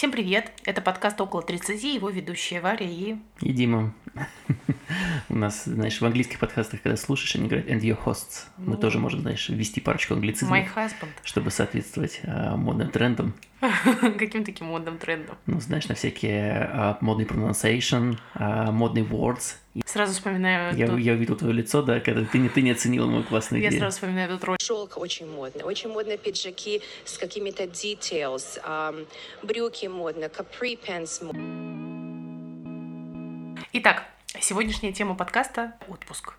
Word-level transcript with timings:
Всем 0.00 0.12
привет! 0.12 0.50
Это 0.64 0.80
подкаст 0.80 1.20
«Около 1.20 1.42
30», 1.42 1.96
его 1.96 2.08
ведущие 2.08 2.62
Варя 2.62 2.86
и... 2.86 3.16
И 3.42 3.52
Дима. 3.52 3.92
У 5.28 5.36
нас, 5.36 5.64
знаешь, 5.64 6.00
в 6.00 6.04
английских 6.04 6.38
подкастах, 6.38 6.82
когда 6.82 6.96
слушаешь, 6.96 7.34
они 7.36 7.48
говорят 7.48 7.68
«and 7.68 7.80
your 7.80 7.98
hosts». 8.04 8.46
Мы 8.58 8.76
тоже 8.76 8.98
можем, 8.98 9.20
знаешь, 9.20 9.48
ввести 9.48 9.80
парочку 9.80 10.14
англицизмов. 10.14 10.58
My 10.58 10.66
husband. 10.74 11.10
Чтобы 11.22 11.50
соответствовать 11.50 12.20
а, 12.24 12.56
модным 12.56 12.90
трендам. 12.90 13.34
Каким 14.18 14.44
таким 14.44 14.68
модным 14.68 14.98
трендом? 14.98 15.36
Ну, 15.46 15.60
знаешь, 15.60 15.86
на 15.88 15.94
всякие 15.94 16.68
а, 16.72 16.98
модные 17.00 17.26
pronunciation, 17.26 18.18
а, 18.34 18.72
модные 18.72 19.04
words. 19.04 19.56
Сразу 19.84 20.14
вспоминаю... 20.14 20.76
Я, 20.76 20.86
я 20.96 21.12
увидел 21.12 21.36
твое 21.36 21.54
лицо, 21.54 21.82
да, 21.82 22.00
когда 22.00 22.24
ты 22.24 22.38
не, 22.38 22.48
ты 22.48 22.60
не 22.60 22.72
оценила 22.72 23.06
мою 23.06 23.22
классную 23.22 23.62
Я 23.62 23.68
идею. 23.68 23.80
сразу 23.80 23.96
вспоминаю 23.96 24.28
этот 24.30 24.42
ролик. 24.44 24.60
Шелк 24.60 24.98
очень 24.98 25.30
модно. 25.30 25.64
Очень 25.64 25.90
модно 25.90 26.16
пиджаки 26.16 26.82
с 27.04 27.18
какими-то 27.18 27.64
details. 27.64 28.60
брюки 29.42 29.86
модно, 29.86 30.24
capri 30.24 30.76
pants 30.76 31.24
модно. 31.24 31.59
Итак, 33.72 34.02
сегодняшняя 34.40 34.92
тема 34.92 35.14
подкаста– 35.14 35.74
отпуск. 35.88 36.34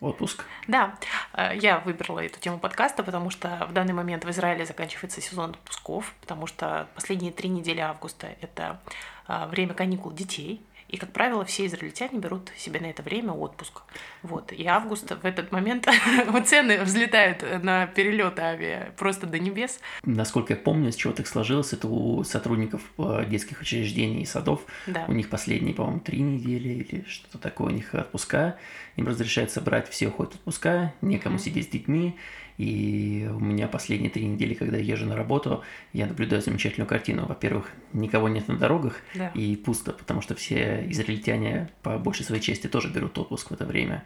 Отпуск. 0.00 0.44
Да, 0.68 0.96
э, 1.32 1.56
я 1.56 1.80
выбрала 1.80 2.20
эту 2.24 2.38
тему 2.38 2.60
подкаста, 2.60 3.02
потому 3.02 3.30
что 3.30 3.66
в 3.68 3.72
данный 3.72 3.92
момент 3.92 4.24
в 4.24 4.30
Израиле 4.30 4.64
заканчивается 4.64 5.20
сезон 5.20 5.50
отпусков, 5.50 6.14
потому 6.20 6.46
что 6.46 6.86
последние 6.94 7.32
три 7.32 7.48
недели 7.48 7.80
августа– 7.80 8.36
это 8.40 8.80
э, 9.26 9.46
время 9.48 9.74
каникул 9.74 10.12
детей, 10.12 10.62
и, 10.88 10.96
как 10.96 11.12
правило, 11.12 11.44
все 11.44 11.66
израильтяне 11.66 12.18
берут 12.18 12.50
себе 12.56 12.80
на 12.80 12.86
это 12.86 13.02
время 13.02 13.32
отпуск. 13.32 13.82
Вот. 14.22 14.52
И 14.52 14.66
август 14.66 15.10
в 15.10 15.24
этот 15.24 15.52
момент 15.52 15.86
цены 16.46 16.82
взлетают 16.82 17.44
на 17.62 17.86
перелеты 17.86 18.40
авиа 18.42 18.92
просто 18.96 19.26
до 19.26 19.38
небес. 19.38 19.80
Насколько 20.04 20.54
я 20.54 20.58
помню, 20.58 20.90
с 20.90 20.96
чего 20.96 21.12
так 21.12 21.26
сложилось, 21.26 21.72
это 21.72 21.88
у 21.88 22.24
сотрудников 22.24 22.80
э, 22.98 23.24
детских 23.28 23.60
учреждений 23.60 24.22
и 24.22 24.26
садов. 24.26 24.62
Да. 24.86 25.04
У 25.08 25.12
них 25.12 25.28
последние, 25.28 25.74
по-моему, 25.74 26.00
три 26.00 26.20
недели 26.20 26.68
или 26.68 27.04
что-то 27.06 27.38
такое 27.38 27.68
у 27.68 27.70
них 27.70 27.94
отпуска. 27.94 28.56
Им 28.96 29.06
разрешается 29.06 29.60
брать 29.60 29.88
все 29.88 30.08
уходят 30.08 30.34
отпуска, 30.34 30.94
некому 31.02 31.34
Мгм. 31.34 31.44
сидеть 31.44 31.66
с 31.66 31.70
детьми. 31.70 32.16
И 32.58 33.28
у 33.32 33.38
меня 33.38 33.68
последние 33.68 34.10
три 34.10 34.26
недели, 34.26 34.52
когда 34.52 34.76
я 34.76 34.82
езжу 34.82 35.06
на 35.06 35.16
работу, 35.16 35.62
я 35.92 36.06
наблюдаю 36.06 36.42
замечательную 36.42 36.88
картину. 36.88 37.24
Во-первых, 37.26 37.70
никого 37.92 38.28
нет 38.28 38.48
на 38.48 38.56
дорогах 38.56 38.96
Да. 39.14 39.28
и 39.28 39.54
пусто, 39.56 39.92
потому 39.92 40.20
что 40.20 40.34
все 40.34 40.84
израильтяне 40.90 41.70
по 41.82 41.98
большей 41.98 42.24
своей 42.24 42.42
части 42.42 42.66
тоже 42.66 42.88
берут 42.88 43.16
отпуск 43.16 43.50
в 43.50 43.54
это 43.54 43.64
время. 43.64 44.02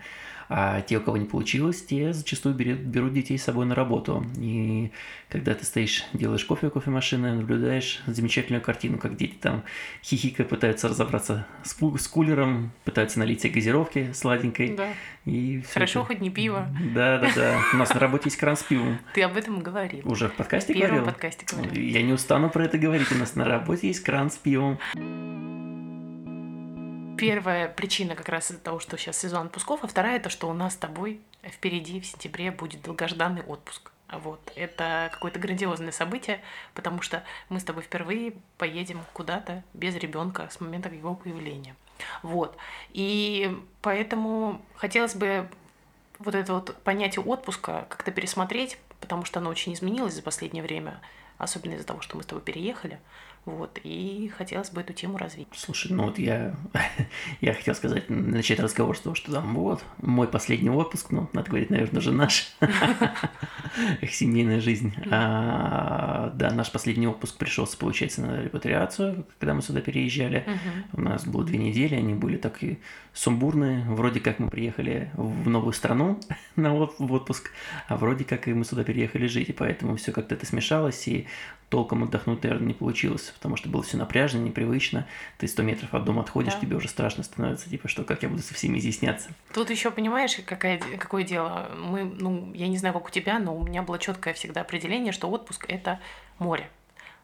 А 0.48 0.80
те, 0.82 0.98
у 0.98 1.00
кого 1.00 1.16
не 1.16 1.24
получилось, 1.26 1.82
те 1.84 2.12
зачастую 2.12 2.54
берут, 2.54 2.80
берут 2.80 3.12
детей 3.12 3.38
с 3.38 3.44
собой 3.44 3.66
на 3.66 3.74
работу. 3.74 4.24
И 4.38 4.90
когда 5.28 5.54
ты 5.54 5.64
стоишь, 5.64 6.04
делаешь 6.12 6.44
кофе 6.44 6.66
у 6.66 6.70
кофемашины, 6.70 7.32
наблюдаешь 7.34 8.02
замечательную 8.06 8.62
картину, 8.62 8.98
как 8.98 9.16
дети 9.16 9.34
там 9.40 9.62
хихика 10.04 10.44
пытаются 10.44 10.88
разобраться 10.88 11.46
с, 11.64 11.76
с 12.00 12.08
кулером, 12.08 12.72
пытаются 12.84 13.18
налить 13.18 13.40
себе 13.42 13.54
газировки 13.54 14.12
сладенькой. 14.12 14.76
Да. 14.76 14.88
И 15.24 15.62
Хорошо, 15.72 16.00
это- 16.00 16.08
хоть 16.08 16.20
не 16.20 16.30
пиво. 16.30 16.68
Да, 16.94 17.18
да, 17.18 17.30
да. 17.34 17.60
У 17.72 17.76
нас 17.76 17.92
на 17.94 18.00
работе 18.00 18.24
есть 18.26 18.36
кран 18.36 18.56
с 18.56 18.62
пивом. 18.62 18.98
Ты 19.14 19.22
об 19.22 19.36
этом 19.36 19.60
и 19.60 19.62
говорил. 19.62 20.00
Уже 20.04 20.28
в 20.28 20.34
подкасте 20.34 20.74
В 20.74 20.76
говорил? 20.78 21.04
подкасте 21.04 21.46
говорил. 21.50 21.82
Я 21.82 22.02
не 22.02 22.12
устану 22.12 22.50
про 22.50 22.64
это 22.64 22.78
говорить. 22.78 23.10
У 23.12 23.16
нас 23.16 23.34
на 23.36 23.44
работе 23.44 23.86
есть 23.88 24.00
кран 24.02 24.30
с 24.30 24.36
пивом. 24.36 24.78
Первая 27.22 27.68
причина 27.68 28.14
как 28.14 28.28
раз 28.28 28.50
из-за 28.50 28.60
того, 28.60 28.80
что 28.80 28.96
сейчас 28.96 29.18
сезон 29.18 29.46
отпусков, 29.46 29.84
а 29.84 29.86
вторая 29.86 30.18
то, 30.20 30.28
что 30.28 30.48
у 30.48 30.52
нас 30.52 30.74
с 30.74 30.76
тобой 30.76 31.20
впереди 31.44 32.00
в 32.00 32.06
сентябре 32.06 32.50
будет 32.50 32.82
долгожданный 32.82 33.42
отпуск. 33.42 33.92
Вот. 34.10 34.52
Это 34.56 35.08
какое-то 35.12 35.38
грандиозное 35.38 35.92
событие, 35.92 36.42
потому 36.74 37.00
что 37.00 37.24
мы 37.48 37.60
с 37.60 37.64
тобой 37.64 37.82
впервые 37.82 38.34
поедем 38.58 39.00
куда-то 39.12 39.62
без 39.72 39.94
ребенка 39.96 40.48
с 40.50 40.60
момента 40.60 40.88
его 40.88 41.14
появления. 41.14 41.76
Вот. 42.22 42.56
И 42.90 43.56
поэтому 43.80 44.60
хотелось 44.74 45.14
бы 45.14 45.48
вот 46.18 46.34
это 46.34 46.52
вот 46.54 46.76
понятие 46.82 47.24
отпуска 47.24 47.86
как-то 47.88 48.10
пересмотреть, 48.10 48.78
потому 49.00 49.24
что 49.24 49.40
оно 49.40 49.50
очень 49.50 49.72
изменилось 49.72 50.14
за 50.14 50.22
последнее 50.22 50.62
время, 50.62 51.00
особенно 51.38 51.74
из-за 51.74 51.86
того, 51.86 52.00
что 52.00 52.16
мы 52.16 52.22
с 52.22 52.26
тобой 52.26 52.42
переехали. 52.42 53.00
Вот. 53.44 53.80
И 53.82 54.30
хотелось 54.36 54.70
бы 54.70 54.82
эту 54.82 54.92
тему 54.92 55.18
развить. 55.18 55.48
Слушай, 55.52 55.92
ну 55.92 56.04
вот 56.04 56.18
я, 56.18 56.54
я 57.40 57.54
хотел 57.54 57.74
сказать, 57.74 58.08
начать 58.08 58.60
разговор 58.60 58.96
с 58.96 59.00
того, 59.00 59.16
что 59.16 59.32
там 59.32 59.54
вот, 59.54 59.82
мой 60.00 60.28
последний 60.28 60.70
отпуск, 60.70 61.10
ну, 61.10 61.28
надо 61.32 61.48
говорить, 61.48 61.70
наверное, 61.70 62.00
же 62.00 62.12
наш, 62.12 62.52
их 64.00 64.14
семейная 64.14 64.60
жизнь. 64.60 64.94
А, 65.10 66.30
да, 66.34 66.52
наш 66.52 66.70
последний 66.70 67.08
отпуск 67.08 67.36
пришелся, 67.36 67.76
получается, 67.76 68.22
на 68.22 68.42
репатриацию, 68.42 69.26
когда 69.40 69.54
мы 69.54 69.62
сюда 69.62 69.80
переезжали. 69.80 70.46
У 70.92 71.00
нас 71.00 71.26
было 71.26 71.44
две 71.44 71.58
недели, 71.58 71.96
они 71.96 72.14
были 72.14 72.36
так 72.36 72.62
и 72.62 72.78
сумбурные. 73.12 73.84
Вроде 73.88 74.20
как 74.20 74.38
мы 74.38 74.50
приехали 74.50 75.10
в 75.14 75.48
новую 75.48 75.72
страну 75.72 76.20
на 76.56 76.72
в 76.72 77.12
отпуск, 77.12 77.50
а 77.88 77.96
вроде 77.96 78.24
как 78.24 78.46
и 78.46 78.54
мы 78.54 78.64
сюда 78.64 78.84
переехали 78.84 79.26
жить, 79.26 79.48
и 79.48 79.52
поэтому 79.52 79.96
все 79.96 80.12
как-то 80.12 80.36
это 80.36 80.46
смешалось, 80.46 81.08
и 81.08 81.26
толком 81.72 82.04
отдохнуть, 82.04 82.42
наверное, 82.42 82.68
не 82.68 82.74
получилось, 82.74 83.31
потому 83.32 83.56
что 83.56 83.68
было 83.68 83.82
все 83.82 83.96
напряжно, 83.96 84.38
непривычно. 84.38 85.06
Ты 85.38 85.48
100 85.48 85.62
метров 85.62 85.94
от 85.94 86.04
дома 86.04 86.22
отходишь, 86.22 86.54
Да. 86.54 86.60
тебе 86.60 86.76
уже 86.76 86.88
страшно 86.88 87.22
становится, 87.22 87.68
типа, 87.68 87.88
что, 87.88 88.04
как 88.04 88.22
я 88.22 88.28
буду 88.28 88.42
со 88.42 88.54
всеми 88.54 88.78
изъясняться. 88.78 89.30
Тут 89.52 89.70
еще 89.70 89.90
понимаешь, 89.90 90.36
какая, 90.46 90.78
какое 90.98 91.24
дело? 91.24 91.70
Мы, 91.76 92.04
ну, 92.04 92.52
я 92.54 92.68
не 92.68 92.78
знаю, 92.78 92.94
как 92.94 93.06
у 93.06 93.10
тебя, 93.10 93.38
но 93.38 93.56
у 93.56 93.64
меня 93.64 93.82
было 93.82 93.98
четкое 93.98 94.34
всегда 94.34 94.62
определение, 94.62 95.12
что 95.12 95.28
отпуск 95.30 95.66
это 95.68 96.00
море. 96.38 96.68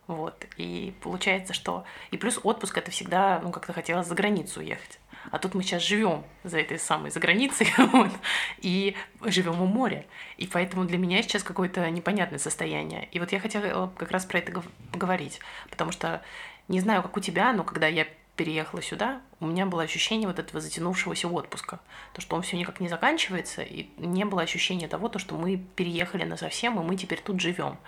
Вот. 0.06 0.46
И 0.56 0.94
получается, 1.02 1.52
что... 1.52 1.84
И 2.10 2.16
плюс 2.16 2.40
отпуск 2.42 2.78
это 2.78 2.90
всегда, 2.90 3.40
ну, 3.42 3.50
как-то 3.50 3.72
хотелось 3.74 4.06
за 4.06 4.14
границу 4.14 4.60
уехать. 4.60 4.98
А 5.30 5.38
тут 5.38 5.54
мы 5.54 5.62
сейчас 5.62 5.82
живем 5.82 6.24
за 6.44 6.58
этой 6.58 6.78
самой 6.78 7.10
за 7.10 7.20
границей, 7.20 7.68
вот, 7.78 8.10
и 8.58 8.96
живем 9.24 9.60
у 9.60 9.66
моря. 9.66 10.06
И 10.36 10.46
поэтому 10.46 10.84
для 10.84 10.98
меня 10.98 11.22
сейчас 11.22 11.42
какое-то 11.42 11.88
непонятное 11.90 12.38
состояние. 12.38 13.08
И 13.12 13.20
вот 13.20 13.32
я 13.32 13.40
хотела 13.40 13.92
как 13.96 14.10
раз 14.10 14.24
про 14.24 14.38
это 14.38 14.52
гов- 14.52 14.68
поговорить, 14.92 15.40
потому 15.70 15.92
что 15.92 16.22
не 16.68 16.80
знаю, 16.80 17.02
как 17.02 17.16
у 17.16 17.20
тебя, 17.20 17.52
но 17.52 17.64
когда 17.64 17.86
я 17.86 18.06
переехала 18.36 18.80
сюда, 18.80 19.20
у 19.40 19.46
меня 19.46 19.66
было 19.66 19.82
ощущение 19.82 20.28
вот 20.28 20.38
этого 20.38 20.60
затянувшегося 20.60 21.26
отпуска. 21.28 21.80
То, 22.14 22.20
что 22.20 22.36
он 22.36 22.42
все 22.42 22.56
никак 22.56 22.78
не 22.78 22.88
заканчивается, 22.88 23.62
и 23.62 23.88
не 23.96 24.24
было 24.24 24.42
ощущения 24.42 24.86
того, 24.86 25.08
то, 25.08 25.18
что 25.18 25.36
мы 25.36 25.56
переехали 25.56 26.24
на 26.24 26.36
совсем, 26.36 26.78
и 26.78 26.84
мы 26.84 26.96
теперь 26.96 27.20
тут 27.20 27.40
живем. 27.40 27.78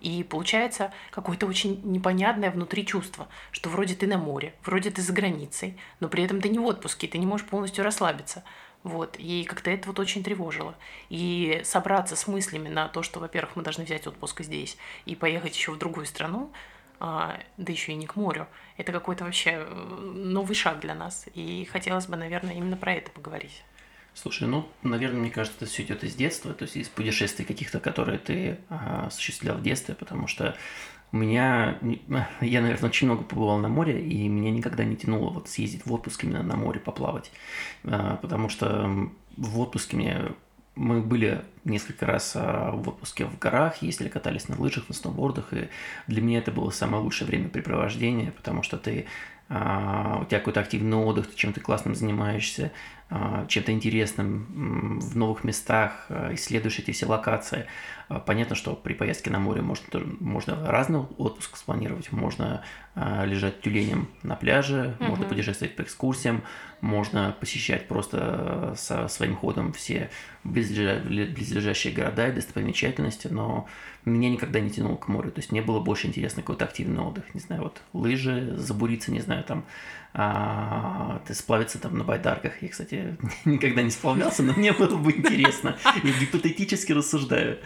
И 0.00 0.22
получается 0.22 0.92
какое-то 1.10 1.46
очень 1.46 1.80
непонятное 1.84 2.50
внутри 2.50 2.86
чувство, 2.86 3.28
что 3.50 3.68
вроде 3.68 3.94
ты 3.94 4.06
на 4.06 4.18
море, 4.18 4.54
вроде 4.64 4.90
ты 4.90 5.02
за 5.02 5.12
границей, 5.12 5.76
но 6.00 6.08
при 6.08 6.24
этом 6.24 6.40
ты 6.40 6.48
не 6.48 6.58
в 6.58 6.64
отпуске, 6.64 7.08
ты 7.08 7.18
не 7.18 7.26
можешь 7.26 7.46
полностью 7.46 7.84
расслабиться. 7.84 8.44
Вот, 8.84 9.16
и 9.18 9.44
как-то 9.44 9.70
это 9.70 9.88
вот 9.88 9.98
очень 9.98 10.22
тревожило. 10.22 10.76
И 11.08 11.60
собраться 11.64 12.14
с 12.14 12.28
мыслями 12.28 12.68
на 12.68 12.88
то, 12.88 13.02
что, 13.02 13.18
во-первых, 13.18 13.56
мы 13.56 13.62
должны 13.62 13.84
взять 13.84 14.06
отпуск 14.06 14.42
здесь 14.42 14.76
и 15.04 15.16
поехать 15.16 15.56
еще 15.56 15.72
в 15.72 15.78
другую 15.78 16.06
страну, 16.06 16.52
а, 17.00 17.38
да 17.56 17.72
еще 17.72 17.92
и 17.92 17.96
не 17.96 18.06
к 18.06 18.16
морю, 18.16 18.48
это 18.76 18.92
какой-то 18.92 19.24
вообще 19.24 19.50
э, 19.54 19.64
новый 20.14 20.54
шаг 20.54 20.80
для 20.80 20.94
нас. 20.94 21.26
И 21.34 21.68
хотелось 21.70 22.06
бы, 22.06 22.16
наверное, 22.16 22.54
именно 22.54 22.76
про 22.76 22.94
это 22.94 23.10
поговорить. 23.10 23.62
Слушай, 24.20 24.48
ну, 24.48 24.68
наверное, 24.82 25.20
мне 25.20 25.30
кажется, 25.30 25.58
это 25.60 25.70
все 25.70 25.84
идет 25.84 26.02
из 26.02 26.16
детства, 26.16 26.52
то 26.52 26.64
есть 26.64 26.76
из 26.76 26.88
путешествий 26.88 27.44
каких-то, 27.44 27.78
которые 27.78 28.18
ты 28.18 28.58
а, 28.68 29.06
осуществлял 29.06 29.56
в 29.56 29.62
детстве, 29.62 29.94
потому 29.94 30.26
что 30.26 30.56
у 31.12 31.18
меня, 31.18 31.78
я, 32.40 32.60
наверное, 32.60 32.90
очень 32.90 33.06
много 33.06 33.22
побывал 33.22 33.58
на 33.58 33.68
море, 33.68 34.04
и 34.04 34.26
меня 34.26 34.50
никогда 34.50 34.82
не 34.82 34.96
тянуло 34.96 35.30
вот 35.30 35.48
съездить 35.48 35.86
в 35.86 35.92
отпуск 35.92 36.24
именно 36.24 36.42
на 36.42 36.56
море 36.56 36.80
поплавать, 36.80 37.30
А, 37.84 38.16
потому 38.16 38.48
что 38.48 39.08
в 39.36 39.60
отпуске 39.60 39.96
мне 39.96 40.32
мы 40.74 41.00
были 41.00 41.44
несколько 41.62 42.04
раз 42.04 42.32
а, 42.34 42.72
в 42.72 42.88
отпуске 42.88 43.24
в 43.24 43.38
горах, 43.38 43.82
ездили, 43.82 44.08
катались 44.08 44.48
на 44.48 44.60
лыжах, 44.60 44.88
на 44.88 44.96
сноубордах, 44.96 45.52
и 45.52 45.68
для 46.08 46.22
меня 46.22 46.38
это 46.38 46.50
было 46.50 46.70
самое 46.70 47.04
лучшее 47.04 47.28
времяпрепровождение, 47.28 48.32
потому 48.32 48.64
что 48.64 48.78
ты 48.78 49.06
у 49.50 50.26
тебя 50.26 50.40
какой-то 50.40 50.60
активный 50.60 50.98
отдых, 50.98 51.30
ты 51.30 51.34
чем-то 51.34 51.60
классным 51.60 51.94
занимаешься, 51.94 52.70
чем-то 53.48 53.72
интересным 53.72 54.98
в 55.00 55.16
новых 55.16 55.42
местах, 55.44 56.06
а, 56.10 56.34
исследуешь 56.34 56.78
эти 56.78 56.90
все 56.90 57.06
локации. 57.06 57.66
А, 58.08 58.20
Понятно, 58.20 58.54
что 58.54 58.74
при 58.74 58.92
поездке 58.92 59.30
на 59.30 59.38
море 59.38 59.62
можно, 59.62 59.84
можно 60.20 60.70
разный 60.70 61.00
отпуск 61.16 61.56
спланировать, 61.56 62.12
можно 62.12 62.62
а, 62.94 63.24
лежать 63.24 63.62
тюленем 63.62 64.08
на 64.22 64.34
пляже, 64.36 64.96
можно 65.00 65.24
Мгм. 65.24 65.28
путешествовать 65.28 65.74
по 65.76 65.82
экскурсиям, 65.82 66.42
можно 66.82 67.34
посещать 67.40 67.88
просто 67.88 68.74
со 68.76 69.08
своим 69.08 69.36
ходом 69.36 69.72
все 69.72 70.10
близлежа- 70.44 71.00
близлежащие 71.02 71.92
города 71.94 72.28
и 72.28 72.32
достопримечательности, 72.32 73.28
но 73.28 73.66
меня 74.04 74.30
никогда 74.30 74.60
не 74.60 74.70
тянуло 74.70 74.96
к 74.96 75.08
морю, 75.08 75.30
то 75.30 75.38
есть 75.40 75.52
мне 75.52 75.62
было 75.62 75.80
больше 75.80 76.06
интересно 76.08 76.42
какой-то 76.42 76.64
активный 76.64 77.02
отдых, 77.02 77.34
не 77.34 77.40
знаю, 77.40 77.62
вот 77.62 77.80
лыжи, 77.92 78.54
забуриться, 78.56 79.12
не 79.12 79.20
знаю, 79.20 79.44
там 79.44 79.64
а, 80.14 81.20
ты 81.26 81.34
сплавиться 81.34 81.78
там 81.78 81.96
на 81.98 82.04
байдарках. 82.04 82.62
Я, 82.62 82.68
кстати, 82.68 83.16
никогда 83.44 83.82
не 83.82 83.90
сплавлялся, 83.90 84.42
но 84.42 84.52
мне 84.54 84.72
было 84.72 84.96
бы 84.96 85.12
интересно. 85.12 85.76
Я 86.02 86.12
гипотетически 86.12 86.92
рассуждаю. 86.92 87.58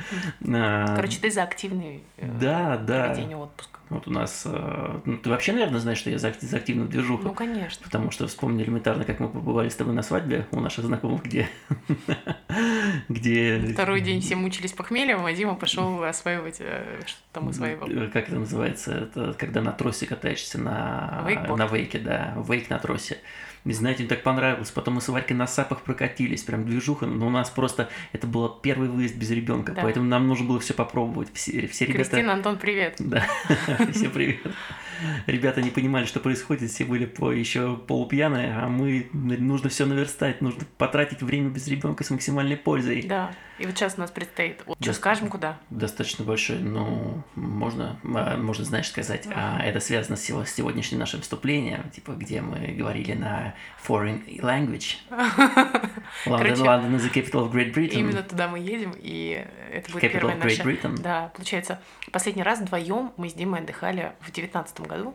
А, 0.47 0.95
Короче, 0.97 1.19
ты 1.19 1.31
за 1.31 1.43
активный 1.43 2.03
э, 2.17 2.27
да, 2.41 2.77
да. 2.77 3.07
проведение 3.07 3.37
отпуска. 3.37 3.81
Вот 3.93 4.09
у 4.09 4.11
нас... 4.11 4.45
Э, 4.47 5.01
ну, 5.05 5.19
ты 5.19 5.29
вообще, 5.29 5.53
наверное, 5.53 5.81
знаешь, 5.81 5.99
что 5.99 6.11
я 6.11 6.19
за, 6.19 6.33
за 6.41 6.57
активную 6.57 6.89
движуху. 6.89 7.25
Ну, 7.25 7.35
конечно. 7.35 7.85
Потому 7.85 8.11
что 8.11 8.27
вспомнили 8.27 8.65
элементарно, 8.65 9.05
как 9.05 9.21
мы 9.21 9.29
побывали 9.29 9.69
с 9.69 9.75
тобой 9.75 9.95
на 9.95 10.03
свадьбе 10.03 10.47
у 10.51 10.61
наших 10.61 10.87
знакомых, 10.87 11.23
где... 11.23 11.49
где... 13.09 13.59
Второй 13.75 14.01
день 14.01 14.21
все 14.21 14.37
мучились 14.37 14.73
похмельем, 14.73 15.25
а 15.25 15.33
Дима 15.33 15.55
пошел 15.55 16.03
осваивать, 16.03 16.57
э, 16.61 17.01
что 17.05 17.19
там 17.33 17.49
осваивал. 17.49 17.87
Как 18.11 18.29
это 18.29 18.37
называется? 18.37 18.93
Это 18.93 19.35
когда 19.35 19.61
на 19.61 19.73
тросе 19.73 20.07
катаешься 20.07 20.59
на... 20.59 21.25
Вейкборд. 21.27 21.59
На 21.59 21.67
вейке, 21.67 21.99
да. 21.99 22.35
Вейк 22.49 22.71
на 22.71 22.79
тросе. 22.79 23.19
Не 23.65 23.75
знаете, 23.75 24.01
мне 24.01 24.09
так 24.09 24.23
понравилось. 24.23 24.71
Потом 24.71 24.95
мы 24.95 25.01
с 25.01 25.09
Варькой 25.09 25.37
на 25.37 25.47
сапах 25.47 25.83
прокатились, 25.83 26.43
прям 26.43 26.67
движуха. 26.67 27.07
Но 27.07 27.27
у 27.27 27.31
нас 27.31 27.51
просто 27.51 27.89
это 28.13 28.27
был 28.27 28.49
первый 28.49 28.89
выезд 28.89 29.17
без 29.17 29.31
ребенка, 29.31 29.73
да. 29.73 29.83
поэтому 29.83 30.07
нам 30.07 30.27
нужно 30.27 30.47
было 30.47 30.61
все 30.61 30.75
попробовать. 30.75 31.29
Все, 31.35 31.67
все 31.69 31.85
ребята... 31.85 32.11
Кристина, 32.11 32.33
Антон, 32.33 32.59
привет. 32.59 32.97
Да, 32.99 33.25
все 33.93 34.09
привет. 34.09 34.41
Ребята 35.27 35.63
не 35.63 35.71
понимали, 35.71 36.05
что 36.07 36.21
происходит, 36.21 36.71
все 36.71 36.85
были 36.85 37.07
по 37.07 37.33
еще 37.33 37.77
полупьяные, 37.77 38.55
а 38.55 38.69
мы 38.69 39.09
нужно 39.13 39.69
все 39.69 39.85
наверстать, 39.85 40.41
нужно 40.41 40.65
потратить 40.79 41.23
время 41.23 41.51
без 41.51 41.67
ребенка 41.69 42.05
с 42.05 42.11
максимальной 42.11 42.57
пользой. 42.57 43.03
Да. 43.03 43.33
И 43.59 43.67
вот 43.67 43.77
сейчас 43.77 43.95
у 43.97 44.01
нас 44.01 44.11
предстоит. 44.11 44.63
Вот 44.67 44.79
что 44.81 44.93
скажем, 44.93 45.29
куда? 45.29 45.59
Достаточно 45.71 46.25
большой, 46.25 46.59
ну, 46.59 47.23
можно, 47.35 47.99
а, 48.03 48.37
можно, 48.37 48.65
знаешь, 48.65 48.89
сказать, 48.89 49.29
а, 49.35 49.61
это 49.63 49.79
связано 49.81 50.17
с, 50.17 50.23
сегодняшним 50.23 50.99
нашим 50.99 51.21
вступлением, 51.21 51.91
типа, 51.91 52.13
где 52.13 52.41
мы 52.41 52.69
говорили 52.69 53.13
на 53.13 53.55
foreign 53.87 54.25
language. 54.41 54.97
London, 55.11 56.39
Короче, 56.39 56.63
London 56.63 56.97
is 56.97 57.03
the 57.03 57.13
capital 57.13 57.47
of 57.47 57.53
Great 57.53 57.75
Britain. 57.75 58.01
Именно 58.01 58.23
туда 58.23 58.49
мы 58.49 58.59
едем, 58.59 58.95
и 58.97 59.47
это 59.71 59.93
будет 59.93 60.05
capital 60.05 60.13
первая 60.13 60.37
of 60.37 60.41
Great 60.41 60.59
наша... 60.59 60.63
Britain. 60.63 61.01
Да, 61.01 61.31
получается, 61.35 61.81
последний 62.11 62.43
раз 62.43 62.61
вдвоем 62.61 63.13
мы 63.17 63.29
с 63.29 63.35
Димой 63.35 63.61
отдыхали 63.61 64.13
в 64.21 64.33
девятнадцатом 64.33 64.87
году, 64.87 65.15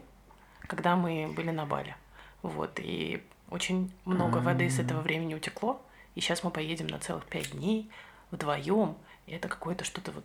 когда 0.67 0.95
мы 0.95 1.31
были 1.35 1.49
на 1.49 1.65
Бали. 1.65 1.95
Вот, 2.43 2.79
и 2.81 3.23
очень 3.49 3.91
много 4.05 4.37
воды 4.37 4.69
с 4.69 4.79
этого 4.79 5.01
времени 5.01 5.33
утекло, 5.33 5.81
и 6.15 6.21
сейчас 6.21 6.43
мы 6.43 6.51
поедем 6.51 6.87
на 6.87 6.99
целых 6.99 7.25
пять 7.25 7.51
дней 7.51 7.89
вдвоем. 8.31 8.95
Это 9.27 9.49
какое-то 9.49 9.83
что-то 9.83 10.13
вот... 10.13 10.23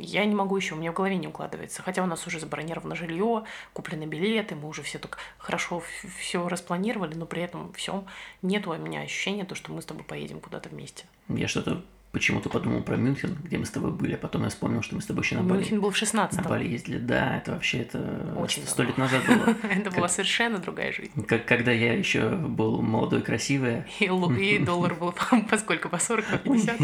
Я 0.00 0.24
не 0.24 0.34
могу 0.34 0.56
еще, 0.56 0.74
у 0.74 0.78
меня 0.78 0.90
в 0.90 0.94
голове 0.94 1.16
не 1.16 1.28
укладывается. 1.28 1.82
Хотя 1.82 2.02
у 2.02 2.06
нас 2.06 2.26
уже 2.26 2.40
забронировано 2.40 2.96
жилье, 2.96 3.44
куплены 3.72 4.04
билеты, 4.04 4.56
мы 4.56 4.68
уже 4.68 4.82
все 4.82 4.98
так 4.98 5.18
хорошо 5.38 5.82
все 6.18 6.48
распланировали, 6.48 7.14
но 7.14 7.26
при 7.26 7.42
этом 7.42 7.72
всем 7.74 8.06
нету 8.42 8.70
у 8.70 8.76
меня 8.76 9.02
ощущения, 9.02 9.44
то, 9.44 9.54
что 9.54 9.72
мы 9.72 9.82
с 9.82 9.86
тобой 9.86 10.02
поедем 10.02 10.40
куда-то 10.40 10.68
вместе. 10.68 11.04
Я 11.28 11.46
что-то 11.46 11.84
почему-то 12.12 12.48
подумал 12.48 12.82
про 12.82 12.96
Мюнхен, 12.96 13.36
где 13.44 13.56
мы 13.56 13.64
с 13.64 13.70
тобой 13.70 13.92
были, 13.92 14.14
а 14.14 14.18
потом 14.18 14.42
я 14.42 14.48
вспомнил, 14.48 14.82
что 14.82 14.96
мы 14.96 15.02
с 15.02 15.06
тобой 15.06 15.22
еще 15.22 15.36
на 15.36 15.42
Бали. 15.42 15.60
Мюнхен 15.60 15.80
был 15.80 15.90
в 15.90 15.96
16 15.96 16.42
На 16.42 16.48
Бали 16.48 16.66
ездили, 16.66 16.98
да, 16.98 17.36
это 17.36 17.52
вообще 17.52 17.78
это 17.82 18.34
Очень 18.36 18.66
сто 18.66 18.82
лет 18.82 18.98
назад 18.98 19.22
было. 19.28 19.56
Это 19.62 19.90
была 19.90 20.08
совершенно 20.08 20.58
другая 20.58 20.92
жизнь. 20.92 21.24
Как, 21.26 21.44
когда 21.46 21.70
я 21.70 21.92
еще 21.92 22.30
был 22.30 22.82
молодой, 22.82 23.22
красивый. 23.22 23.84
И, 24.00 24.06
и 24.06 24.58
доллар 24.64 24.94
был 24.94 25.12
по 25.12 25.58
сколько, 25.58 25.88
по 25.88 25.98
40, 25.98 26.26
по 26.26 26.38
50? 26.38 26.80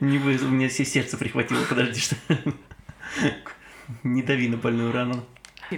Не 0.00 0.18
вы, 0.18 0.36
у 0.36 0.48
меня 0.48 0.68
все 0.68 0.84
сердце 0.84 1.16
прихватило, 1.16 1.64
подожди, 1.64 2.00
что... 2.00 2.16
Не 4.02 4.22
дави 4.22 4.48
на 4.48 4.56
больную 4.56 4.92
рану. 4.92 5.24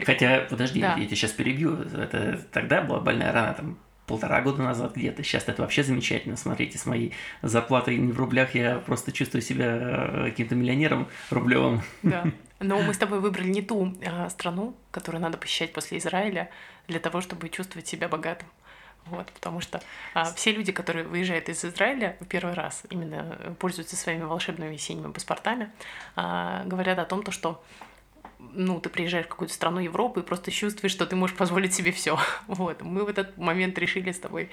Хотя, 0.04 0.46
подожди, 0.48 0.80
я 0.80 0.94
тебя 0.94 1.08
сейчас 1.08 1.32
перебью. 1.32 1.74
Это 1.74 2.46
тогда 2.52 2.82
была 2.82 3.00
больная 3.00 3.32
рана, 3.32 3.54
там 3.54 3.78
полтора 4.06 4.40
года 4.40 4.62
назад 4.62 4.96
где-то. 4.96 5.22
Сейчас 5.22 5.44
это 5.46 5.62
вообще 5.62 5.82
замечательно. 5.82 6.36
Смотрите, 6.36 6.78
с 6.78 6.86
моей 6.86 7.14
зарплатой 7.42 7.96
не 7.96 8.12
в 8.12 8.18
рублях 8.18 8.54
я 8.54 8.78
просто 8.78 9.12
чувствую 9.12 9.42
себя 9.42 9.66
э, 9.66 10.24
каким-то 10.30 10.54
миллионером 10.54 11.08
рублевым. 11.30 11.82
Да. 12.02 12.24
Но 12.60 12.80
мы 12.80 12.94
с 12.94 12.98
тобой 12.98 13.20
выбрали 13.20 13.48
не 13.48 13.62
ту 13.62 13.92
а, 14.06 14.28
страну, 14.30 14.76
которую 14.92 15.20
надо 15.20 15.36
посещать 15.36 15.72
после 15.72 15.98
Израиля, 15.98 16.48
для 16.86 17.00
того, 17.00 17.20
чтобы 17.20 17.48
чувствовать 17.48 17.88
себя 17.88 18.08
богатым. 18.08 18.48
Вот, 19.06 19.32
потому 19.32 19.60
что 19.60 19.82
а, 20.14 20.32
все 20.32 20.52
люди, 20.52 20.70
которые 20.70 21.04
выезжают 21.04 21.48
из 21.48 21.64
Израиля 21.64 22.16
в 22.20 22.26
первый 22.26 22.54
раз, 22.54 22.84
именно 22.88 23.56
пользуются 23.58 23.96
своими 23.96 24.22
волшебными 24.22 24.76
синими 24.76 25.10
паспортами, 25.10 25.70
а, 26.14 26.62
говорят 26.66 26.98
о 27.00 27.04
том, 27.04 27.24
то, 27.24 27.32
что 27.32 27.62
ну, 28.52 28.80
ты 28.80 28.88
приезжаешь 28.88 29.26
в 29.26 29.28
какую-то 29.28 29.54
страну 29.54 29.80
Европы 29.80 30.20
и 30.20 30.22
просто 30.22 30.50
чувствуешь, 30.50 30.92
что 30.92 31.06
ты 31.06 31.16
можешь 31.16 31.36
позволить 31.36 31.74
себе 31.74 31.92
все. 31.92 32.18
Вот. 32.46 32.82
Мы 32.82 33.04
в 33.04 33.08
этот 33.08 33.36
момент 33.36 33.78
решили 33.78 34.12
с 34.12 34.18
тобой 34.18 34.50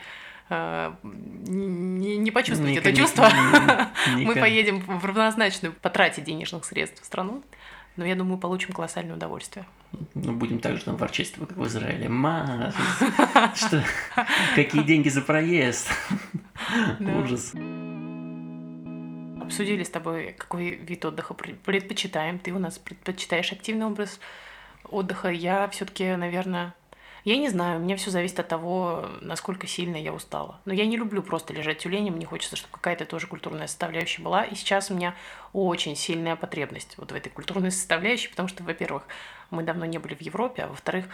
э, 0.50 0.94
не, 1.04 2.18
не 2.18 2.32
почувствовать 2.32 2.72
Никак, 2.72 2.86
это 2.86 2.98
чувство. 2.98 3.30
Мы 4.16 4.36
поедем 4.36 4.80
в 4.80 5.06
равнозначную 5.06 5.74
потратить 5.74 6.24
денежных 6.24 6.66
средств 6.66 7.02
в 7.02 7.06
страну, 7.06 7.44
но 7.96 8.06
я 8.06 8.16
думаю, 8.16 8.38
получим 8.38 8.74
колоссальное 8.74 9.16
удовольствие. 9.16 9.66
Ну, 10.14 10.34
будем 10.34 10.60
так 10.60 10.78
же 10.78 10.86
там 10.86 10.98
ворчать 10.98 11.32
как 11.32 11.58
в 11.58 11.66
Израиле. 11.66 12.10
Ма, 12.10 12.74
что, 13.56 13.84
какие 14.56 14.84
деньги 14.84 15.10
за 15.10 15.22
проезд? 15.22 15.90
Ужас 17.00 17.54
обсудили 19.50 19.84
с 19.84 19.90
тобой, 19.90 20.36
какой 20.38 20.70
вид 20.70 21.04
отдыха 21.04 21.34
предпочитаем. 21.34 22.40
Ты 22.40 22.54
у 22.54 22.60
нас 22.60 22.78
предпочитаешь 22.78 23.52
активный 23.52 23.88
образ 23.88 24.20
отдыха. 24.84 25.30
Я 25.30 25.68
все-таки, 25.70 26.16
наверное, 26.16 26.76
я 27.26 27.36
не 27.36 27.50
знаю, 27.50 27.80
у 27.80 27.84
меня 27.84 27.98
все 27.98 28.12
зависит 28.12 28.40
от 28.40 28.48
того, 28.48 29.10
насколько 29.22 29.68
сильно 29.68 29.98
я 29.98 30.14
устала. 30.14 30.62
Но 30.66 30.74
я 30.74 30.86
не 30.86 30.98
люблю 30.98 31.22
просто 31.22 31.54
лежать 31.54 31.80
тюленем, 31.80 32.14
мне 32.14 32.26
хочется, 32.26 32.56
чтобы 32.56 32.74
какая-то 32.74 33.06
тоже 33.06 33.28
культурная 33.28 33.68
составляющая 33.68 34.22
была. 34.22 34.44
И 34.44 34.56
сейчас 34.56 34.92
у 34.92 34.94
меня 34.94 35.16
очень 35.52 35.96
сильная 35.96 36.36
потребность 36.36 36.94
вот 36.98 37.12
в 37.12 37.16
этой 37.16 37.30
культурной 37.30 37.72
составляющей, 37.72 38.30
потому 38.30 38.48
что, 38.48 38.64
во-первых, 38.64 39.04
мы 39.50 39.64
давно 39.64 39.86
не 39.86 39.98
были 39.98 40.14
в 40.14 40.22
Европе, 40.22 40.64
а 40.64 40.68
во-вторых, 40.68 41.06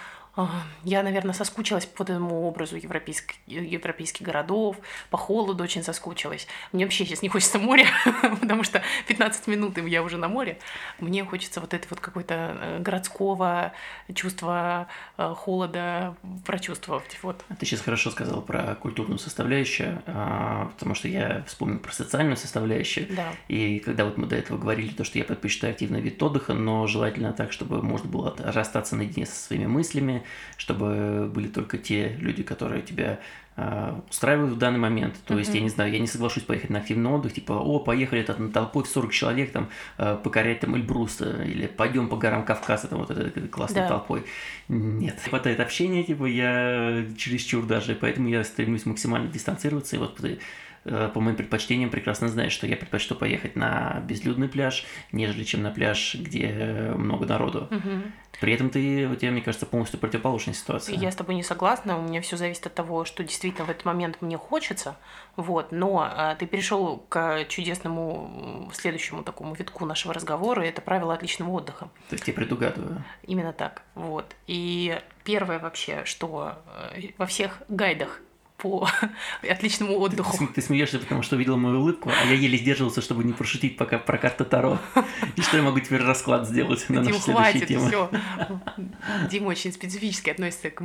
я, 0.83 1.03
наверное, 1.03 1.33
соскучилась 1.33 1.85
по 1.85 2.03
этому 2.03 2.43
образу 2.43 2.75
европейских, 2.75 3.35
европейских 3.47 4.25
городов, 4.25 4.77
по 5.09 5.17
холоду 5.17 5.63
очень 5.63 5.83
соскучилась. 5.83 6.47
Мне 6.73 6.85
вообще 6.85 7.05
сейчас 7.05 7.21
не 7.21 7.29
хочется 7.29 7.57
моря, 7.57 7.87
потому 8.41 8.63
что 8.63 8.81
15 9.07 9.47
минут 9.47 9.77
и 9.77 9.89
я 9.89 10.03
уже 10.03 10.17
на 10.17 10.27
море. 10.27 10.59
Мне 10.99 11.23
хочется 11.23 11.61
вот 11.61 11.73
это 11.73 11.87
вот 11.89 11.99
какой-то 11.99 12.57
э, 12.59 12.79
городского 12.79 13.71
чувства 14.13 14.87
э, 15.17 15.33
холода 15.35 16.15
прочувствовать. 16.45 17.17
Вот. 17.21 17.43
Ты 17.59 17.65
сейчас 17.65 17.81
хорошо 17.81 18.11
сказал 18.11 18.41
про 18.41 18.75
культурную 18.75 19.19
составляющую, 19.19 20.03
а, 20.05 20.65
потому 20.73 20.95
что 20.95 21.07
я 21.07 21.43
вспомнил 21.47 21.79
про 21.79 21.91
социальную 21.91 22.37
составляющую. 22.37 23.07
Да. 23.09 23.33
И 23.47 23.79
когда 23.79 24.05
вот 24.05 24.17
мы 24.17 24.27
до 24.27 24.35
этого 24.35 24.57
говорили, 24.57 24.89
то, 24.89 25.03
что 25.03 25.17
я 25.17 25.23
предпочитаю 25.23 25.71
активный 25.71 26.01
вид 26.01 26.21
отдыха, 26.21 26.53
но 26.53 26.87
желательно 26.87 27.31
так, 27.31 27.51
чтобы 27.51 27.81
можно 27.81 28.09
было 28.09 28.35
расстаться 28.37 28.95
наедине 28.95 29.25
со 29.25 29.35
своими 29.35 29.65
мыслями, 29.65 30.24
чтобы 30.57 31.29
были 31.33 31.47
только 31.47 31.77
те 31.77 32.15
люди, 32.19 32.43
которые 32.43 32.81
тебя 32.81 33.19
э, 33.55 33.93
устраивают 34.09 34.53
в 34.53 34.57
данный 34.57 34.79
момент. 34.79 35.15
То 35.25 35.33
mm-hmm. 35.33 35.39
есть, 35.39 35.55
я 35.55 35.61
не 35.61 35.69
знаю, 35.69 35.91
я 35.91 35.99
не 35.99 36.07
соглашусь 36.07 36.43
поехать 36.43 36.69
на 36.69 36.79
активный 36.79 37.09
отдых, 37.09 37.33
типа, 37.33 37.53
о, 37.53 37.79
поехали 37.79 38.23
там 38.23 38.51
толпой 38.51 38.83
в 38.83 38.87
40 38.87 39.11
человек 39.11 39.51
там 39.51 39.69
э, 39.97 40.17
покорять 40.23 40.59
там 40.59 40.75
Эльбрус, 40.75 41.21
или 41.21 41.67
пойдем 41.67 42.09
по 42.09 42.17
горам 42.17 42.45
Кавказа, 42.45 42.87
там 42.87 42.99
вот 42.99 43.11
этой 43.11 43.47
классной 43.47 43.81
да. 43.81 43.89
толпой. 43.89 44.23
Нет, 44.67 45.19
хватает 45.27 45.59
общения, 45.59 46.03
типа, 46.03 46.25
я 46.25 47.05
чересчур 47.17 47.65
даже, 47.65 47.95
поэтому 47.95 48.29
я 48.29 48.43
стремлюсь 48.43 48.85
максимально 48.85 49.29
дистанцироваться, 49.29 49.95
и 49.95 49.99
вот 49.99 50.19
Э, 50.21 50.37
по 50.85 51.19
моим 51.19 51.35
предпочтениям 51.35 51.89
прекрасно 51.89 52.27
знаешь, 52.27 52.51
что 52.51 52.67
я 52.67 52.77
предпочту 52.77 53.15
поехать 53.15 53.55
на 53.55 54.03
безлюдный 54.07 54.47
пляж, 54.47 54.85
нежели 55.11 55.43
чем 55.43 55.63
на 55.63 55.71
пляж, 55.71 56.15
где 56.15 56.93
много 56.95 57.25
народу. 57.25 57.67
Угу. 57.71 58.11
При 58.39 58.53
этом 58.53 58.69
ты, 58.69 59.07
у 59.07 59.15
тебя, 59.15 59.31
мне 59.31 59.41
кажется, 59.41 59.65
полностью 59.65 59.99
противоположная 59.99 60.53
ситуация. 60.53 60.95
Я 60.95 61.11
с 61.11 61.15
тобой 61.15 61.35
не 61.35 61.43
согласна. 61.43 61.97
У 61.97 62.01
меня 62.01 62.21
все 62.21 62.37
зависит 62.37 62.67
от 62.67 62.73
того, 62.73 63.05
что 63.05 63.23
действительно 63.23 63.65
в 63.65 63.69
этот 63.69 63.85
момент 63.85 64.21
мне 64.21 64.37
хочется. 64.37 64.97
Вот, 65.35 65.71
но 65.71 66.07
а, 66.09 66.35
ты 66.35 66.45
перешел 66.45 66.97
к 67.09 67.45
чудесному 67.47 68.69
следующему 68.73 69.23
такому 69.23 69.53
витку 69.53 69.85
нашего 69.85 70.13
разговора. 70.13 70.61
Это 70.61 70.81
правило 70.81 71.13
отличного 71.13 71.51
отдыха. 71.51 71.89
То 72.09 72.15
есть 72.15 72.27
я 72.27 72.33
предугадываю. 72.33 73.03
Именно 73.23 73.53
так. 73.53 73.83
Вот. 73.95 74.35
И 74.47 74.99
первое 75.23 75.59
вообще, 75.59 76.03
что 76.05 76.57
э, 76.93 77.09
во 77.17 77.25
всех 77.25 77.61
гайдах 77.69 78.21
по 78.65 78.89
отличному 79.47 79.99
отдыху. 79.99 80.37
Ты, 80.37 80.47
ты 80.47 80.61
смеешься, 80.63 80.97
потому 80.97 81.21
что 81.21 81.35
увидела 81.35 81.55
мою 81.55 81.81
улыбку, 81.81 82.09
а 82.09 82.25
я 82.25 82.33
еле 82.33 82.57
сдерживался, 82.57 83.01
чтобы 83.01 83.23
не 83.23 83.31
пошутить 83.31 83.77
пока 83.77 83.99
про 83.99 84.17
карту 84.17 84.43
Таро. 84.43 84.79
И 85.35 85.41
что 85.41 85.57
я 85.57 85.63
могу 85.63 85.79
теперь 85.79 86.01
расклад 86.01 86.47
сделать 86.47 86.89
на 86.89 87.03
нашу 87.03 87.19
следующую 87.19 87.67
тему. 87.67 87.87
Все. 87.87 88.09
Дима 89.29 89.49
очень 89.49 89.71
специфически 89.71 90.31
относится 90.31 90.71
к... 90.71 90.81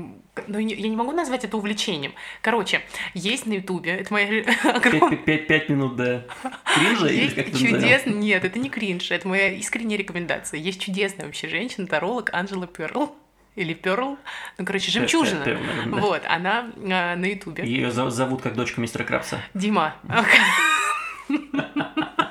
Ну, 0.46 0.58
я 0.58 0.88
не 0.88 0.96
могу 0.96 1.12
назвать 1.12 1.44
это 1.44 1.56
увлечением. 1.56 2.12
Короче, 2.42 2.82
есть 3.14 3.46
на 3.46 3.54
Ютубе, 3.54 3.92
это 3.92 4.12
моя... 4.12 4.44
Пять 5.48 5.70
минут 5.70 5.96
до 5.96 6.26
кринжа 6.74 7.08
или 7.08 7.30
как 7.30 7.46
чудесно... 7.46 8.10
Нет, 8.10 8.44
это 8.44 8.58
не 8.58 8.68
кринж, 8.68 9.10
это 9.10 9.26
моя 9.26 9.52
искренняя 9.52 9.98
рекомендация. 9.98 10.60
Есть 10.60 10.82
чудесная 10.82 11.24
вообще 11.24 11.48
женщина, 11.48 11.86
таролог 11.86 12.28
Анжела 12.34 12.66
Перл 12.66 13.16
или 13.56 13.74
Перл, 13.74 14.16
ну, 14.58 14.64
короче, 14.64 14.90
жемчужина. 14.90 15.40
Наверное, 15.40 15.86
да. 15.86 15.96
Вот, 15.98 16.22
она 16.28 16.70
а, 16.76 17.16
на 17.16 17.26
Ютубе. 17.26 17.64
Ее 17.64 17.90
зовут 17.90 18.42
как 18.42 18.54
дочка 18.54 18.80
мистера 18.80 19.04
Крабса. 19.04 19.40
Дима. 19.54 19.94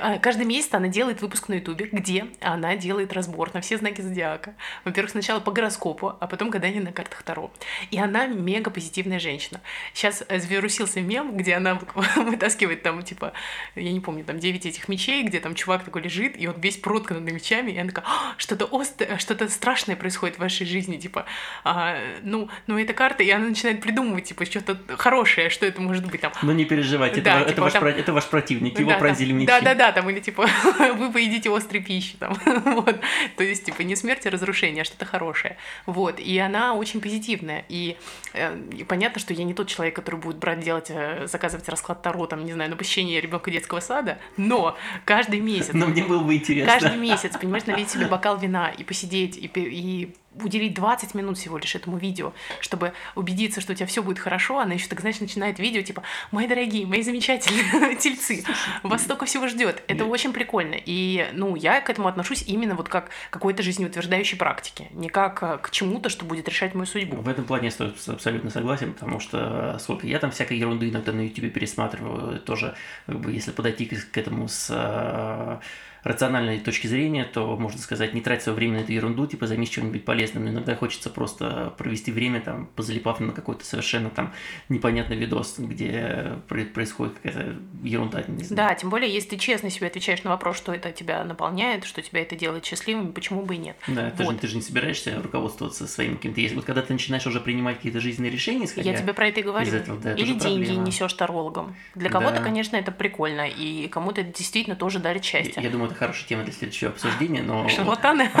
А, 0.00 0.18
Каждый 0.18 0.46
месяц 0.46 0.72
она 0.72 0.88
делает 0.88 1.22
выпуск 1.22 1.48
на 1.48 1.54
Ютубе, 1.54 1.88
где 1.90 2.26
она 2.40 2.76
делает 2.76 3.12
разбор 3.12 3.52
на 3.54 3.60
все 3.60 3.76
знаки 3.78 4.00
зодиака. 4.00 4.54
Во-первых, 4.84 5.10
сначала 5.10 5.40
по 5.40 5.50
гороскопу, 5.50 6.16
а 6.20 6.26
потом 6.26 6.50
гадание 6.50 6.82
на 6.82 6.92
картах 6.92 7.22
Таро. 7.22 7.50
И 7.90 7.98
она 7.98 8.26
мега 8.26 8.70
позитивная 8.70 9.18
женщина. 9.18 9.60
Сейчас 9.94 10.24
завирусился 10.28 11.00
мем, 11.00 11.36
где 11.36 11.54
она 11.54 11.78
вытаскивает 12.16 12.82
там, 12.82 13.02
типа, 13.02 13.32
я 13.74 13.92
не 13.92 14.00
помню, 14.00 14.24
там 14.24 14.38
9 14.38 14.66
этих 14.66 14.88
мечей, 14.88 15.22
где 15.22 15.40
там 15.40 15.54
чувак 15.54 15.84
такой 15.84 16.02
лежит, 16.02 16.40
и 16.40 16.46
он 16.46 16.60
весь 16.60 16.76
проткнутый 16.76 17.32
мечами, 17.32 17.72
и 17.72 17.78
она 17.78 17.88
такая, 17.90 18.04
«А, 18.06 18.34
что-то 18.38 18.68
острое, 18.70 19.18
что-то 19.18 19.48
страшное 19.48 19.96
происходит 19.96 20.36
в 20.36 20.38
вашей 20.40 20.66
жизни, 20.66 20.96
типа, 20.96 21.26
а, 21.64 21.96
ну, 22.22 22.48
ну, 22.66 22.78
эта 22.78 22.92
карта, 22.92 23.22
и 23.22 23.30
она 23.30 23.46
начинает 23.46 23.80
придумывать, 23.80 24.24
типа, 24.24 24.44
что-то 24.44 24.78
хорошее, 24.96 25.50
что 25.50 25.66
это 25.66 25.80
может 25.80 26.06
быть 26.10 26.20
там. 26.20 26.32
Но 26.42 26.52
не 26.52 26.64
переживайте, 26.64 27.20
это, 27.20 27.24
Да, 27.24 27.40
это 27.40 27.50
типа 27.50 27.62
ваш, 27.62 27.72
там- 27.72 27.84
это 27.84 28.12
ваш 28.12 28.26
противник, 28.26 28.78
его 28.78 28.90
Да, 28.90 28.98
там, 28.98 29.08
мечи. 29.10 29.46
Да, 29.46 29.60
да, 29.60 29.71
да, 29.74 29.92
там 29.92 30.08
или 30.10 30.20
типа 30.20 30.46
вы 30.96 31.12
поедите 31.12 31.54
острой 31.54 31.82
пищи 31.82 32.16
там, 32.18 32.34
вот, 32.64 33.00
то 33.36 33.44
есть 33.44 33.64
типа 33.64 33.82
не 33.82 33.96
смерть, 33.96 34.26
а 34.26 34.30
разрушение, 34.30 34.82
а 34.82 34.84
что-то 34.84 35.04
хорошее, 35.04 35.56
вот, 35.86 36.18
и 36.20 36.38
она 36.38 36.74
очень 36.74 37.00
позитивная, 37.00 37.64
и, 37.68 37.96
э, 38.34 38.58
и 38.76 38.84
понятно, 38.84 39.20
что 39.20 39.34
я 39.34 39.44
не 39.44 39.54
тот 39.54 39.68
человек, 39.68 39.96
который 39.96 40.16
будет 40.16 40.36
брать, 40.36 40.60
делать, 40.60 40.86
э, 40.90 41.26
заказывать 41.26 41.68
расклад 41.68 42.02
Таро, 42.02 42.26
там, 42.26 42.44
не 42.44 42.52
знаю, 42.52 42.70
на 42.70 42.76
посещение 42.76 43.20
ребенка 43.20 43.50
детского 43.50 43.80
сада, 43.80 44.18
но 44.36 44.76
каждый 45.04 45.40
месяц, 45.40 45.70
Но 45.72 45.86
мне 45.86 46.04
было 46.04 46.22
бы 46.22 46.34
интересно. 46.34 46.72
каждый 46.72 46.98
месяц, 46.98 47.36
понимаешь, 47.36 47.66
налить 47.66 47.90
себе 47.90 48.06
бокал 48.06 48.38
вина 48.38 48.70
и 48.70 48.84
посидеть, 48.84 49.36
и, 49.36 49.50
и 49.54 50.14
уделить 50.34 50.74
20 50.74 51.14
минут 51.14 51.38
всего 51.38 51.58
лишь 51.58 51.74
этому 51.74 51.98
видео, 51.98 52.32
чтобы 52.60 52.92
убедиться, 53.14 53.60
что 53.60 53.72
у 53.72 53.74
тебя 53.74 53.86
все 53.86 54.02
будет 54.02 54.18
хорошо, 54.18 54.58
она 54.58 54.74
еще 54.74 54.88
так, 54.88 55.00
знаешь, 55.00 55.20
начинает 55.20 55.58
видео, 55.58 55.82
типа, 55.82 56.02
мои 56.30 56.46
дорогие, 56.46 56.86
мои 56.86 57.02
замечательные 57.02 57.96
тельцы, 58.00 58.44
вас 58.82 59.02
столько 59.02 59.26
всего 59.26 59.48
ждет. 59.48 59.82
Это 59.88 60.04
очень 60.04 60.32
прикольно. 60.32 60.76
И, 60.84 61.28
ну, 61.32 61.56
я 61.56 61.80
к 61.80 61.90
этому 61.90 62.08
отношусь 62.08 62.44
именно 62.46 62.74
вот 62.74 62.88
как 62.88 63.08
к 63.08 63.10
какой-то 63.30 63.62
жизнеутверждающей 63.62 64.38
практике, 64.38 64.88
не 64.92 65.08
как 65.08 65.42
э, 65.42 65.58
к 65.58 65.70
чему-то, 65.70 66.08
что 66.08 66.24
будет 66.24 66.48
решать 66.48 66.74
мою 66.74 66.86
судьбу. 66.86 67.16
В 67.16 67.28
этом 67.28 67.44
плане 67.44 67.70
я 67.78 67.86
абсолютно 68.12 68.50
согласен, 68.50 68.92
потому 68.92 69.20
что 69.20 69.76
сколько 69.80 70.06
я 70.06 70.18
там 70.18 70.30
всякой 70.30 70.58
ерунды 70.58 70.88
иногда 70.88 71.12
на 71.12 71.20
YouTube 71.22 71.52
пересматриваю, 71.52 72.40
тоже, 72.40 72.74
как 73.06 73.20
бы, 73.20 73.32
если 73.32 73.50
подойти 73.50 73.86
к, 73.86 74.10
к 74.10 74.18
этому 74.18 74.48
с 74.48 74.68
э, 74.70 75.58
рациональной 76.04 76.58
точки 76.58 76.86
зрения, 76.86 77.24
то 77.24 77.56
можно 77.56 77.80
сказать, 77.80 78.14
не 78.14 78.20
трать 78.20 78.42
свое 78.42 78.56
время 78.56 78.78
на 78.78 78.82
эту 78.82 78.92
ерунду, 78.92 79.26
типа 79.26 79.46
займись 79.46 79.68
чем-нибудь 79.70 80.04
полезным. 80.04 80.44
Но 80.44 80.50
иногда 80.50 80.74
хочется 80.74 81.10
просто 81.10 81.72
провести 81.78 82.10
время, 82.12 82.40
там, 82.40 82.66
позалипав 82.74 83.20
на 83.20 83.32
какой-то 83.32 83.64
совершенно 83.64 84.10
там 84.10 84.32
непонятный 84.68 85.16
видос, 85.16 85.54
где 85.58 86.32
про- 86.48 86.64
происходит 86.64 87.14
какая-то 87.22 87.56
ерунда, 87.82 88.24
не 88.28 88.44
знаю. 88.44 88.68
Да, 88.68 88.74
тем 88.74 88.90
более, 88.90 89.12
если 89.12 89.30
ты 89.30 89.36
честно 89.38 89.70
себе 89.70 89.86
отвечаешь 89.86 90.22
на 90.24 90.30
вопрос, 90.30 90.56
что 90.56 90.72
это 90.72 90.90
тебя 90.92 91.22
наполняет, 91.24 91.84
что 91.84 92.02
тебя 92.02 92.20
это 92.22 92.34
делает 92.36 92.64
счастливым, 92.64 93.12
почему 93.12 93.42
бы 93.42 93.54
и 93.54 93.58
нет. 93.58 93.76
Да, 93.86 94.10
ты, 94.10 94.24
же, 94.24 94.30
Вот. 94.30 94.40
ты 94.40 94.46
же 94.48 94.56
не 94.56 94.62
собираешься 94.62 95.20
руководствоваться 95.22 95.86
своим 95.86 96.16
каким-то... 96.16 96.40
Вот 96.56 96.64
когда 96.64 96.82
ты 96.82 96.92
начинаешь 96.92 97.26
уже 97.26 97.40
принимать 97.40 97.76
какие-то 97.76 98.00
жизненные 98.00 98.30
решения, 98.32 98.64
исходя... 98.64 98.90
Я 98.90 98.96
тебе 98.96 99.12
про 99.14 99.28
это 99.28 99.40
и 99.40 99.42
говорю. 99.42 99.70
этого, 99.72 99.98
да, 100.00 100.12
Или 100.14 100.34
деньги 100.34 100.64
проблема. 100.64 100.86
несешь 100.86 101.12
тарологам. 101.12 101.76
Для 101.94 102.10
кого-то, 102.10 102.36
Да. 102.38 102.42
конечно, 102.42 102.76
это 102.76 102.90
прикольно, 102.90 103.46
и 103.48 103.86
кому-то 103.88 104.20
это 104.22 104.32
действительно 104.36 104.76
тоже 104.76 104.98
дарит 104.98 105.24
счастье. 105.24 105.54
Я, 105.56 105.62
я 105.62 105.70
думаю, 105.70 105.91
это 105.92 105.98
хорошая 105.98 106.26
тема 106.26 106.42
для 106.44 106.52
следующего 106.52 106.90
обсуждения, 106.90 107.42
но... 107.42 107.68
Шарлатаны? 107.68 108.30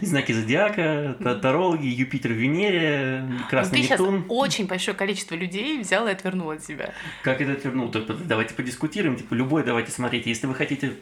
Знаки 0.00 0.32
зодиака, 0.32 1.16
та- 1.22 1.36
тарологи, 1.36 1.86
Юпитер 1.86 2.32
в 2.32 2.34
Венере, 2.34 3.24
Красный 3.48 3.82
Ты 3.82 3.88
Нептун. 3.88 4.24
очень 4.28 4.66
большое 4.66 4.96
количество 4.96 5.34
людей 5.34 5.80
взял 5.80 6.06
и 6.08 6.10
отвернул 6.10 6.50
от 6.50 6.64
себя. 6.64 6.92
Как 7.22 7.40
это 7.40 7.52
отвернул? 7.52 7.88
Давайте 7.88 8.54
подискутируем. 8.54 9.16
Типа, 9.16 9.34
любой 9.34 9.64
давайте 9.64 9.90
смотреть. 9.92 10.26
Если 10.26 10.46
вы 10.46 10.54
хотите 10.54 10.94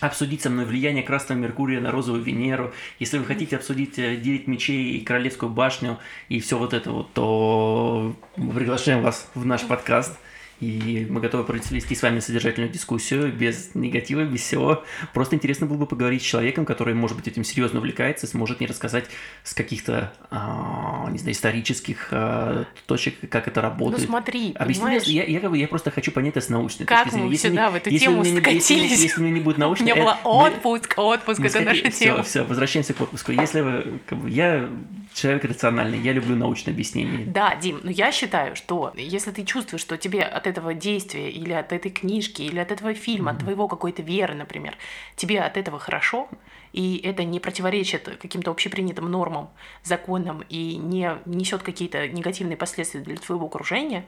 обсудить 0.00 0.42
со 0.42 0.50
мной 0.50 0.64
влияние 0.64 1.02
Красного 1.02 1.38
Меркурия 1.38 1.80
на 1.80 1.90
Розовую 1.90 2.22
Венеру, 2.22 2.72
если 2.98 3.18
вы 3.18 3.24
хотите 3.24 3.56
обсудить 3.56 3.98
э, 3.98 4.16
Девять 4.16 4.46
мечей 4.46 4.96
и 4.96 5.04
Королевскую 5.04 5.50
башню 5.50 5.98
и 6.28 6.40
все 6.40 6.58
вот 6.58 6.74
это 6.74 6.90
вот, 6.90 7.12
то 7.12 8.14
мы 8.36 8.52
приглашаем 8.52 9.02
вас 9.02 9.30
в 9.34 9.46
наш 9.46 9.62
подкаст. 9.62 10.18
И 10.60 11.06
мы 11.10 11.20
готовы 11.20 11.44
провести 11.44 11.94
с 11.94 12.02
вами 12.02 12.20
содержательную 12.20 12.70
дискуссию 12.72 13.32
без 13.32 13.74
негатива, 13.74 14.24
без 14.24 14.40
всего. 14.40 14.84
Просто 15.12 15.34
интересно 15.36 15.66
было 15.66 15.76
бы 15.78 15.86
поговорить 15.86 16.22
с 16.22 16.24
человеком, 16.24 16.64
который, 16.64 16.94
может 16.94 17.16
быть, 17.16 17.26
этим 17.28 17.44
серьезно 17.44 17.80
увлекается, 17.80 18.26
сможет 18.26 18.60
мне 18.60 18.68
рассказать 18.68 19.06
с 19.42 19.52
каких-то, 19.52 20.12
а, 20.30 21.08
не 21.10 21.18
знаю, 21.18 21.32
исторических 21.32 22.08
а, 22.12 22.66
точек, 22.86 23.28
как 23.28 23.48
это 23.48 23.60
Ну 23.62 23.68
работает. 23.68 24.06
смотри, 24.08 24.52
Объясни 24.54 24.84
мне, 24.86 24.98
я, 25.04 25.24
я, 25.24 25.40
как 25.40 25.54
я 25.54 25.68
просто 25.68 25.90
хочу 25.90 26.12
понять 26.12 26.36
это 26.36 26.40
с 26.46 26.48
научной 26.48 26.86
Как 26.86 27.04
точки 27.04 27.14
мы 27.16 27.20
зрения. 27.20 27.32
Если 27.32 27.48
сюда, 27.48 27.66
не- 27.66 27.70
в 27.72 27.74
эту 27.76 27.90
если 27.90 28.04
тему 28.06 28.20
у 28.20 28.24
меня 28.24 28.30
не- 28.32 28.36
если, 28.54 28.60
скатились? 28.74 29.02
если 29.02 29.20
у 29.20 29.24
меня 29.24 29.34
не 29.34 29.40
будет 29.40 29.56
У 29.58 29.60
научной... 29.60 29.84
меня 29.84 29.96
э, 29.96 30.00
была 30.00 30.18
мы- 30.24 30.30
отпуск, 30.30 30.94
отпуск, 30.96 31.38
мы 31.40 31.46
это 31.46 31.60
наша 31.60 31.90
тема. 31.90 32.22
всё, 32.22 32.44
возвращаемся 32.44 32.94
к 32.94 33.00
отпуску. 33.00 33.32
Если 33.32 33.60
вы, 33.60 34.00
как 34.06 34.18
я 34.28 34.68
человек 35.12 35.44
рациональный, 35.44 35.98
я 36.00 36.12
люблю 36.12 36.34
научное 36.36 36.72
объяснение. 36.74 37.26
Да, 37.26 37.54
Дим, 37.56 37.80
но 37.82 37.90
я 37.90 38.10
считаю, 38.12 38.56
что 38.56 38.92
если 38.96 39.30
ты 39.30 39.44
чувствуешь, 39.44 39.80
что 39.82 39.96
тебе 39.96 40.22
от 40.22 40.43
этого 40.46 40.74
действия 40.74 41.30
или 41.30 41.52
от 41.52 41.72
этой 41.72 41.90
книжки, 41.90 42.42
или 42.42 42.58
от 42.58 42.72
этого 42.72 42.94
фильма, 42.94 43.32
от 43.32 43.38
твоего 43.38 43.68
какой-то 43.68 44.02
веры, 44.02 44.34
например, 44.34 44.76
тебе 45.16 45.40
от 45.40 45.56
этого 45.56 45.78
хорошо, 45.78 46.28
и 46.72 47.00
это 47.04 47.24
не 47.24 47.40
противоречит 47.40 48.18
каким-то 48.20 48.50
общепринятым 48.50 49.10
нормам, 49.10 49.50
законам 49.82 50.42
и 50.48 50.76
не 50.76 51.10
несет 51.24 51.62
какие-то 51.62 52.08
негативные 52.08 52.56
последствия 52.56 53.00
для 53.00 53.16
твоего 53.16 53.46
окружения, 53.46 54.04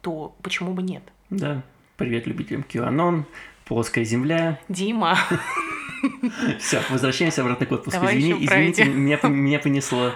то 0.00 0.34
почему 0.42 0.72
бы 0.72 0.82
нет? 0.82 1.02
Да. 1.30 1.62
Привет 1.96 2.26
любителям 2.26 2.64
QAnon, 2.68 3.24
плоская 3.64 4.04
земля. 4.04 4.60
Дима, 4.68 5.18
Все, 6.58 6.80
возвращаемся 6.90 7.42
обратно 7.42 7.66
к 7.66 7.72
отпуску. 7.72 8.00
Давай 8.00 8.18
Извини- 8.18 8.44
извините, 8.44 8.84
меня, 8.84 9.18
меня 9.22 9.58
понесло. 9.58 10.12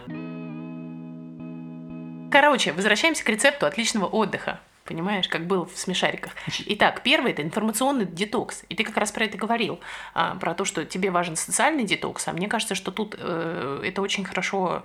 Короче, 2.31 2.73
возвращаемся 2.73 3.25
к 3.25 3.29
рецепту 3.29 3.67
отличного 3.67 4.07
отдыха. 4.07 4.61
Понимаешь, 4.85 5.29
как 5.29 5.47
был 5.47 5.67
в 5.67 5.77
смешариках. 5.79 6.33
Итак, 6.67 7.03
первый 7.03 7.33
это 7.33 7.43
информационный 7.43 8.07
детокс. 8.07 8.65
И 8.69 8.75
ты 8.75 8.83
как 8.83 8.97
раз 8.97 9.13
про 9.13 9.25
это 9.25 9.39
говорил, 9.39 9.79
а, 10.15 10.35
про 10.37 10.55
то, 10.55 10.65
что 10.65 10.85
тебе 10.85 11.11
важен 11.11 11.37
социальный 11.37 11.85
детокс. 11.85 12.27
А 12.27 12.33
мне 12.33 12.49
кажется, 12.49 12.75
что 12.75 12.91
тут 12.91 13.15
э, 13.17 13.83
это 13.85 14.03
очень 14.03 14.25
хорошо 14.25 14.83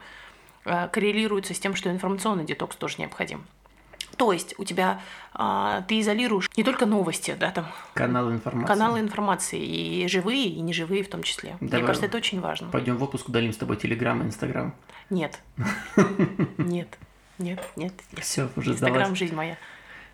э, 0.66 0.90
коррелируется 0.92 1.54
с 1.54 1.60
тем, 1.60 1.76
что 1.76 1.90
информационный 1.90 2.46
детокс 2.46 2.76
тоже 2.76 2.98
необходим. 3.00 3.46
То 4.18 4.32
есть 4.32 4.56
у 4.58 4.64
тебя 4.64 5.02
а, 5.34 5.82
ты 5.82 6.00
изолируешь 6.00 6.50
не 6.56 6.64
только 6.64 6.86
новости, 6.86 7.36
да, 7.38 7.52
там 7.52 7.68
Канал 7.94 8.32
информации. 8.32 8.68
каналы 8.68 9.00
информации 9.00 9.60
и 9.60 10.08
живые, 10.08 10.48
и 10.48 10.62
неживые 10.62 11.04
в 11.04 11.10
том 11.10 11.24
числе. 11.24 11.58
Давай. 11.60 11.80
Мне 11.80 11.88
кажется, 11.88 12.06
это 12.06 12.18
очень 12.18 12.40
важно. 12.40 12.70
Пойдем 12.70 12.98
в 12.98 13.04
отпуск, 13.04 13.28
удалим 13.28 13.52
с 13.52 13.58
тобой 13.58 13.78
Телеграм 13.78 14.22
и 14.22 14.26
Инстаграм. 14.26 14.74
Нет, 15.10 15.40
нет, 16.58 16.98
нет, 17.38 17.62
нет. 17.76 17.94
Все, 18.22 18.50
уже. 18.56 18.72
Инстаграм 18.72 19.16
жизнь 19.16 19.36
моя. 19.36 19.58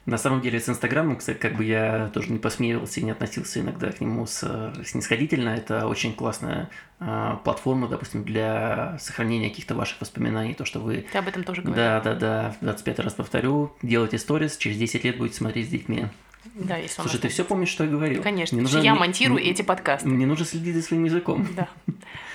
На 0.05 0.17
самом 0.17 0.41
деле 0.41 0.59
с 0.59 0.67
Инстаграмом, 0.67 1.17
кстати, 1.17 1.37
как 1.37 1.55
бы 1.55 1.63
я 1.63 2.09
тоже 2.13 2.31
не 2.31 2.39
посмеивался 2.39 2.99
и 2.99 3.03
не 3.03 3.11
относился 3.11 3.59
иногда 3.59 3.91
к 3.91 4.01
нему 4.01 4.25
с, 4.25 4.41
э, 4.43 4.83
снисходительно. 4.83 5.49
Это 5.49 5.87
очень 5.87 6.15
классная 6.15 6.69
э, 6.99 7.37
платформа, 7.43 7.87
допустим, 7.87 8.23
для 8.23 8.97
сохранения 8.99 9.49
каких-то 9.49 9.75
ваших 9.75 10.01
воспоминаний, 10.01 10.55
то, 10.55 10.65
что 10.65 10.79
вы... 10.79 11.05
Ты 11.11 11.17
об 11.19 11.27
этом 11.27 11.43
тоже 11.43 11.61
говорил. 11.61 11.83
Да, 11.83 12.01
да, 12.01 12.15
да, 12.15 12.55
25 12.61 12.99
раз 12.99 13.13
повторю, 13.13 13.73
делайте 13.83 14.17
сторис, 14.17 14.57
через 14.57 14.77
10 14.77 15.03
лет 15.03 15.17
будете 15.17 15.37
смотреть 15.37 15.67
с 15.67 15.69
детьми. 15.69 16.07
Да, 16.55 16.75
если 16.77 16.95
Слушай, 16.95 17.11
ты 17.11 17.15
останется. 17.17 17.29
все 17.29 17.43
помнишь, 17.45 17.69
что 17.69 17.83
я 17.83 17.89
говорил? 17.89 18.21
Конечно, 18.23 18.55
Мне 18.55 18.63
нужно- 18.63 18.79
я 18.79 18.95
монтирую 18.95 19.39
мне- 19.39 19.51
эти 19.51 19.61
подкасты. 19.61 20.07
Мне 20.09 20.25
нужно 20.25 20.45
следить 20.45 20.75
за 20.75 20.81
своим 20.81 21.03
языком. 21.05 21.47
Да. 21.55 21.67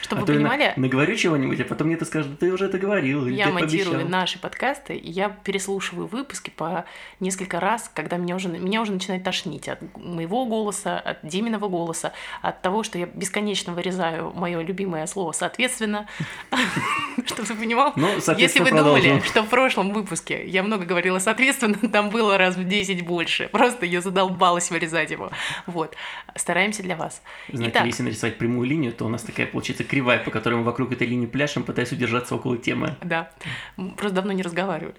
Чтобы 0.00 0.22
а 0.22 0.24
вы 0.24 0.34
я 0.34 0.38
на- 0.40 0.48
понимали, 0.48 0.72
наговорю 0.76 1.16
чего-нибудь, 1.16 1.60
а 1.60 1.64
потом 1.64 1.88
мне 1.88 1.96
это 1.96 2.04
скажут, 2.04 2.30
«Да 2.32 2.36
ты 2.36 2.52
уже 2.52 2.66
это 2.66 2.78
говорил, 2.78 3.26
или 3.26 3.34
я 3.34 3.46
ты 3.46 3.52
монтирую 3.52 3.90
пообещал». 3.96 4.08
наши 4.08 4.38
подкасты, 4.38 4.94
и 4.94 5.10
я 5.10 5.28
переслушиваю 5.30 6.06
выпуски 6.06 6.50
по 6.50 6.84
несколько 7.18 7.58
раз, 7.58 7.90
когда 7.92 8.16
меня 8.16 8.36
уже, 8.36 8.48
меня 8.48 8.82
уже 8.82 8.92
начинает 8.92 9.24
тошнить 9.24 9.68
от 9.68 9.80
моего 9.96 10.46
голоса, 10.46 11.00
от 11.00 11.18
Диминого 11.26 11.68
голоса, 11.68 12.12
от 12.40 12.62
того, 12.62 12.84
что 12.84 12.98
я 12.98 13.06
бесконечно 13.06 13.72
вырезаю 13.72 14.32
мое 14.36 14.60
любимое 14.62 15.04
слово 15.08 15.32
«соответственно», 15.32 16.06
чтобы 17.26 17.42
ты 17.48 17.54
понимал. 17.56 17.92
Ну, 17.96 18.08
Если 18.36 18.60
вы 18.60 18.70
думали, 18.70 19.20
что 19.26 19.42
в 19.42 19.48
прошлом 19.48 19.92
выпуске 19.92 20.46
я 20.46 20.62
много 20.62 20.84
говорила 20.84 21.18
соответственно, 21.18 21.74
там 21.90 22.10
было 22.10 22.38
раз 22.38 22.56
в 22.56 22.64
10 22.64 23.04
больше. 23.04 23.48
Просто 23.50 23.86
я 23.96 24.00
задолбалась 24.02 24.70
вырезать 24.70 25.10
его. 25.10 25.30
Вот. 25.66 25.94
Стараемся 26.34 26.82
для 26.82 26.96
вас. 26.96 27.22
Знаете, 27.52 27.72
Итак, 27.72 27.86
если 27.86 28.02
нарисовать 28.02 28.38
прямую 28.38 28.68
линию, 28.68 28.92
то 28.92 29.04
у 29.04 29.08
нас 29.08 29.22
такая 29.22 29.46
получается 29.46 29.84
кривая, 29.84 30.18
по 30.18 30.30
которой 30.30 30.54
мы 30.54 30.62
вокруг 30.64 30.92
этой 30.92 31.06
линии 31.06 31.26
пляшем, 31.26 31.64
пытаясь 31.64 31.92
удержаться 31.92 32.34
около 32.34 32.56
темы. 32.56 32.96
Да, 33.02 33.30
мы 33.76 33.90
просто 33.90 34.16
давно 34.16 34.32
не 34.32 34.42
разговаривали. 34.42 34.94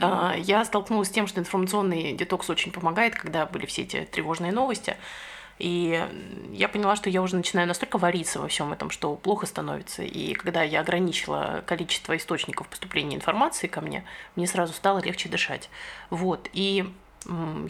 А, 0.00 0.34
Я 0.36 0.64
столкнулась 0.64 1.08
с 1.08 1.10
тем, 1.10 1.26
что 1.26 1.40
информационный 1.40 2.12
детокс 2.12 2.50
очень 2.50 2.72
помогает, 2.72 3.14
когда 3.14 3.46
были 3.46 3.66
все 3.66 3.82
эти 3.82 4.08
тревожные 4.10 4.52
новости. 4.52 4.96
И 5.58 6.08
я 6.52 6.68
поняла, 6.68 6.96
что 6.96 7.10
я 7.10 7.22
уже 7.22 7.36
начинаю 7.36 7.68
настолько 7.68 7.98
вариться 7.98 8.40
во 8.40 8.48
всем 8.48 8.72
этом, 8.72 8.90
что 8.90 9.14
плохо 9.14 9.46
становится. 9.46 10.02
И 10.02 10.34
когда 10.34 10.62
я 10.62 10.80
ограничила 10.80 11.62
количество 11.66 12.16
источников 12.16 12.68
поступления 12.68 13.16
информации 13.16 13.66
ко 13.66 13.80
мне, 13.80 14.04
мне 14.36 14.46
сразу 14.46 14.72
стало 14.72 15.00
легче 15.00 15.28
дышать. 15.28 15.70
Вот. 16.10 16.48
И 16.52 16.92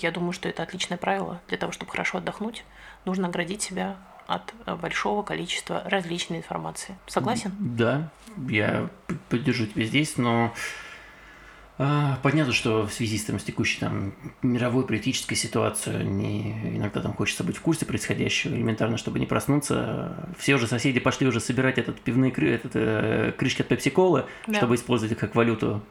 я 0.01 0.11
думаю, 0.11 0.33
что 0.33 0.49
это 0.49 0.63
отличное 0.63 0.97
правило 0.97 1.41
для 1.49 1.59
того, 1.59 1.73
чтобы 1.73 1.91
хорошо 1.91 2.19
отдохнуть. 2.19 2.65
Нужно 3.05 3.29
оградить 3.29 3.63
себя 3.63 3.97
от 4.27 4.55
э, 4.67 4.75
большого 4.77 5.23
количества 5.23 5.83
различной 5.85 6.39
информации. 6.39 6.97
Согласен? 7.07 7.53
Да, 7.59 8.11
я 8.49 8.89
поддержу 9.29 9.67
тебя 9.67 9.85
здесь, 9.85 10.17
но 10.17 10.55
Понятно, 11.77 12.53
что 12.53 12.87
в 12.87 12.93
связи 12.93 13.19
с, 13.19 13.25
там, 13.25 13.41
с 13.41 13.45
текущей 13.45 13.81
там, 13.81 14.13
мировой 14.43 14.87
политической 14.87 15.35
ситуацией 15.35 16.05
не, 16.05 16.77
иногда 16.77 17.01
там 17.01 17.15
хочется 17.15 17.45
быть 17.45 17.57
в 17.57 17.61
курсе 17.61 17.87
происходящего, 17.87 18.55
элементарно, 18.55 18.99
чтобы 18.99 19.19
не 19.19 19.27
проснуться. 19.27 20.29
Все 20.39 20.55
уже 20.55 20.67
соседи 20.67 21.01
пошли 21.01 21.27
уже 21.27 21.41
собирать 21.41 21.79
этот 21.79 22.01
пивные 22.01 22.31
этот, 22.31 22.73
э, 22.75 23.33
крышки 23.37 23.63
от 23.63 23.69
пепси-колы, 23.69 24.27
да. 24.47 24.59
чтобы 24.59 24.75
использовать 24.75 25.13
их 25.13 25.19
как 25.19 25.35
валюту 25.35 25.83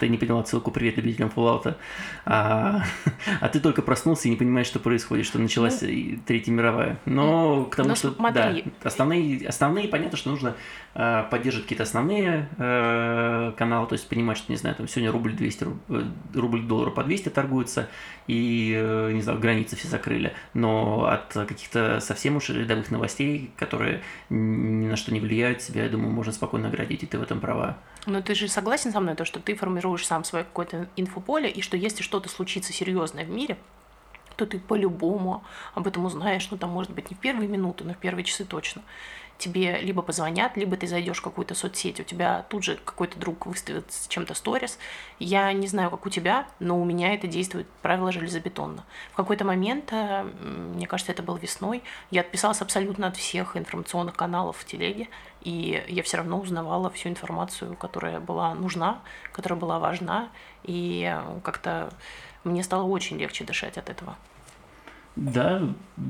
ты 0.00 0.08
не 0.08 0.18
поняла 0.18 0.44
ссылку 0.44 0.70
«Привет 0.70 0.96
любителям 0.96 1.30
Fallout», 1.34 1.74
а, 2.24 2.82
а 3.40 3.48
ты 3.48 3.60
только 3.60 3.82
проснулся 3.82 4.28
и 4.28 4.30
не 4.30 4.36
понимаешь, 4.36 4.66
что 4.66 4.78
происходит, 4.78 5.26
что 5.26 5.38
началась 5.38 5.82
ну, 5.82 6.18
Третья 6.26 6.52
мировая. 6.52 6.98
Но 7.04 7.64
к 7.64 7.76
тому, 7.76 7.90
ну, 7.90 7.96
что 7.96 8.12
смотри. 8.12 8.64
да, 8.64 8.88
основные, 8.88 9.48
основные, 9.48 9.88
понятно, 9.88 10.16
что 10.16 10.30
нужно 10.30 10.56
э, 10.94 11.24
поддерживать 11.30 11.66
какие-то 11.66 11.84
основные 11.84 12.48
э, 12.58 13.52
каналы, 13.56 13.86
то 13.86 13.94
есть 13.94 14.08
понимать, 14.08 14.38
что, 14.38 14.52
не 14.52 14.56
знаю, 14.56 14.76
там 14.76 14.88
сегодня 14.88 15.12
рубль 15.12 15.32
200, 15.32 15.66
э, 15.88 16.02
рубль 16.34 16.62
доллара 16.62 16.90
по 16.90 17.04
200 17.04 17.28
торгуется, 17.30 17.88
и, 18.26 19.10
не 19.12 19.20
знаю, 19.20 19.38
границы 19.40 19.76
все 19.76 19.88
закрыли. 19.88 20.32
Но 20.54 21.06
от 21.06 21.32
каких-то 21.32 22.00
совсем 22.00 22.36
уж 22.36 22.50
рядовых 22.50 22.90
новостей, 22.90 23.50
которые 23.56 24.02
ни 24.30 24.86
на 24.86 24.96
что 24.96 25.12
не 25.12 25.20
влияют, 25.20 25.60
себя, 25.62 25.84
я 25.84 25.88
думаю, 25.88 26.12
можно 26.12 26.32
спокойно 26.32 26.68
оградить, 26.68 27.02
и 27.02 27.06
ты 27.06 27.18
в 27.18 27.22
этом 27.22 27.40
права. 27.40 27.76
Но 28.06 28.20
ты 28.20 28.34
же 28.34 28.48
согласен 28.48 28.92
со 28.92 29.00
мной, 29.00 29.14
то, 29.14 29.24
что 29.24 29.40
ты 29.40 29.54
формируешь 29.54 30.06
сам 30.06 30.24
свое 30.24 30.44
какое-то 30.44 30.88
инфополе, 30.96 31.50
и 31.50 31.62
что 31.62 31.76
если 31.76 32.02
что-то 32.02 32.28
случится 32.28 32.72
серьезное 32.72 33.24
в 33.24 33.30
мире, 33.30 33.56
то 34.36 34.46
ты 34.46 34.58
по-любому 34.58 35.44
об 35.74 35.86
этом 35.86 36.04
узнаешь, 36.04 36.48
ну 36.50 36.56
там 36.56 36.70
может 36.70 36.92
быть 36.92 37.10
не 37.10 37.16
в 37.16 37.18
первые 37.18 37.48
минуты, 37.48 37.84
но 37.84 37.94
в 37.94 37.98
первые 37.98 38.24
часы 38.24 38.44
точно 38.44 38.82
тебе 39.42 39.78
либо 39.80 40.02
позвонят, 40.02 40.56
либо 40.56 40.76
ты 40.76 40.86
зайдешь 40.86 41.18
в 41.18 41.22
какую-то 41.22 41.54
соцсеть, 41.54 41.98
у 41.98 42.04
тебя 42.04 42.46
тут 42.48 42.62
же 42.62 42.76
какой-то 42.76 43.18
друг 43.18 43.46
выставит 43.46 43.90
с 43.92 44.06
чем-то 44.06 44.34
сторис. 44.34 44.78
Я 45.18 45.52
не 45.52 45.66
знаю, 45.66 45.90
как 45.90 46.06
у 46.06 46.10
тебя, 46.10 46.46
но 46.60 46.80
у 46.80 46.84
меня 46.84 47.12
это 47.14 47.26
действует 47.26 47.66
правило 47.82 48.12
железобетонно. 48.12 48.84
В 49.12 49.16
какой-то 49.16 49.44
момент, 49.44 49.92
э, 49.92 50.22
мне 50.22 50.86
кажется, 50.86 51.12
это 51.12 51.22
был 51.22 51.36
весной, 51.36 51.82
я 52.10 52.20
отписалась 52.20 52.62
абсолютно 52.62 53.08
от 53.08 53.16
всех 53.16 53.56
информационных 53.56 54.14
каналов 54.14 54.58
в 54.58 54.64
телеге, 54.64 55.08
и 55.42 55.84
я 55.88 56.02
все 56.04 56.18
равно 56.18 56.38
узнавала 56.38 56.88
всю 56.90 57.08
информацию, 57.08 57.74
которая 57.76 58.20
была 58.20 58.54
нужна, 58.54 59.00
которая 59.32 59.58
была 59.58 59.80
важна, 59.80 60.28
и 60.62 61.18
как-то 61.42 61.92
мне 62.44 62.62
стало 62.62 62.84
очень 62.84 63.18
легче 63.18 63.44
дышать 63.44 63.76
от 63.76 63.90
этого. 63.90 64.16
Да, 65.14 65.62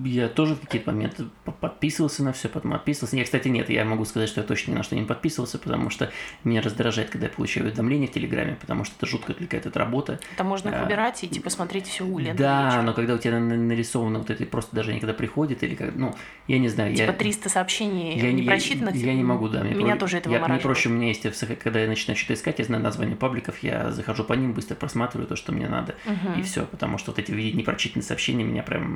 я 0.04 0.28
тоже 0.28 0.54
в 0.54 0.60
какие-то 0.60 0.92
моменты 0.92 1.24
подписывался 1.60 2.22
на 2.22 2.32
все, 2.32 2.48
потом 2.48 2.72
отписывался. 2.74 3.16
Я, 3.16 3.24
кстати, 3.24 3.48
нет, 3.48 3.68
я 3.68 3.84
могу 3.84 4.04
сказать, 4.04 4.28
что 4.28 4.40
я 4.40 4.46
точно 4.46 4.72
ни 4.72 4.76
на 4.76 4.82
что 4.84 4.94
не 4.94 5.02
подписывался, 5.02 5.58
потому 5.58 5.90
что 5.90 6.10
меня 6.44 6.62
раздражает, 6.62 7.10
когда 7.10 7.26
я 7.26 7.32
получаю 7.32 7.66
уведомления 7.66 8.06
в 8.06 8.12
Телеграме, 8.12 8.56
потому 8.60 8.84
что 8.84 8.94
это 8.96 9.06
жутко 9.06 9.32
отвлекает 9.32 9.66
от 9.66 9.76
работы. 9.76 10.20
Там 10.36 10.46
можно 10.46 10.78
а, 10.78 10.84
выбирать 10.84 11.24
и 11.24 11.28
типа 11.28 11.50
смотреть 11.50 11.88
всю 11.88 12.16
ленту. 12.18 12.42
Да, 12.42 12.82
но 12.82 12.94
когда 12.94 13.14
у 13.14 13.18
тебя 13.18 13.40
нарисовано 13.40 14.20
вот 14.20 14.30
это 14.30 14.46
просто 14.46 14.74
даже 14.76 14.94
никогда 14.94 15.14
приходит, 15.14 15.64
или 15.64 15.74
как, 15.74 15.96
ну, 15.96 16.14
я 16.46 16.60
не 16.60 16.68
знаю. 16.68 16.94
Типа 16.94 17.10
я, 17.10 17.12
300 17.12 17.48
сообщений 17.48 18.18
я, 18.20 18.32
не 18.32 18.42
прочитанных? 18.42 18.94
Я, 18.94 19.06
я 19.08 19.14
не 19.14 19.24
могу, 19.24 19.48
да. 19.48 19.64
Мне 19.64 19.74
меня 19.74 19.92
про... 19.92 20.00
тоже 20.00 20.18
это 20.18 20.30
я, 20.30 20.46
Мне 20.46 20.58
проще, 20.58 20.88
у 20.88 20.92
меня 20.92 21.08
есть, 21.08 21.26
когда 21.58 21.80
я 21.80 21.88
начинаю 21.88 22.16
что-то 22.16 22.34
искать, 22.34 22.60
я 22.60 22.64
знаю 22.64 22.82
название 22.84 23.16
пабликов, 23.16 23.62
я 23.64 23.90
захожу 23.90 24.22
по 24.22 24.34
ним, 24.34 24.52
быстро 24.52 24.76
просматриваю 24.76 25.26
то, 25.26 25.34
что 25.34 25.50
мне 25.50 25.68
надо, 25.68 25.96
угу. 26.06 26.38
и 26.38 26.42
все, 26.42 26.66
потому 26.66 26.98
что 26.98 27.10
вот 27.10 27.18
эти 27.18 27.32
непрочитанные 27.32 28.04
сообщения 28.04 28.44
меня 28.44 28.62
прям 28.62 28.91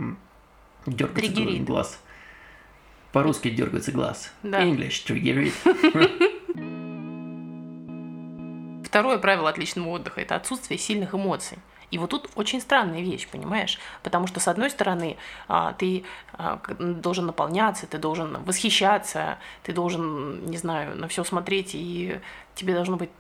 Дергается 0.87 1.35
Триггерит. 1.35 1.65
глаз. 1.65 2.01
По-русски 3.13 3.51
дергается 3.51 3.93
глаз. 3.93 4.33
Да. 4.43 4.63
English 4.63 5.07
triggerit. 5.07 5.53
Второе 8.85 9.19
правило 9.19 9.51
отличного 9.51 9.89
отдыха– 9.89 10.21
это 10.23 10.37
отсутствие 10.37 10.79
сильных 10.79 11.15
эмоций. 11.15 11.59
И 11.91 11.99
вот 11.99 12.11
тут 12.11 12.31
очень 12.35 12.61
странная 12.61 13.01
вещь, 13.01 13.29
понимаешь? 13.29 13.79
Потому 14.03 14.27
что, 14.27 14.41
с 14.41 14.49
одной 14.49 14.71
стороны, 14.71 15.17
а, 15.49 15.73
ты 15.75 16.05
а, 16.33 16.61
должен 16.79 17.27
наполняться, 17.27 17.87
ты 17.87 17.99
должен 17.99 18.43
восхищаться, 18.45 19.39
ты 19.63 19.73
должен, 19.73 20.45
не 20.47 20.57
знаю, 20.57 20.97
на 20.97 21.09
все 21.09 21.25
смотреть, 21.25 21.71
и 21.75 22.21
тебе 22.55 22.75
должно 22.75 22.97
быть 22.97 23.11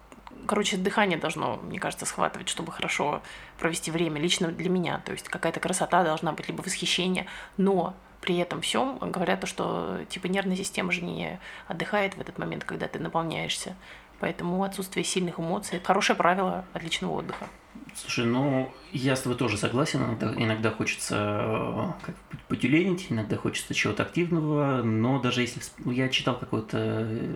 короче, 0.47 0.77
дыхание 0.77 1.19
должно, 1.19 1.57
мне 1.57 1.79
кажется, 1.79 2.07
схватывать, 2.07 2.49
чтобы 2.49 2.73
хорошо 2.73 3.23
провести 3.59 3.91
время, 3.91 4.21
лично 4.21 4.49
для 4.49 4.71
меня. 4.71 5.01
То 5.05 5.13
есть 5.13 5.29
какая-то 5.29 5.61
красота 5.61 6.05
должна 6.05 6.33
быть, 6.33 6.49
либо 6.49 6.63
восхищение, 6.63 7.27
но 7.57 7.95
при 8.21 8.39
этом 8.39 8.61
всем 8.61 8.99
говорят, 8.99 9.47
что 9.47 10.01
типа 10.09 10.27
нервная 10.27 10.57
система 10.57 10.93
же 10.93 11.03
не 11.03 11.39
отдыхает 11.69 12.15
в 12.17 12.21
этот 12.21 12.39
момент, 12.39 12.65
когда 12.65 12.89
ты 12.89 12.99
наполняешься. 12.99 13.77
Поэтому 14.19 14.63
отсутствие 14.65 15.05
сильных 15.05 15.39
эмоций– 15.39 15.77
это 15.79 15.87
хорошее 15.87 16.17
правило 16.17 16.65
отличного 16.73 17.13
отдыха. 17.13 17.47
Слушай, 17.97 18.27
ну, 18.27 18.71
я 18.93 19.17
с 19.17 19.23
тобой 19.23 19.39
тоже 19.39 19.57
согласен. 19.57 20.03
Иногда, 20.03 20.35
иногда 20.37 20.71
хочется 20.71 21.17
э, 21.17 22.05
как 22.05 22.15
потюленить, 22.47 23.07
иногда 23.09 23.37
хочется 23.37 23.73
чего-то 23.73 24.03
активного, 24.03 24.83
но 24.83 25.19
даже 25.19 25.41
если... 25.41 25.63
Ну, 25.79 25.93
я 25.93 26.11
читал 26.11 26.39
какую-то 26.39 26.77
э, 26.79 27.35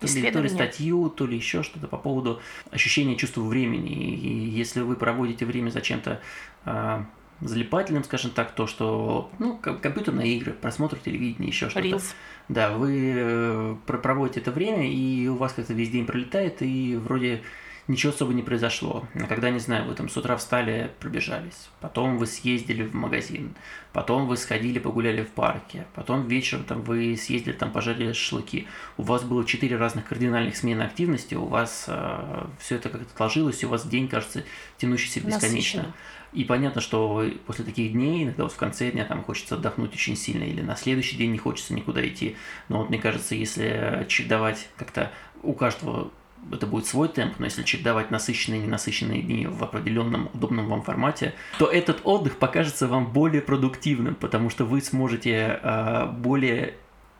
то 0.00 0.06
ли, 0.08 0.30
то 0.32 0.40
ли 0.40 0.48
статью, 0.48 1.08
то 1.08 1.24
ли 1.24 1.36
еще 1.36 1.62
что-то 1.62 1.86
по 1.86 1.98
поводу 1.98 2.40
ощущения 2.72 3.14
чувства 3.14 3.42
времени. 3.42 3.92
И 3.92 4.50
если 4.50 4.80
вы 4.80 4.96
проводите 4.96 5.46
время 5.46 5.70
за 5.70 5.80
чем-то 5.80 6.20
а, 6.64 7.06
залипательным, 7.40 8.02
скажем 8.02 8.32
так, 8.32 8.56
то, 8.56 8.66
что, 8.66 9.30
ну, 9.38 9.56
компьютерные 9.56 10.36
игры, 10.36 10.52
просмотр 10.52 10.98
телевидения, 10.98 11.46
еще 11.46 11.70
что-то. 11.70 11.86
Reels. 11.86 12.14
Да, 12.48 12.72
вы 12.76 13.78
проводите 13.86 14.40
это 14.40 14.50
время, 14.50 14.90
и 14.90 15.28
у 15.28 15.36
вас 15.36 15.52
как-то 15.52 15.74
весь 15.74 15.90
день 15.90 16.06
пролетает, 16.06 16.60
и 16.60 16.96
вроде 16.96 17.42
ничего 17.88 18.12
особо 18.12 18.32
не 18.32 18.42
произошло. 18.42 19.06
А 19.14 19.26
когда, 19.26 19.50
не 19.50 19.58
знаю, 19.58 19.86
вы 19.86 19.94
там 19.94 20.08
с 20.08 20.16
утра 20.16 20.36
встали, 20.36 20.90
пробежались, 21.00 21.68
потом 21.80 22.18
вы 22.18 22.26
съездили 22.26 22.84
в 22.84 22.94
магазин, 22.94 23.54
потом 23.92 24.26
вы 24.26 24.36
сходили, 24.36 24.78
погуляли 24.78 25.22
в 25.24 25.30
парке, 25.30 25.86
потом 25.94 26.28
вечером 26.28 26.64
там 26.64 26.82
вы 26.82 27.16
съездили, 27.16 27.52
там 27.52 27.72
пожарили 27.72 28.12
шашлыки. 28.12 28.66
У 28.96 29.02
вас 29.02 29.24
было 29.24 29.44
четыре 29.44 29.76
разных 29.76 30.06
кардинальных 30.06 30.56
смены 30.56 30.82
активности, 30.82 31.34
у 31.34 31.46
вас 31.46 31.86
э, 31.88 32.46
все 32.60 32.76
это 32.76 32.88
как-то 32.88 33.16
сложилось, 33.16 33.62
и 33.62 33.66
у 33.66 33.68
вас 33.68 33.86
день 33.86 34.08
кажется 34.08 34.44
тянущийся 34.78 35.20
бесконечно. 35.20 35.48
Насыщенно. 35.82 35.94
И 36.32 36.44
понятно, 36.44 36.80
что 36.80 37.30
после 37.46 37.64
таких 37.64 37.92
дней, 37.92 38.24
иногда 38.24 38.44
вот 38.44 38.52
в 38.52 38.56
конце 38.56 38.90
дня 38.90 39.04
там 39.04 39.22
хочется 39.22 39.56
отдохнуть 39.56 39.92
очень 39.92 40.16
сильно, 40.16 40.44
или 40.44 40.62
на 40.62 40.76
следующий 40.76 41.16
день 41.16 41.30
не 41.32 41.38
хочется 41.38 41.74
никуда 41.74 42.06
идти. 42.06 42.36
Но 42.68 42.78
вот 42.78 42.88
мне 42.88 42.98
кажется, 42.98 43.34
если 43.34 44.06
чередовать 44.08 44.68
как-то 44.76 45.12
у 45.42 45.52
каждого 45.52 46.10
это 46.50 46.66
будет 46.66 46.86
свой 46.86 47.08
темп, 47.08 47.34
но 47.38 47.46
если 47.46 47.62
чередовать 47.62 48.10
насыщенные 48.10 48.60
и 48.60 48.64
ненасыщенные 48.64 49.22
дни 49.22 49.46
в 49.46 49.62
определенном 49.62 50.28
удобном 50.34 50.68
вам 50.68 50.82
формате, 50.82 51.34
то 51.58 51.66
этот 51.66 52.00
отдых 52.04 52.38
покажется 52.38 52.88
вам 52.88 53.12
более 53.12 53.42
продуктивным, 53.42 54.14
потому 54.14 54.50
что 54.50 54.64
вы 54.64 54.80
сможете 54.80 55.60
э, 55.62 56.06
более 56.06 56.74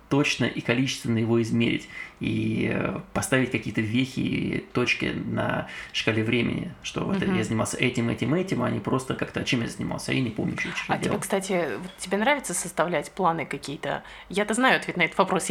точно 0.08 0.44
и 0.44 0.60
количественно 0.60 1.18
его 1.18 1.40
измерить 1.40 1.88
и 2.22 2.70
э, 2.72 3.00
поставить 3.12 3.50
какие-то 3.50 3.80
вехи 3.80 4.20
и 4.20 4.58
точки 4.72 5.06
на 5.06 5.66
шкале 5.92 6.22
времени, 6.22 6.72
что 6.84 7.00
вот 7.00 7.16
uh-huh. 7.16 7.36
я 7.36 7.42
занимался 7.42 7.76
этим, 7.78 8.10
этим, 8.10 8.32
этим, 8.32 8.62
а 8.62 8.70
не 8.70 8.78
просто 8.78 9.14
как-то 9.14 9.42
чем 9.42 9.62
я 9.62 9.66
занимался, 9.66 10.12
а 10.12 10.14
я 10.14 10.20
не 10.20 10.30
помню, 10.30 10.56
что 10.56 10.70
А 10.86 10.98
тебе, 10.98 11.18
кстати, 11.18 11.66
тебе 11.98 12.18
нравится 12.18 12.54
составлять 12.54 13.10
планы 13.10 13.44
какие-то? 13.44 14.04
Я-то 14.28 14.54
знаю 14.54 14.76
ответ 14.76 14.96
на 14.96 15.02
этот 15.02 15.18
вопрос. 15.18 15.48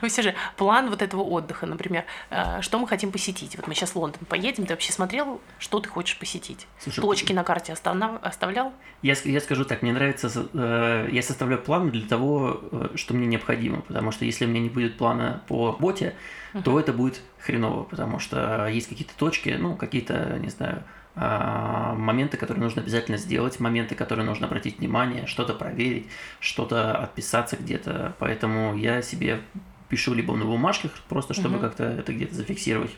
Вы 0.00 0.08
все 0.08 0.22
же 0.22 0.34
план 0.56 0.88
вот 0.88 1.02
этого 1.02 1.20
отдыха, 1.20 1.66
например, 1.66 2.04
э, 2.30 2.62
что 2.62 2.78
мы 2.78 2.88
хотим 2.88 3.12
посетить? 3.12 3.56
Вот 3.56 3.66
мы 3.66 3.74
сейчас 3.74 3.90
в 3.90 3.96
Лондон 3.96 4.24
поедем, 4.24 4.64
ты 4.64 4.72
вообще 4.72 4.94
смотрел, 4.94 5.42
что 5.58 5.80
ты 5.80 5.90
хочешь 5.90 6.18
посетить? 6.18 6.66
Слушай, 6.78 7.02
Точки 7.02 7.34
на 7.34 7.44
карте 7.44 7.74
оставлял? 7.74 8.72
Я, 9.02 9.14
я 9.24 9.40
скажу 9.40 9.66
так, 9.66 9.82
мне 9.82 9.92
нравится, 9.92 10.30
э, 10.54 11.08
я 11.12 11.22
составляю 11.22 11.60
план 11.60 11.90
для 11.90 12.08
того, 12.08 12.62
что 12.94 13.12
мне 13.12 13.26
необходимо, 13.26 13.82
потому 13.82 14.10
что 14.10 14.24
если 14.24 14.46
у 14.46 14.48
меня 14.48 14.60
не 14.60 14.70
будет 14.70 14.96
плана 14.96 15.42
по 15.50 15.72
боте, 15.72 16.14
uh-huh. 16.54 16.62
то 16.62 16.78
это 16.78 16.92
будет 16.92 17.20
хреново, 17.40 17.82
потому 17.82 18.20
что 18.20 18.68
есть 18.68 18.88
какие-то 18.88 19.12
точки, 19.16 19.56
ну, 19.58 19.74
какие-то, 19.74 20.38
не 20.38 20.48
знаю, 20.48 20.84
а, 21.16 21.92
моменты, 21.96 22.36
которые 22.36 22.62
нужно 22.62 22.82
обязательно 22.82 23.18
сделать, 23.18 23.58
моменты, 23.58 23.96
которые 23.96 24.24
нужно 24.24 24.46
обратить 24.46 24.78
внимание, 24.78 25.26
что-то 25.26 25.54
проверить, 25.54 26.06
что-то 26.38 26.96
отписаться 26.96 27.56
где-то. 27.56 28.14
Поэтому 28.20 28.76
я 28.76 29.02
себе 29.02 29.40
пишу 29.88 30.14
либо 30.14 30.36
на 30.36 30.44
бумажках, 30.44 30.92
просто 31.08 31.34
чтобы 31.34 31.56
uh-huh. 31.56 31.62
как-то 31.62 31.84
это 31.84 32.12
где-то 32.12 32.36
зафиксировать, 32.36 32.94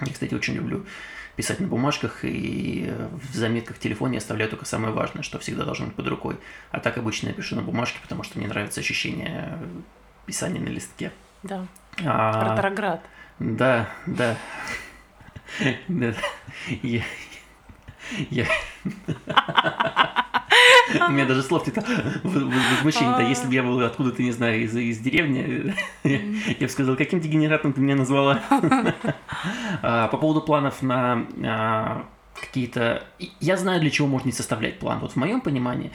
Я, 0.00 0.12
кстати, 0.12 0.34
очень 0.34 0.54
люблю 0.54 0.86
писать 1.34 1.58
на 1.58 1.66
бумажках, 1.66 2.20
и 2.22 2.92
в 3.10 3.34
заметках 3.34 3.76
в 3.76 3.80
телефоне 3.80 4.18
оставляю 4.18 4.50
только 4.50 4.66
самое 4.66 4.94
важное, 4.94 5.22
что 5.24 5.40
всегда 5.40 5.64
должно 5.64 5.86
быть 5.86 5.96
под 5.96 6.06
рукой. 6.06 6.36
А 6.70 6.78
так 6.78 6.96
обычно 6.98 7.28
я 7.28 7.34
пишу 7.34 7.56
на 7.56 7.62
бумажке, 7.62 7.98
потому 8.02 8.22
что 8.22 8.38
мне 8.38 8.46
нравится 8.46 8.80
ощущение 8.80 9.58
писания 10.26 10.60
на 10.60 10.68
листке. 10.68 11.10
Да. 11.42 11.66
А, 12.04 12.40
Про 12.40 12.56
Тараград. 12.56 13.00
Да, 13.38 13.88
да. 14.06 14.36
Я... 16.82 17.02
Я... 18.30 18.46
У 21.08 21.12
меня 21.12 21.24
даже 21.26 21.42
слов 21.42 21.64
типа 21.64 21.82
возмущение. 22.22 23.16
Да, 23.16 23.22
если 23.22 23.46
бы 23.46 23.54
я 23.54 23.62
был 23.62 23.80
откуда-то, 23.80 24.22
не 24.22 24.32
знаю, 24.32 24.62
из, 24.62 24.76
из 24.76 24.98
деревни, 24.98 25.74
я 26.04 26.66
бы 26.66 26.68
сказал, 26.68 26.96
каким 26.96 27.20
дегенератом 27.20 27.72
ты 27.72 27.80
меня 27.80 27.96
назвала. 27.96 28.40
А, 29.82 30.08
по 30.08 30.16
поводу 30.18 30.42
планов 30.42 30.82
на 30.82 31.26
а, 31.44 32.06
какие-то... 32.38 33.04
Я 33.40 33.56
знаю, 33.56 33.80
для 33.80 33.90
чего 33.90 34.06
можно 34.06 34.26
не 34.26 34.32
составлять 34.32 34.78
план. 34.78 35.00
Вот 35.00 35.12
в 35.12 35.16
моем 35.16 35.40
понимании, 35.40 35.90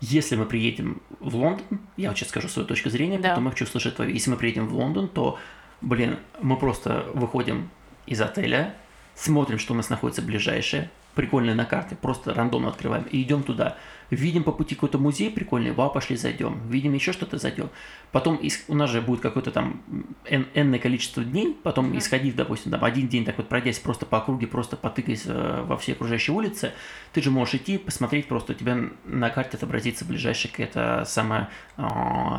если 0.00 0.36
мы 0.36 0.44
приедем 0.44 1.00
в 1.20 1.36
Лондон, 1.36 1.80
я 1.96 2.08
вот 2.08 2.18
сейчас 2.18 2.28
скажу 2.28 2.48
свою 2.48 2.68
точку 2.68 2.90
зрения, 2.90 3.18
потом 3.18 3.44
я 3.44 3.50
хочу 3.50 3.64
услышать 3.64 3.96
твою. 3.96 4.12
Если 4.12 4.30
мы 4.30 4.36
приедем 4.36 4.68
в 4.68 4.74
Лондон, 4.74 5.08
то, 5.08 5.38
блин, 5.80 6.18
мы 6.40 6.56
просто 6.56 7.06
выходим 7.14 7.70
из 8.06 8.20
отеля, 8.20 8.74
смотрим, 9.14 9.58
что 9.58 9.72
у 9.72 9.76
нас 9.76 9.88
находится 9.88 10.22
ближайшее, 10.22 10.90
прикольное 11.16 11.54
на 11.54 11.64
карте, 11.64 11.96
просто 11.96 12.34
рандомно 12.34 12.68
открываем 12.68 13.04
и 13.10 13.22
идем 13.22 13.42
туда. 13.42 13.76
Видим 14.10 14.44
по 14.44 14.52
пути 14.52 14.76
какой-то 14.76 14.98
музей 14.98 15.30
прикольный, 15.30 15.72
вау, 15.72 15.90
пошли 15.90 16.16
зайдем. 16.16 16.60
Видим 16.68 16.92
еще 16.92 17.12
что-то, 17.12 17.38
зайдем. 17.38 17.70
Потом 18.12 18.40
у 18.68 18.74
нас 18.74 18.90
же 18.90 19.00
будет 19.00 19.20
какое-то 19.20 19.50
там 19.50 19.82
энное 20.28 20.78
количество 20.78 21.24
дней, 21.24 21.58
потом 21.60 21.90
mm-hmm. 21.90 21.98
исходив, 21.98 22.36
допустим, 22.36 22.70
там 22.70 22.84
один 22.84 23.08
день 23.08 23.24
так 23.24 23.36
вот 23.38 23.48
пройдясь 23.48 23.80
просто 23.80 24.06
по 24.06 24.18
округе, 24.18 24.46
просто 24.46 24.76
потыкаясь 24.76 25.24
э, 25.26 25.64
во 25.66 25.76
все 25.76 25.92
окружающие 25.92 26.36
улицы, 26.36 26.72
ты 27.12 27.22
же 27.22 27.30
можешь 27.30 27.54
идти, 27.54 27.78
посмотреть 27.78 28.28
просто, 28.28 28.52
у 28.52 28.54
тебя 28.54 28.78
на 29.04 29.30
карте 29.30 29.56
отобразится 29.56 30.04
ближайшая 30.04 30.52
какая-то 30.52 31.04
самая 31.06 31.48
э, 31.76 31.82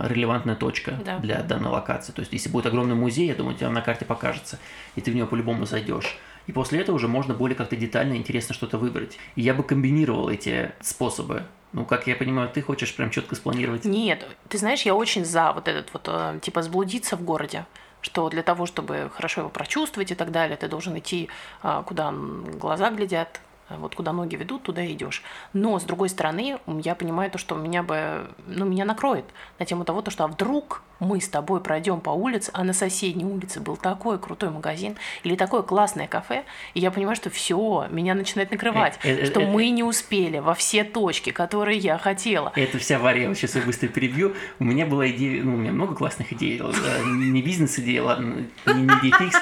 релевантная 0.04 0.56
точка 0.56 0.94
да. 1.04 1.20
для 1.20 1.42
данной 1.42 1.72
локации. 1.72 2.14
То 2.14 2.22
есть, 2.22 2.32
если 2.32 2.50
будет 2.50 2.68
огромный 2.68 2.96
музей, 2.96 3.28
я 3.28 3.36
думаю, 3.36 3.56
у 3.56 3.58
тебя 3.58 3.70
на 3.70 3.82
карте 3.82 4.06
покажется, 4.06 4.60
и 4.96 5.02
ты 5.02 5.12
в 5.12 5.16
него 5.16 5.28
по-любому 5.28 5.66
зайдешь. 5.66 6.18
И 6.48 6.52
после 6.52 6.80
этого 6.80 6.96
уже 6.96 7.08
можно 7.08 7.34
более 7.34 7.56
как-то 7.56 7.76
детально 7.76 8.16
интересно 8.16 8.56
что-то 8.56 8.78
выбрать. 8.78 9.18
И 9.36 9.42
я 9.42 9.54
бы 9.54 9.64
комбинировал 9.64 10.30
эти 10.30 10.72
способы. 10.82 11.44
Ну, 11.74 11.86
как 11.86 12.08
я 12.08 12.16
понимаю, 12.16 12.50
ты 12.50 12.62
хочешь 12.62 12.96
прям 12.96 13.12
четко 13.12 13.36
спланировать? 13.36 13.86
Нет, 13.86 14.26
ты 14.48 14.58
знаешь, 14.58 14.84
я 14.84 14.96
очень 14.96 15.26
за 15.26 15.52
вот 15.52 15.68
этот 15.68 15.92
вот, 15.94 16.08
э, 16.08 16.40
типа, 16.42 16.62
сблудиться 16.62 17.18
в 17.18 17.24
городе 17.24 17.66
что 18.02 18.30
для 18.30 18.44
того, 18.44 18.66
чтобы 18.66 19.12
хорошо 19.14 19.42
его 19.42 19.50
прочувствовать 19.50 20.12
и 20.12 20.16
так 20.16 20.32
далее, 20.32 20.56
ты 20.56 20.68
должен 20.68 20.98
идти, 20.98 21.30
а, 21.62 21.84
куда 21.84 22.12
глаза 22.12 22.90
глядят, 22.92 23.42
вот 23.70 23.96
куда 23.96 24.14
ноги 24.14 24.36
ведут, 24.36 24.64
туда 24.64 24.84
и 24.84 24.94
идешь. 24.94 25.24
Но, 25.54 25.80
с 25.80 25.84
другой 25.84 26.10
стороны, 26.10 26.60
я 26.68 26.96
понимаю 26.96 27.30
то, 27.32 27.38
что 27.38 27.56
меня 27.56 27.84
бы, 27.84 28.28
ну, 28.46 28.66
меня 28.66 28.86
накроет 28.86 29.26
на 29.60 29.66
тему 29.66 29.84
того, 29.84 30.02
то, 30.02 30.12
что 30.12 30.24
а 30.24 30.28
вдруг 30.28 30.82
мы 31.00 31.22
с 31.22 31.28
тобой 31.28 31.62
пройдем 31.62 32.00
по 32.00 32.10
улице, 32.10 32.52
а 32.54 32.64
на 32.64 32.74
соседней 32.74 33.26
улице 33.26 33.60
был 33.60 33.78
такой 33.78 34.20
крутой 34.20 34.50
магазин 34.50 34.96
или 35.24 35.36
такое 35.36 35.62
классное 35.62 36.08
кафе, 36.08 36.44
и 36.74 36.80
я 36.80 36.92
понимаю, 36.92 37.16
что 37.16 37.30
все, 37.30 37.88
меня 37.90 38.16
начинает 38.16 38.52
накрывать, 38.52 39.00
э, 39.04 39.22
э, 39.22 39.26
что 39.26 39.42
э, 39.42 39.46
мы 39.46 39.70
не 39.70 39.84
успели 39.84 40.40
во 40.40 40.54
все 40.54 40.84
точки, 40.84 41.32
которые 41.32 41.78
я 41.78 41.98
хотела. 41.98 42.52
Это 42.56 42.78
вся 42.80 43.00
вария. 43.00 43.34
Сейчас 43.34 43.56
я 43.56 43.62
быстро 43.62 43.88
перебью. 43.88 44.34
У 44.60 44.64
меня 44.64 44.86
была 44.86 45.10
идея, 45.10 45.44
ну, 45.44 45.54
у 45.54 45.58
меня 45.58 45.72
много 45.72 45.96
классных 45.96 46.34
идей. 46.34 46.60
Не 47.06 47.42
бизнес-идея, 47.42 48.04
ладно, 48.04 48.46
не 48.66 48.86
идея 48.86 49.18
фикс. 49.18 49.38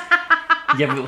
Я 0.78 0.88
был 0.88 1.08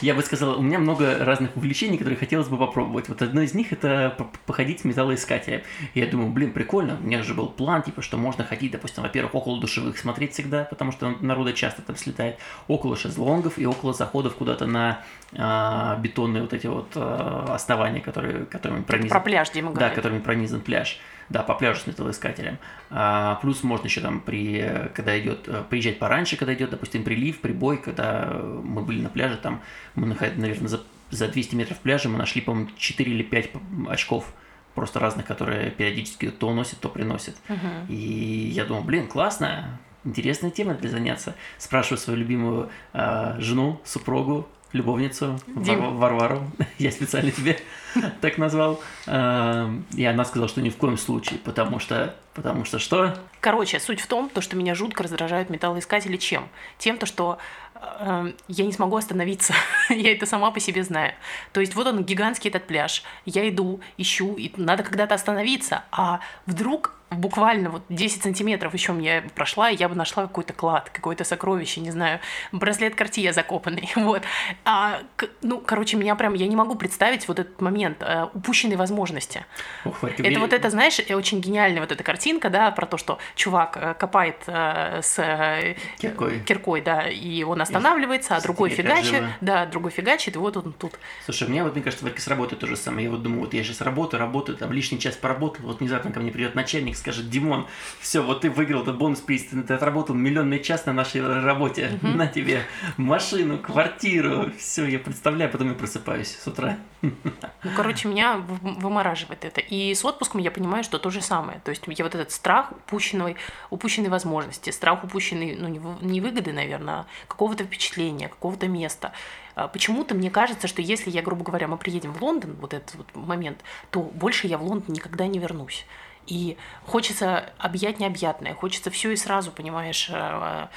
я 0.00 0.14
бы 0.14 0.22
сказал, 0.22 0.58
у 0.58 0.62
меня 0.62 0.78
много 0.78 1.24
разных 1.24 1.56
увлечений, 1.56 1.98
которые 1.98 2.18
хотелось 2.18 2.48
бы 2.48 2.56
попробовать. 2.56 3.08
Вот 3.08 3.22
одно 3.22 3.42
из 3.42 3.54
них 3.54 3.72
это 3.72 4.16
походить 4.46 4.80
с 4.80 4.84
металлоискателем. 4.84 5.62
Я 5.94 6.06
думаю, 6.06 6.30
блин, 6.30 6.52
прикольно. 6.52 6.96
У 7.00 7.06
меня 7.06 7.22
же 7.22 7.34
был 7.34 7.48
план, 7.48 7.82
типа, 7.82 8.02
что 8.02 8.16
можно 8.16 8.44
ходить, 8.44 8.72
допустим, 8.72 9.02
во-первых, 9.02 9.34
около 9.34 9.60
душевых 9.60 9.98
смотреть 9.98 10.32
всегда, 10.32 10.64
потому 10.64 10.92
что 10.92 11.14
народа 11.20 11.52
часто 11.52 11.82
там 11.82 11.96
слетает, 11.96 12.38
около 12.68 12.96
шезлонгов 12.96 13.58
и 13.58 13.66
около 13.66 13.92
заходов 13.92 14.34
куда-то 14.34 14.66
на 14.66 15.00
а, 15.36 15.96
бетонные 15.96 16.42
вот 16.42 16.52
эти 16.52 16.66
вот 16.66 16.92
а, 16.94 17.54
основания, 17.54 18.00
которые, 18.00 18.46
которыми 18.46 18.82
пронизан... 18.82 19.10
Про 19.10 19.20
пляж, 19.20 19.50
Дима 19.50 19.72
Да, 19.72 19.90
которыми 19.90 20.20
пронизан 20.20 20.60
пляж. 20.60 20.98
Да, 21.28 21.42
по 21.42 21.54
пляжу 21.54 21.80
с 21.80 21.86
металлоискателем. 21.86 22.58
А, 22.90 23.36
плюс 23.36 23.62
можно 23.62 23.86
еще 23.86 24.00
там, 24.00 24.20
при, 24.20 24.90
когда 24.94 25.18
идет, 25.18 25.48
э, 25.48 25.64
приезжать 25.68 25.98
пораньше, 25.98 26.36
когда 26.36 26.54
идет, 26.54 26.70
допустим, 26.70 27.02
прилив, 27.02 27.40
прибой, 27.40 27.78
когда 27.78 28.30
мы 28.62 28.82
были 28.82 29.00
на 29.00 29.08
пляже, 29.08 29.36
там 29.36 29.62
мы, 29.94 30.06
наверное, 30.06 30.68
за, 30.68 30.82
за 31.10 31.28
200 31.28 31.54
метров 31.54 31.78
пляжа 31.78 32.08
мы 32.08 32.18
нашли, 32.18 32.40
по-моему, 32.42 32.70
4 32.76 33.10
или 33.10 33.22
5 33.22 33.50
очков 33.88 34.32
просто 34.74 35.00
разных, 35.00 35.26
которые 35.26 35.70
периодически 35.70 36.30
то 36.30 36.48
уносят, 36.48 36.80
то 36.80 36.88
приносят. 36.88 37.36
Uh-huh. 37.48 37.88
И 37.88 38.50
я 38.52 38.64
думал, 38.64 38.82
блин, 38.82 39.06
классно, 39.06 39.78
интересная 40.04 40.50
тема 40.50 40.74
для 40.74 40.90
заняться. 40.90 41.34
Спрашиваю 41.58 41.98
свою 41.98 42.18
любимую 42.18 42.70
э, 42.92 43.36
жену, 43.38 43.80
супругу, 43.84 44.48
любовницу 44.72 45.38
Дим. 45.46 45.96
Варвару, 45.96 46.50
я 46.78 46.90
специально 46.90 47.30
тебе 47.30 47.58
так 48.20 48.38
назвал, 48.38 48.80
эм, 49.06 49.84
и 49.94 50.04
она 50.04 50.24
сказала, 50.24 50.48
что 50.48 50.60
ни 50.60 50.70
в 50.70 50.76
коем 50.76 50.98
случае, 50.98 51.38
потому 51.40 51.78
что, 51.78 52.14
потому 52.34 52.64
что 52.64 52.78
что? 52.78 53.16
Короче, 53.40 53.80
суть 53.80 54.00
в 54.00 54.06
том, 54.06 54.28
то, 54.28 54.40
что 54.40 54.56
меня 54.56 54.74
жутко 54.74 55.02
раздражают 55.02 55.50
металлоискатели 55.50 56.16
чем? 56.16 56.48
Тем, 56.78 56.98
то, 56.98 57.06
что 57.06 57.38
э, 57.74 58.32
я 58.48 58.64
не 58.64 58.72
смогу 58.72 58.96
остановиться, 58.96 59.54
я 59.88 60.12
это 60.12 60.26
сама 60.26 60.50
по 60.50 60.60
себе 60.60 60.82
знаю. 60.82 61.12
То 61.52 61.60
есть 61.60 61.74
вот 61.74 61.86
он, 61.86 62.04
гигантский 62.04 62.50
этот 62.50 62.66
пляж, 62.66 63.02
я 63.24 63.48
иду, 63.48 63.80
ищу, 63.96 64.34
и 64.34 64.52
надо 64.56 64.82
когда-то 64.82 65.14
остановиться, 65.14 65.84
а 65.90 66.20
вдруг 66.46 66.94
буквально 67.16 67.70
вот 67.70 67.82
10 67.88 68.22
сантиметров 68.22 68.74
еще 68.74 68.92
мне 68.92 69.22
прошла, 69.34 69.70
и 69.70 69.76
я 69.76 69.88
бы 69.88 69.94
нашла 69.94 70.24
какой-то 70.24 70.52
клад, 70.52 70.90
какое-то 70.90 71.24
сокровище, 71.24 71.80
не 71.80 71.90
знаю, 71.90 72.20
браслет 72.52 72.94
Картия 72.94 73.32
закопанный, 73.32 73.90
вот. 73.96 74.22
А, 74.64 75.00
ну, 75.42 75.60
короче, 75.60 75.96
меня 75.96 76.14
прям, 76.14 76.34
я 76.34 76.46
не 76.46 76.56
могу 76.56 76.74
представить 76.74 77.28
вот 77.28 77.38
этот 77.38 77.60
момент 77.60 77.98
э, 78.00 78.26
упущенной 78.34 78.76
возможности. 78.76 79.44
Ох, 79.84 80.04
это 80.04 80.40
вот 80.40 80.52
это, 80.52 80.70
знаешь, 80.70 81.00
очень 81.10 81.40
гениальная 81.40 81.80
вот 81.80 81.92
эта 81.92 82.02
картинка, 82.02 82.50
да, 82.50 82.70
про 82.70 82.86
то, 82.86 82.96
что 82.96 83.18
чувак 83.34 83.76
э, 83.76 83.94
копает 83.94 84.36
э, 84.46 85.00
с 85.02 85.18
э, 85.18 85.76
киркой. 85.98 86.40
киркой, 86.40 86.80
да, 86.80 87.08
и 87.08 87.42
он 87.42 87.60
останавливается, 87.60 88.36
а 88.36 88.40
другой 88.40 88.70
фигачит, 88.70 89.22
да, 89.40 89.66
другой 89.66 89.90
фигачит, 89.90 90.36
и 90.36 90.38
вот 90.38 90.56
он 90.56 90.72
тут. 90.72 90.94
Слушай, 91.24 91.48
мне 91.48 91.62
вот, 91.62 91.74
мне 91.74 91.82
кажется, 91.82 92.06
с 92.16 92.28
работы 92.28 92.56
то 92.56 92.66
же 92.66 92.76
самое. 92.76 93.04
Я 93.04 93.10
вот 93.10 93.22
думаю, 93.22 93.40
вот 93.40 93.54
я 93.54 93.62
сейчас 93.62 93.80
работаю, 93.80 94.20
работаю, 94.20 94.56
там 94.56 94.72
лишний 94.72 94.98
час 94.98 95.16
поработал, 95.16 95.66
вот 95.66 95.80
внезапно 95.80 96.12
ко 96.12 96.20
мне 96.20 96.30
придет 96.30 96.54
начальник, 96.54 96.96
скажет, 97.04 97.28
Димон, 97.28 97.66
все, 98.00 98.22
вот 98.22 98.40
ты 98.40 98.50
выиграл 98.50 98.82
этот 98.82 98.96
бонус 98.96 99.20
приз, 99.20 99.44
ты 99.44 99.74
отработал 99.74 100.14
миллионный 100.14 100.58
час 100.58 100.86
на 100.86 100.94
нашей 100.94 101.20
работе, 101.42 101.98
угу. 102.02 102.08
на 102.08 102.26
тебе 102.26 102.62
машину, 102.96 103.58
квартиру, 103.58 104.50
все, 104.58 104.86
я 104.86 104.98
представляю, 104.98 105.50
потом 105.50 105.68
я 105.68 105.74
просыпаюсь 105.74 106.34
с 106.34 106.46
утра. 106.46 106.78
Ну, 107.02 107.70
короче, 107.76 108.08
меня 108.08 108.38
вымораживает 108.38 109.44
это. 109.44 109.60
И 109.60 109.94
с 109.94 110.02
отпуском 110.02 110.40
я 110.40 110.50
понимаю, 110.50 110.82
что 110.82 110.98
то 110.98 111.10
же 111.10 111.20
самое. 111.20 111.60
То 111.62 111.70
есть 111.70 111.82
я 111.86 112.04
вот 112.04 112.14
этот 112.14 112.30
страх 112.30 112.72
упущенной, 112.72 113.36
упущенной 113.68 114.08
возможности, 114.08 114.70
страх 114.70 115.04
упущенной, 115.04 115.56
ну, 115.56 115.68
не 116.00 116.20
выгоды, 116.22 116.54
наверное, 116.54 116.94
а 116.94 117.06
какого-то 117.28 117.64
впечатления, 117.64 118.28
какого-то 118.28 118.68
места. 118.68 119.12
А 119.54 119.68
почему-то 119.68 120.14
мне 120.14 120.30
кажется, 120.30 120.66
что 120.66 120.80
если 120.80 121.10
я, 121.10 121.20
грубо 121.20 121.44
говоря, 121.44 121.68
мы 121.68 121.76
приедем 121.76 122.12
в 122.12 122.22
Лондон, 122.22 122.56
вот 122.60 122.72
этот 122.72 122.94
вот 122.94 123.14
момент, 123.14 123.62
то 123.90 124.00
больше 124.00 124.46
я 124.46 124.56
в 124.56 124.64
Лондон 124.64 124.94
никогда 124.94 125.26
не 125.26 125.38
вернусь. 125.38 125.84
И 126.26 126.56
хочется 126.86 127.52
объять 127.58 128.00
необъятное, 128.00 128.54
хочется 128.54 128.90
все 128.90 129.10
и 129.10 129.16
сразу, 129.16 129.50
понимаешь, 129.50 130.08
э, 130.10 130.68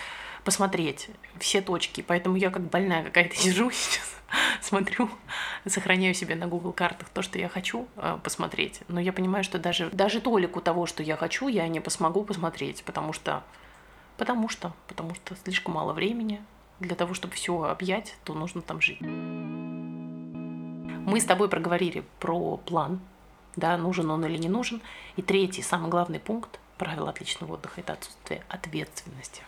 посмотреть 0.44 1.10
все 1.40 1.62
точки. 1.62 2.02
Поэтому 2.02 2.36
я 2.38 2.50
как 2.50 2.64
больная 2.70 3.04
какая-то 3.04 3.36
сижу 3.40 3.70
сейчас, 3.72 4.16
смотрю, 4.62 5.10
сохраняю 5.66 6.14
себе 6.14 6.36
на 6.36 6.48
Google 6.48 6.72
картах 6.74 7.10
то, 7.10 7.22
что 7.22 7.38
я 7.38 7.50
хочу 7.50 7.88
э, 7.96 8.18
посмотреть. 8.24 8.82
Но 8.88 9.00
я 9.00 9.12
понимаю, 9.14 9.44
что 9.44 9.60
даже, 9.60 9.90
даже 9.90 10.22
толику 10.22 10.62
того, 10.62 10.86
что 10.86 11.04
я 11.04 11.16
хочу, 11.18 11.48
я 11.48 11.68
не 11.68 11.82
смогу 11.90 12.24
посмотреть, 12.24 12.84
потому 12.84 13.14
что, 13.14 13.44
потому 14.18 14.50
что, 14.50 14.74
потому 14.88 15.16
что 15.16 15.36
слишком 15.44 15.74
мало 15.74 15.94
времени. 15.94 16.42
Для 16.80 16.96
того, 16.96 17.16
чтобы 17.16 17.34
все 17.34 17.64
объять, 17.64 18.16
то 18.24 18.36
нужно 18.36 18.62
там 18.62 18.82
жить. 18.82 19.02
Мы 21.08 21.20
с 21.20 21.26
тобой 21.26 21.50
проговорили 21.50 22.04
про 22.20 22.58
план, 22.58 23.00
да, 23.58 23.76
нужен 23.76 24.10
он 24.10 24.24
или 24.26 24.38
не 24.38 24.48
нужен. 24.48 24.82
И 25.18 25.22
третий, 25.22 25.62
самый 25.62 25.90
главный 25.90 26.20
пункт 26.20 26.60
правила 26.78 27.10
отличного 27.10 27.56
отдыха– 27.56 27.74
это 27.82 27.94
отсутствие 27.94 28.44
ответственности. 28.48 29.42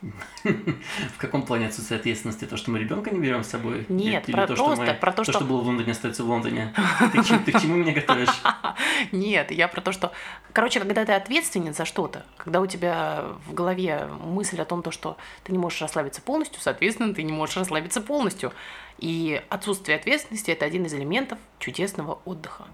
В 0.44 1.18
каком 1.18 1.42
плане 1.42 1.66
отсутствие 1.66 1.98
ответственности? 1.98 2.44
То, 2.44 2.56
что 2.56 2.70
мы 2.70 2.78
ребенка 2.78 3.10
не 3.10 3.18
берем 3.18 3.42
с 3.42 3.48
собой? 3.48 3.84
Нет, 3.88 4.28
или, 4.28 4.32
про, 4.32 4.44
или 4.44 4.48
то, 4.48 4.54
просто 4.54 4.84
что 4.84 4.92
мы, 4.92 4.94
про 4.94 5.12
то, 5.12 5.24
что... 5.24 5.32
что... 5.32 5.40
что 5.40 5.48
было 5.48 5.60
в 5.60 5.66
Лондоне, 5.66 5.92
остается 5.92 6.22
в 6.24 6.28
Лондоне. 6.28 6.72
Ты, 7.12 7.38
ты 7.38 7.52
к 7.52 7.60
чему 7.60 7.76
меня 7.76 7.92
готовишь? 7.92 8.42
Нет, 9.12 9.50
я 9.50 9.66
про 9.68 9.80
то, 9.80 9.92
что... 9.92 10.12
Короче, 10.52 10.78
когда 10.80 11.04
ты 11.04 11.12
ответственен 11.12 11.74
за 11.74 11.84
что-то, 11.84 12.24
когда 12.36 12.60
у 12.60 12.66
тебя 12.66 13.24
в 13.46 13.54
голове 13.54 14.08
мысль 14.24 14.60
о 14.60 14.64
том, 14.64 14.82
то, 14.82 14.90
что 14.90 15.16
ты 15.42 15.52
не 15.52 15.58
можешь 15.58 15.80
расслабиться 15.80 16.22
полностью, 16.22 16.60
соответственно, 16.60 17.12
ты 17.12 17.22
не 17.22 17.32
можешь 17.32 17.56
расслабиться 17.56 18.00
полностью. 18.00 18.52
И 18.98 19.42
отсутствие 19.48 19.96
ответственности– 19.96 20.50
это 20.52 20.64
один 20.64 20.86
из 20.86 20.94
элементов 20.94 21.38
чудесного 21.58 22.20
отдыха. 22.24 22.64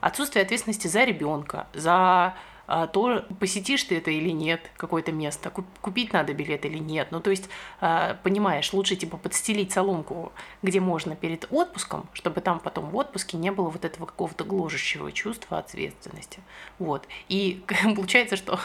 Отсутствие 0.00 0.42
ответственности 0.42 0.86
за 0.86 1.04
ребенка, 1.04 1.66
за 1.72 2.34
то 2.66 3.24
посетишь 3.40 3.84
ты 3.84 3.98
это 3.98 4.10
или 4.10 4.30
нет, 4.30 4.70
какое-то 4.76 5.12
место, 5.12 5.50
купить 5.50 6.12
надо 6.12 6.32
билет 6.32 6.64
или 6.64 6.78
нет. 6.78 7.08
Ну, 7.10 7.20
то 7.20 7.30
есть, 7.30 7.48
а, 7.80 8.16
понимаешь, 8.22 8.72
лучше 8.72 8.96
типа 8.96 9.16
подстелить 9.16 9.72
соломку, 9.72 10.32
где 10.62 10.80
можно 10.80 11.14
перед 11.16 11.46
отпуском, 11.50 12.08
чтобы 12.12 12.40
там 12.40 12.60
потом 12.60 12.90
в 12.90 12.96
отпуске 12.96 13.36
не 13.36 13.50
было 13.50 13.68
вот 13.68 13.84
этого 13.84 14.06
какого-то 14.06 14.44
гложущего 14.44 15.12
чувства 15.12 15.58
ответственности. 15.58 16.40
Вот. 16.78 17.06
И 17.28 17.62
получается, 17.96 18.36
что 18.36 18.58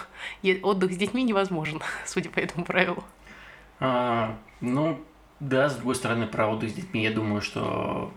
отдых 0.64 0.94
с 0.94 0.98
детьми 0.98 1.24
невозможен, 1.24 1.82
судя 2.06 2.30
по 2.30 2.40
этому 2.40 2.66
правилу. 2.66 3.04
А, 3.80 4.38
ну, 4.62 5.00
да, 5.40 5.70
с 5.70 5.76
другой 5.76 5.96
стороны, 5.96 6.28
про 6.28 6.48
отдых 6.48 6.70
с 6.70 6.74
детьми, 6.74 7.04
я 7.04 7.12
думаю, 7.12 7.42
что 7.42 7.62
а, 7.64 8.12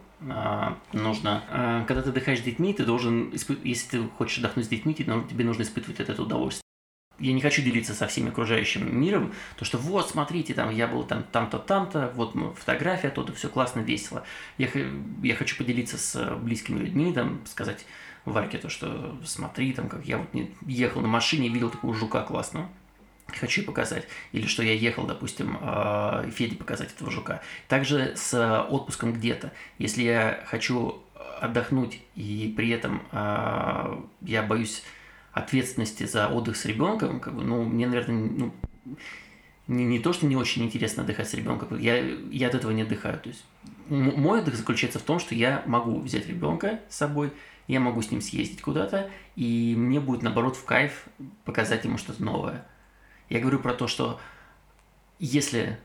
нужно. 0.93 1.45
А, 1.51 1.85
когда 1.85 2.03
ты 2.03 2.11
отдыхаешь 2.11 2.41
с 2.41 2.43
детьми, 2.43 2.73
ты 2.75 2.85
должен, 2.85 3.33
если 3.65 3.89
ты 3.89 4.09
хочешь 4.09 4.39
отдохнуть 4.39 4.67
с 4.67 4.69
детьми, 4.69 4.95
тебе 4.95 5.45
нужно 5.45 5.63
испытывать 5.63 6.01
это 6.01 6.23
удовольствие. 6.23 6.63
Я 7.19 7.33
не 7.33 7.41
хочу 7.41 7.63
делиться 7.63 7.95
со 7.95 8.07
всеми 8.07 8.31
окружающим 8.31 8.99
миром, 8.99 9.33
то 9.57 9.65
что 9.65 9.79
вот, 9.79 10.11
смотрите, 10.11 10.55
там 10.55 10.75
я 10.75 10.89
был 10.89 11.05
там 11.05 11.23
там-то, 11.31 11.59
там-то, 11.59 12.13
вот 12.17 12.35
фотография, 12.59 13.11
то-то, 13.11 13.33
все 13.33 13.49
классно, 13.49 13.81
весело. 13.81 14.25
Я, 14.59 14.69
я 15.23 15.35
хочу 15.37 15.57
поделиться 15.57 15.99
с 15.99 16.35
близкими 16.37 16.79
людьми, 16.81 17.13
там, 17.13 17.41
сказать 17.47 17.87
Варьке 18.25 18.59
то, 18.59 18.69
что 18.69 19.17
смотри, 19.25 19.73
там, 19.73 19.89
как 19.89 20.05
я 20.05 20.19
вот 20.19 20.29
ехал 20.67 21.01
на 21.01 21.09
машине, 21.09 21.49
видел 21.49 21.71
такого 21.71 21.95
жука 21.95 22.23
классного 22.23 22.69
хочу 23.29 23.65
показать, 23.65 24.07
или 24.33 24.47
что 24.47 24.63
я 24.63 24.73
ехал, 24.73 25.07
допустим, 25.07 25.59
э, 25.61 26.31
Феде 26.35 26.57
показать 26.57 26.93
этого 26.93 27.11
жука. 27.11 27.41
Также 27.69 28.15
с 28.17 28.63
отпуском 28.65 29.13
где-то. 29.13 29.53
Если 29.79 30.03
я 30.03 30.45
хочу 30.47 31.03
отдохнуть 31.41 32.01
и 32.15 32.53
при 32.57 32.71
этом 32.71 33.03
э, 33.11 34.01
я 34.23 34.43
боюсь 34.43 34.83
ответственности 35.33 36.05
за 36.05 36.29
отдых 36.29 36.57
с 36.57 36.65
ребенком, 36.65 37.21
как 37.21 37.35
бы, 37.35 37.43
ну, 37.43 37.65
мне, 37.65 37.87
наверное, 37.87 38.29
ну, 38.29 38.55
не, 39.67 39.85
не 39.85 39.99
то, 39.99 40.13
что 40.13 40.27
не 40.27 40.37
очень 40.37 40.65
интересно 40.65 41.03
отдыхать 41.03 41.29
с 41.29 41.35
ребенком, 41.35 41.79
я, 41.79 41.97
я 41.99 42.49
от 42.49 42.55
этого 42.55 42.71
не 42.73 42.83
отдыхаю. 42.83 43.19
То 43.19 43.31
есть 43.31 43.45
мой 43.89 44.41
отдых 44.41 44.55
заключается 44.57 44.99
в 44.99 45.03
том, 45.03 45.19
что 45.19 45.35
я 45.35 45.63
могу 45.67 46.01
взять 46.01 46.27
ребенка 46.27 46.81
с 46.89 46.97
собой, 46.97 47.33
я 47.67 47.81
могу 47.81 48.03
с 48.03 48.11
ним 48.11 48.21
съездить 48.21 48.61
куда-то, 48.61 49.11
и 49.37 49.75
мне 49.77 50.01
будет, 50.01 50.23
наоборот, 50.23 50.57
в 50.57 50.65
кайф 50.65 51.07
показать 51.45 51.85
ему 51.85 51.99
что-то 51.99 52.23
новое. 52.23 52.67
Я 53.33 53.41
говорю 53.41 53.61
про 53.61 53.73
то, 53.73 53.87
что 53.89 54.21
если 55.19 55.79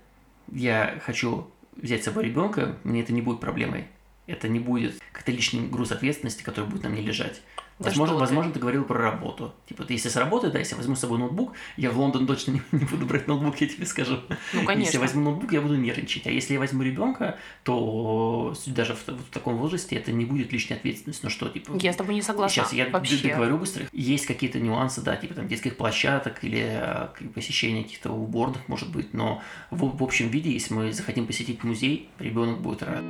я 0.52 1.00
хочу 1.02 1.50
взять 1.78 2.02
с 2.02 2.06
собой 2.06 2.26
ребенка, 2.26 2.78
мне 2.84 3.02
это 3.02 3.14
не 3.14 3.22
будет 3.22 3.40
проблемой. 3.40 3.88
Это 4.26 4.50
не 4.50 4.60
будет 4.60 5.02
как-то 5.14 5.32
лишний 5.32 5.66
груз 5.66 5.94
ответственности, 5.94 6.44
который 6.44 6.70
будет 6.70 6.84
на 6.84 6.90
мне 6.90 7.02
лежать. 7.02 7.42
Да 7.80 7.90
возможно, 7.90 8.16
возможно, 8.16 8.52
ты 8.52 8.60
говорил 8.60 8.86
про 8.86 9.00
работу. 9.00 9.54
Типа, 9.68 9.84
ты 9.84 9.94
если 9.94 10.10
с 10.10 10.16
работы, 10.16 10.50
да, 10.50 10.58
если 10.58 10.74
я 10.74 10.78
возьму 10.78 10.96
с 10.96 11.00
собой 11.00 11.20
ноутбук, 11.20 11.54
я 11.76 11.92
в 11.92 12.00
Лондон 12.00 12.26
точно 12.26 12.52
не, 12.52 12.62
не 12.72 12.86
буду 12.86 13.06
брать 13.06 13.28
ноутбук, 13.28 13.62
я 13.62 13.68
тебе 13.68 13.86
скажу. 13.86 14.20
Ну, 14.54 14.66
конечно. 14.66 14.82
Если 14.82 14.96
я 14.96 15.02
возьму 15.02 15.22
ноутбук, 15.22 15.52
я 15.54 15.62
буду 15.62 15.76
нервничать. 15.76 16.26
А 16.26 16.32
если 16.32 16.54
я 16.54 16.60
возьму 16.60 16.82
ребенка, 16.82 17.38
то 17.64 18.56
даже 18.66 18.96
в, 18.96 19.08
в 19.08 19.30
таком 19.32 19.58
возрасте 19.58 19.96
это 19.96 20.12
не 20.12 20.26
будет 20.26 20.52
лишней 20.52 20.78
ответственности. 20.78 21.24
Ну 21.24 21.30
что, 21.30 21.50
типа... 21.50 21.78
Я 21.80 21.94
с 21.94 21.96
тобой 21.96 22.16
не 22.16 22.24
согласна. 22.24 22.64
Сейчас 22.64 22.74
я 22.74 22.90
вообще. 22.90 23.22
договорю 23.22 23.60
быстро. 23.60 23.86
Есть 23.92 24.26
какие-то 24.26 24.60
нюансы, 24.60 25.02
да, 25.02 25.16
типа 25.16 25.36
там 25.36 25.48
детских 25.48 25.78
площадок 25.78 26.44
или 26.44 26.66
э, 26.68 27.08
посещение 27.36 27.84
каких-то 27.84 28.12
уборных, 28.12 28.68
может 28.68 28.92
быть, 28.92 29.14
но 29.14 29.44
в, 29.70 29.98
в 29.98 30.04
общем 30.04 30.30
виде, 30.30 30.52
если 30.52 30.74
мы 30.74 30.94
захотим 30.94 31.28
посетить 31.28 31.64
музей, 31.64 32.10
ребенок 32.18 32.60
будет 32.62 32.82
рад. 32.82 33.04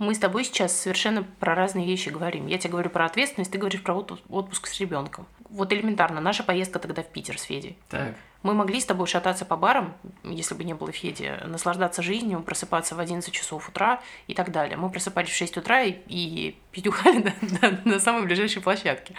Мы 0.00 0.14
с 0.14 0.18
тобой 0.18 0.44
сейчас 0.44 0.74
совершенно 0.74 1.22
про 1.22 1.54
разные 1.54 1.84
вещи 1.86 2.08
говорим. 2.08 2.46
Я 2.46 2.56
тебе 2.56 2.70
говорю 2.70 2.88
про 2.88 3.04
ответственность, 3.04 3.52
ты 3.52 3.58
говоришь 3.58 3.82
про 3.82 3.92
отпуск 3.92 4.66
с 4.66 4.80
ребенком. 4.80 5.26
Вот 5.50 5.74
элементарно, 5.74 6.22
наша 6.22 6.42
поездка 6.42 6.78
тогда 6.78 7.02
в 7.02 7.08
Питер 7.08 7.38
с 7.38 7.42
Федей. 7.42 7.76
Так. 7.90 8.14
Мы 8.42 8.54
могли 8.54 8.80
с 8.80 8.86
тобой 8.86 9.06
шататься 9.06 9.44
по 9.44 9.56
барам, 9.56 9.92
если 10.24 10.54
бы 10.54 10.64
не 10.64 10.72
было 10.72 10.90
Феди, 10.90 11.38
наслаждаться 11.44 12.00
жизнью, 12.00 12.40
просыпаться 12.40 12.94
в 12.94 12.98
11 12.98 13.30
часов 13.30 13.68
утра 13.68 14.00
и 14.26 14.32
так 14.32 14.50
далее. 14.52 14.78
Мы 14.78 14.88
просыпались 14.88 15.28
в 15.28 15.36
6 15.36 15.58
утра 15.58 15.82
и, 15.82 15.98
и 16.06 16.56
петухали 16.72 17.18
на, 17.60 17.70
на, 17.70 17.80
на 17.84 18.00
самой 18.00 18.22
ближайшей 18.22 18.62
площадке. 18.62 19.14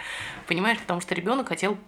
Понимаешь, 0.48 0.80
потому 0.80 1.00
что 1.00 1.14
ребенок 1.14 1.46
хотел 1.46 1.78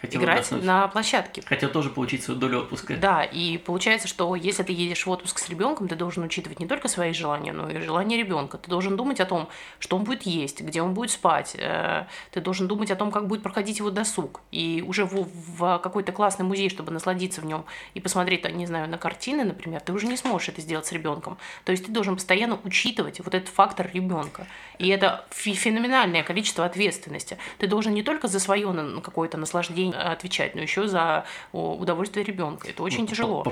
Хотел 0.00 0.22
играть 0.22 0.46
отдохнуть. 0.46 0.64
на 0.64 0.88
площадке. 0.88 1.42
Хотел 1.44 1.70
тоже 1.70 1.90
получить 1.90 2.22
свою 2.22 2.38
долю 2.38 2.60
отпуска. 2.60 2.96
Да, 2.96 3.24
и 3.24 3.58
получается, 3.58 4.06
что 4.06 4.36
если 4.36 4.62
ты 4.62 4.72
едешь 4.72 5.04
в 5.04 5.10
отпуск 5.10 5.38
с 5.40 5.48
ребенком, 5.48 5.88
ты 5.88 5.96
должен 5.96 6.22
учитывать 6.22 6.60
не 6.60 6.66
только 6.66 6.86
свои 6.86 7.12
желания, 7.12 7.52
но 7.52 7.68
и 7.68 7.80
желания 7.80 8.16
ребенка. 8.16 8.58
Ты 8.58 8.70
должен 8.70 8.96
думать 8.96 9.18
о 9.18 9.26
том, 9.26 9.48
что 9.80 9.96
он 9.96 10.04
будет 10.04 10.22
есть, 10.22 10.60
где 10.60 10.82
он 10.82 10.94
будет 10.94 11.10
спать. 11.10 11.56
Э, 11.58 12.06
ты 12.30 12.40
должен 12.40 12.68
думать 12.68 12.92
о 12.92 12.96
том, 12.96 13.10
как 13.10 13.26
будет 13.26 13.42
проходить 13.42 13.78
его 13.78 13.90
досуг. 13.90 14.40
И 14.52 14.84
уже 14.86 15.04
в, 15.04 15.28
в 15.58 15.78
какой-то 15.78 16.12
классный 16.12 16.44
музей, 16.44 16.70
чтобы 16.70 16.92
насладиться 16.92 17.40
в 17.40 17.44
нем 17.44 17.64
и 17.94 18.00
посмотреть, 18.00 18.48
не 18.54 18.66
знаю, 18.66 18.88
на 18.88 18.98
картины, 18.98 19.42
например, 19.42 19.80
ты 19.80 19.92
уже 19.92 20.06
не 20.06 20.16
сможешь 20.16 20.48
это 20.48 20.60
сделать 20.60 20.86
с 20.86 20.92
ребенком. 20.92 21.38
То 21.64 21.72
есть 21.72 21.86
ты 21.86 21.90
должен 21.90 22.14
постоянно 22.14 22.60
учитывать 22.62 23.18
вот 23.18 23.34
этот 23.34 23.48
фактор 23.48 23.90
ребенка. 23.92 24.46
И 24.78 24.86
это 24.88 25.24
феноменальное 25.30 26.22
количество 26.22 26.64
ответственности. 26.64 27.36
Ты 27.58 27.66
должен 27.66 27.94
не 27.94 28.04
только 28.04 28.28
за 28.28 28.38
свое 28.38 28.68
какое-то 29.02 29.38
наслаждение 29.38 29.87
отвечать, 29.94 30.54
но 30.54 30.62
еще 30.62 30.88
за 30.88 31.24
удовольствие 31.52 32.24
ребенка. 32.24 32.68
Это 32.68 32.82
очень 32.82 33.06
тяжело. 33.06 33.44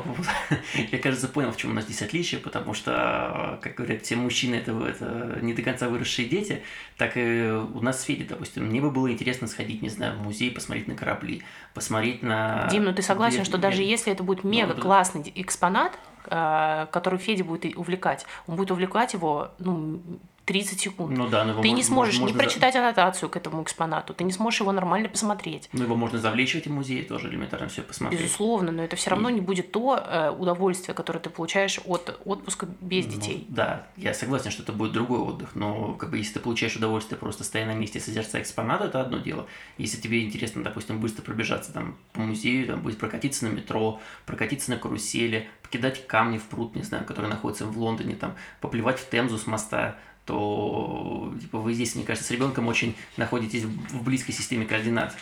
Я, 0.93 0.99
кажется, 0.99 1.29
понял, 1.29 1.53
в 1.53 1.57
чем 1.57 1.71
у 1.71 1.75
нас 1.75 1.85
здесь 1.85 2.03
отличие, 2.03 2.41
потому 2.41 2.75
что, 2.75 3.59
как 3.63 3.75
говорят, 3.75 4.03
все 4.03 4.17
мужчины 4.17 4.57
это, 4.57 4.73
это 4.87 5.39
не 5.43 5.53
до 5.55 5.63
конца 5.63 5.89
выросшие 5.89 6.29
дети, 6.29 6.63
так 6.97 7.17
и 7.17 7.51
у 7.51 7.81
нас 7.81 8.01
с 8.01 8.05
Федей, 8.05 8.27
допустим, 8.27 8.67
мне 8.67 8.81
бы 8.81 8.91
было 8.91 9.11
интересно 9.11 9.47
сходить, 9.47 9.83
не 9.83 9.89
знаю, 9.89 10.19
в 10.19 10.23
музей, 10.23 10.51
посмотреть 10.51 10.89
на 10.89 10.95
корабли, 10.95 11.43
посмотреть 11.75 12.23
на... 12.23 12.69
Дим, 12.71 12.85
ну 12.85 12.93
ты 12.93 13.03
согласен, 13.03 13.45
что 13.45 13.59
даже 13.59 13.83
если 13.83 14.13
это 14.13 14.23
будет 14.23 14.45
мега 14.45 14.75
классный 14.75 15.33
экспонат, 15.35 15.99
э, 16.27 16.87
который 16.91 17.19
Федя 17.19 17.45
будет 17.45 17.77
увлекать, 17.77 18.27
он 18.47 18.57
будет 18.57 18.71
увлекать 18.71 19.15
его, 19.15 19.51
ну, 19.59 20.01
30 20.47 20.81
секунд. 20.81 21.17
Ну 21.17 21.29
да, 21.29 21.45
но 21.45 21.51
его 21.51 21.63
Ты 21.63 21.71
не 21.73 21.83
сможешь 21.83 22.21
можно, 22.21 22.33
не 22.33 22.39
прочитать 22.39 22.77
аннотацию 22.77 23.29
к 23.29 23.37
этому 23.37 23.65
экспонату, 23.65 24.15
ты 24.15 24.23
не 24.23 24.31
сможешь 24.31 24.61
его 24.61 24.71
нормально 24.71 25.09
посмотреть. 25.09 25.69
Ну 25.73 25.83
его 25.83 25.97
можно 25.97 26.21
завлечь 26.21 26.53
в 26.53 26.59
эти 26.59 26.69
музеи 26.69 27.03
тоже 27.03 27.29
элементарно 27.29 27.69
все 27.69 27.83
посмотреть. 27.83 28.21
Безусловно, 28.21 28.71
но 28.71 28.85
это 28.85 28.95
все 28.95 29.11
равно 29.11 29.29
и... 29.29 29.35
не 29.35 29.41
будет 29.41 29.73
то 29.73 29.97
э, 29.99 30.31
удовольствие, 30.31 30.95
которое 30.95 31.19
ты 31.19 31.31
получаешь 31.31 31.81
от 31.85 32.21
отпуска 32.25 32.69
без 32.81 33.07
ну, 33.07 33.13
детей. 33.13 33.45
Да, 33.49 33.89
я 33.97 34.15
согласен, 34.15 34.53
что 34.53 34.63
это 34.63 34.73
будет 34.73 34.93
другой 34.93 35.19
отдых, 35.19 35.57
но 35.57 35.95
как 35.95 36.11
бы 36.11 36.19
если 36.19 36.35
ты 36.35 36.41
получаешь 36.41 36.77
удовольствие 36.77 37.19
просто 37.19 37.43
стоя 37.43 37.67
на 37.67 37.75
месте 37.75 37.99
созерцая 37.99 38.43
экспонат, 38.43 38.83
это 38.83 39.01
одно 39.01 39.19
дело. 39.19 39.47
Если 39.79 40.01
тебе 40.01 40.25
интересно, 40.25 40.63
допустим, 40.63 41.01
быстро 41.01 41.23
пробежаться 41.23 41.73
там 41.73 41.97
по 42.13 42.21
музею, 42.21 42.69
там, 42.69 42.83
будет 42.83 42.99
прокатиться 42.99 43.47
на 43.47 43.49
метро, 43.49 44.01
прокатиться 44.27 44.71
на 44.71 44.77
карусели, 44.77 45.49
покидать 45.63 46.07
камни 46.07 46.39
в 46.39 46.45
пруд, 46.45 46.77
не 46.77 46.83
знаю, 46.85 47.05
который 47.05 47.29
находится 47.29 47.67
в 47.67 47.77
Лондоне, 47.77 48.15
там, 48.15 48.37
поплевать 48.61 49.01
в 49.01 49.11
Темзу 49.11 49.39
с 49.39 49.49
моста, 49.49 49.97
то 50.27 51.33
типа, 51.41 51.59
вы 51.59 51.73
здесь, 51.73 51.95
мне 51.95 52.05
кажется, 52.05 52.27
с 52.27 52.31
ребенком 52.31 52.67
очень 52.69 52.97
находитесь 53.17 53.63
в 53.63 54.03
близкой 54.03 54.33
системе 54.33 54.67
координат. 54.67 55.17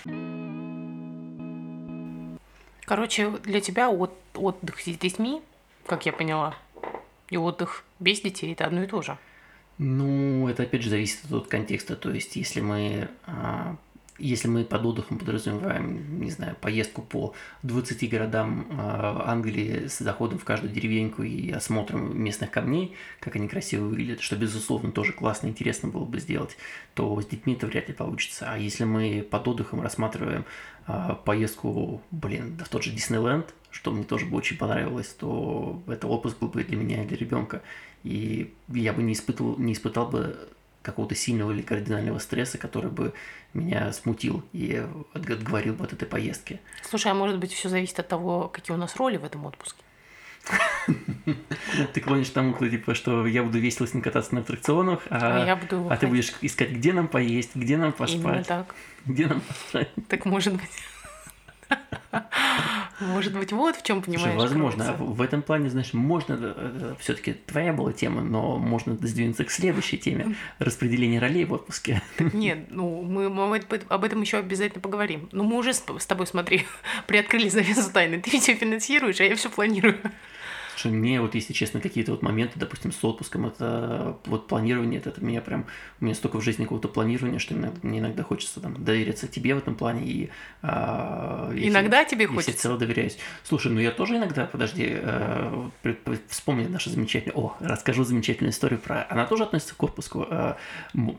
Короче, 2.87 3.31
для 3.45 3.61
тебя 3.61 3.89
от, 3.89 4.13
отдых 4.35 4.81
с 4.81 4.85
детьми, 4.85 5.43
как 5.87 6.07
я 6.07 6.13
поняла, 6.13 6.55
и 7.29 7.37
отдых 7.37 7.85
без 8.01 8.21
детей 8.21 8.53
это 8.53 8.67
одно 8.67 8.83
и 8.83 8.87
то 8.87 9.03
же. 9.03 9.17
Ну, 9.79 10.49
это 10.49 10.63
опять 10.63 10.83
же 10.83 10.91
зависит 10.91 11.31
от 11.33 11.49
контекста. 11.49 11.97
То 11.97 12.11
есть, 12.11 12.37
если 12.37 12.61
мы 12.61 13.09
а, 13.27 13.77
если 14.19 14.49
мы 14.49 14.65
под 14.65 14.85
отдыхом 14.85 15.19
подразумеваем, 15.19 16.21
не 16.21 16.31
знаю, 16.31 16.57
поездку 16.61 17.03
по 17.03 17.35
20 17.63 18.09
городам 18.09 18.67
э, 18.71 18.75
Англии 18.79 19.89
с 19.89 19.99
заходом 19.99 20.39
в 20.39 20.45
каждую 20.45 20.73
деревеньку 20.73 21.23
и 21.23 21.51
осмотром 21.51 22.17
местных 22.23 22.51
камней, 22.51 22.95
как 23.21 23.37
они 23.37 23.49
красиво 23.49 23.87
выглядят, 23.87 24.21
что, 24.21 24.37
безусловно, 24.37 24.93
тоже 24.93 25.13
классно, 25.13 25.49
интересно 25.49 25.89
было 25.89 26.05
бы 26.05 26.21
сделать, 26.21 26.57
то 26.95 27.21
с 27.21 27.27
детьми 27.27 27.55
это 27.55 27.67
вряд 27.67 27.89
ли 27.89 27.95
получится. 27.95 28.47
А 28.49 28.57
если 28.57 28.85
мы 28.85 29.27
под 29.29 29.49
отдыхом 29.49 29.81
рассматриваем 29.81 30.45
э, 30.87 31.17
поездку, 31.25 32.01
блин, 32.13 32.57
да 32.57 32.65
в 32.65 32.69
тот 32.69 32.85
же 32.85 32.93
Диснейленд, 32.93 33.53
что 33.71 33.91
мне 33.91 34.05
тоже 34.05 34.27
бы 34.27 34.37
очень 34.37 34.57
понравилось, 34.57 35.09
то 35.09 35.83
это 35.89 36.07
отпуск 36.07 36.39
был 36.39 36.49
бы 36.49 36.63
для 36.63 36.77
меня 36.77 37.03
и 37.03 37.07
для 37.07 37.17
ребенка. 37.17 37.63
И 38.05 38.55
я 38.69 38.93
бы 38.93 39.03
не 39.03 39.15
испытывал, 39.15 39.59
не 39.59 39.73
испытал 39.73 40.07
бы 40.09 40.49
какого-то 40.85 41.15
сильного 41.15 41.51
или 41.51 41.63
кардинального 41.63 42.19
стресса, 42.19 42.59
который 42.59 42.91
бы 42.91 43.15
меня 43.55 43.93
смутил 43.93 44.45
и 44.53 44.87
отговорил 45.15 45.75
бы 45.75 45.85
от 45.85 45.95
этой 45.95 46.07
поездки. 46.07 46.61
Слушай, 46.83 47.11
а 47.13 47.15
может 47.15 47.39
быть, 47.39 47.53
все 47.53 47.69
зависит 47.69 47.99
от 47.99 48.09
того, 48.09 48.49
какие 48.49 48.77
у 48.77 48.79
нас 48.79 48.95
роли 48.97 49.17
в 49.17 49.25
этом 49.25 49.47
отпуске? 49.47 49.83
Ты 51.95 52.01
клонишь 52.03 52.29
тому, 52.29 52.55
типа, 52.55 52.95
что 52.95 53.27
я 53.27 53.43
буду 53.43 53.59
весело 53.59 53.87
с 53.87 53.95
ним 53.95 54.03
кататься 54.03 54.35
на 54.35 54.43
аттракционах, 54.43 55.01
а, 55.09 55.43
А 55.43 55.91
а 55.91 55.97
ты 55.97 56.07
будешь 56.07 56.35
искать, 56.43 56.71
где 56.71 56.93
нам 56.93 57.09
поесть, 57.09 57.55
где 57.55 57.79
нам 57.79 57.95
Именно 57.99 57.99
поспать, 57.99 58.47
так. 58.47 58.75
где 59.07 59.27
нам 59.27 59.41
поспать. 59.41 59.89
Так 60.09 60.27
может 60.27 60.53
быть. 60.53 60.71
Может 63.01 63.37
быть, 63.37 63.53
вот 63.53 63.77
в 63.77 63.83
чем 63.83 64.03
понимаешь. 64.03 64.37
возможно, 64.37 64.85
кроется. 64.85 65.05
в 65.05 65.21
этом 65.21 65.43
плане, 65.43 65.69
знаешь, 65.69 65.93
можно, 65.93 66.97
все-таки 67.01 67.33
твоя 67.33 67.73
была 67.73 67.93
тема, 67.93 68.23
но 68.23 68.57
можно 68.57 68.95
сдвинуться 68.95 69.45
к 69.45 69.51
следующей 69.51 69.99
теме 69.99 70.37
распределение 70.59 71.21
ролей 71.21 71.45
в 71.45 71.53
отпуске. 71.53 72.03
Нет, 72.33 72.67
ну 72.71 73.03
мы, 73.03 73.29
мы 73.31 73.45
об 73.45 73.53
эт- 73.73 73.87
об 73.89 74.05
этом 74.05 74.21
еще 74.21 74.39
обязательно 74.39 74.81
поговорим. 74.81 75.29
Ну 75.33 75.43
мы 75.45 75.57
уже 75.57 75.75
с, 75.75 75.83
с 75.99 76.07
тобой, 76.07 76.27
смотри, 76.27 76.67
приоткрыли 77.07 77.49
завесу 77.49 77.91
тайны. 77.93 78.21
Ты 78.21 78.39
все 78.39 78.55
финансируешь, 78.55 79.21
а 79.21 79.25
я 79.25 79.35
все 79.35 79.51
планирую. 79.51 79.99
Слушай, 80.77 80.91
мне 80.93 81.21
вот, 81.21 81.35
если 81.37 81.53
честно, 81.53 81.81
какие-то 81.81 82.11
вот 82.11 82.23
моменты, 82.23 82.59
допустим, 82.59 82.91
с 82.91 83.05
отпуском, 83.05 83.47
это 83.47 84.19
вот 84.27 84.49
планирование, 84.49 84.99
это, 84.99 85.11
это 85.11 85.25
меня 85.25 85.41
прям, 85.41 85.67
у 86.01 86.05
меня 86.05 86.15
столько 86.17 86.39
в 86.41 86.43
жизни 86.43 86.65
какого-то 86.65 86.89
планирования, 86.89 87.39
что 87.39 87.55
иногда- 87.55 87.79
мне 87.83 88.01
иногда 88.01 88.25
хочется 88.25 88.61
там 88.61 88.83
довериться 88.83 89.29
тебе 89.29 89.55
в 89.55 89.59
этом 89.59 89.77
плане 89.77 90.05
и... 90.05 90.31
а, 90.63 91.51
если- 91.53 91.69
Иногда 91.69 92.05
тебе 92.05 92.23
если 92.25 92.35
хочется. 92.35 92.59
цело 92.63 92.77
доверяюсь. 92.79 93.19
Слушай, 93.45 93.71
ну 93.71 93.79
я 93.81 93.93
тоже 93.93 94.17
иногда, 94.17 94.47
подожди, 94.47 94.87
э, 94.89 95.69
вспомни 96.29 96.67
нашу 96.67 96.91
замечательную... 96.91 97.39
О, 97.39 97.57
расскажу 97.61 98.03
замечательную 98.05 98.53
историю 98.53 98.81
про... 98.81 99.07
Она 99.09 99.27
тоже 99.27 99.45
относится 99.45 99.75
к 99.77 99.83
отпуску 99.83 100.27
э, 100.29 100.55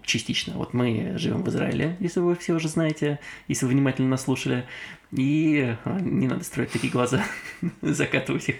частично. 0.04 0.54
Вот 0.56 0.74
мы 0.74 1.14
живем 1.18 1.44
в 1.44 1.50
Израиле, 1.50 1.96
если 2.02 2.20
вы 2.20 2.36
все 2.36 2.54
уже 2.54 2.68
знаете, 2.68 3.20
если 3.48 3.66
вы 3.66 3.72
внимательно 3.72 4.10
нас 4.10 4.24
слушали. 4.24 4.66
И 5.12 5.76
э, 5.86 6.00
не 6.02 6.28
надо 6.28 6.44
строить 6.44 6.72
такие 6.72 6.92
глаза, 6.92 7.24
закатывать 7.82 8.50
их. 8.50 8.56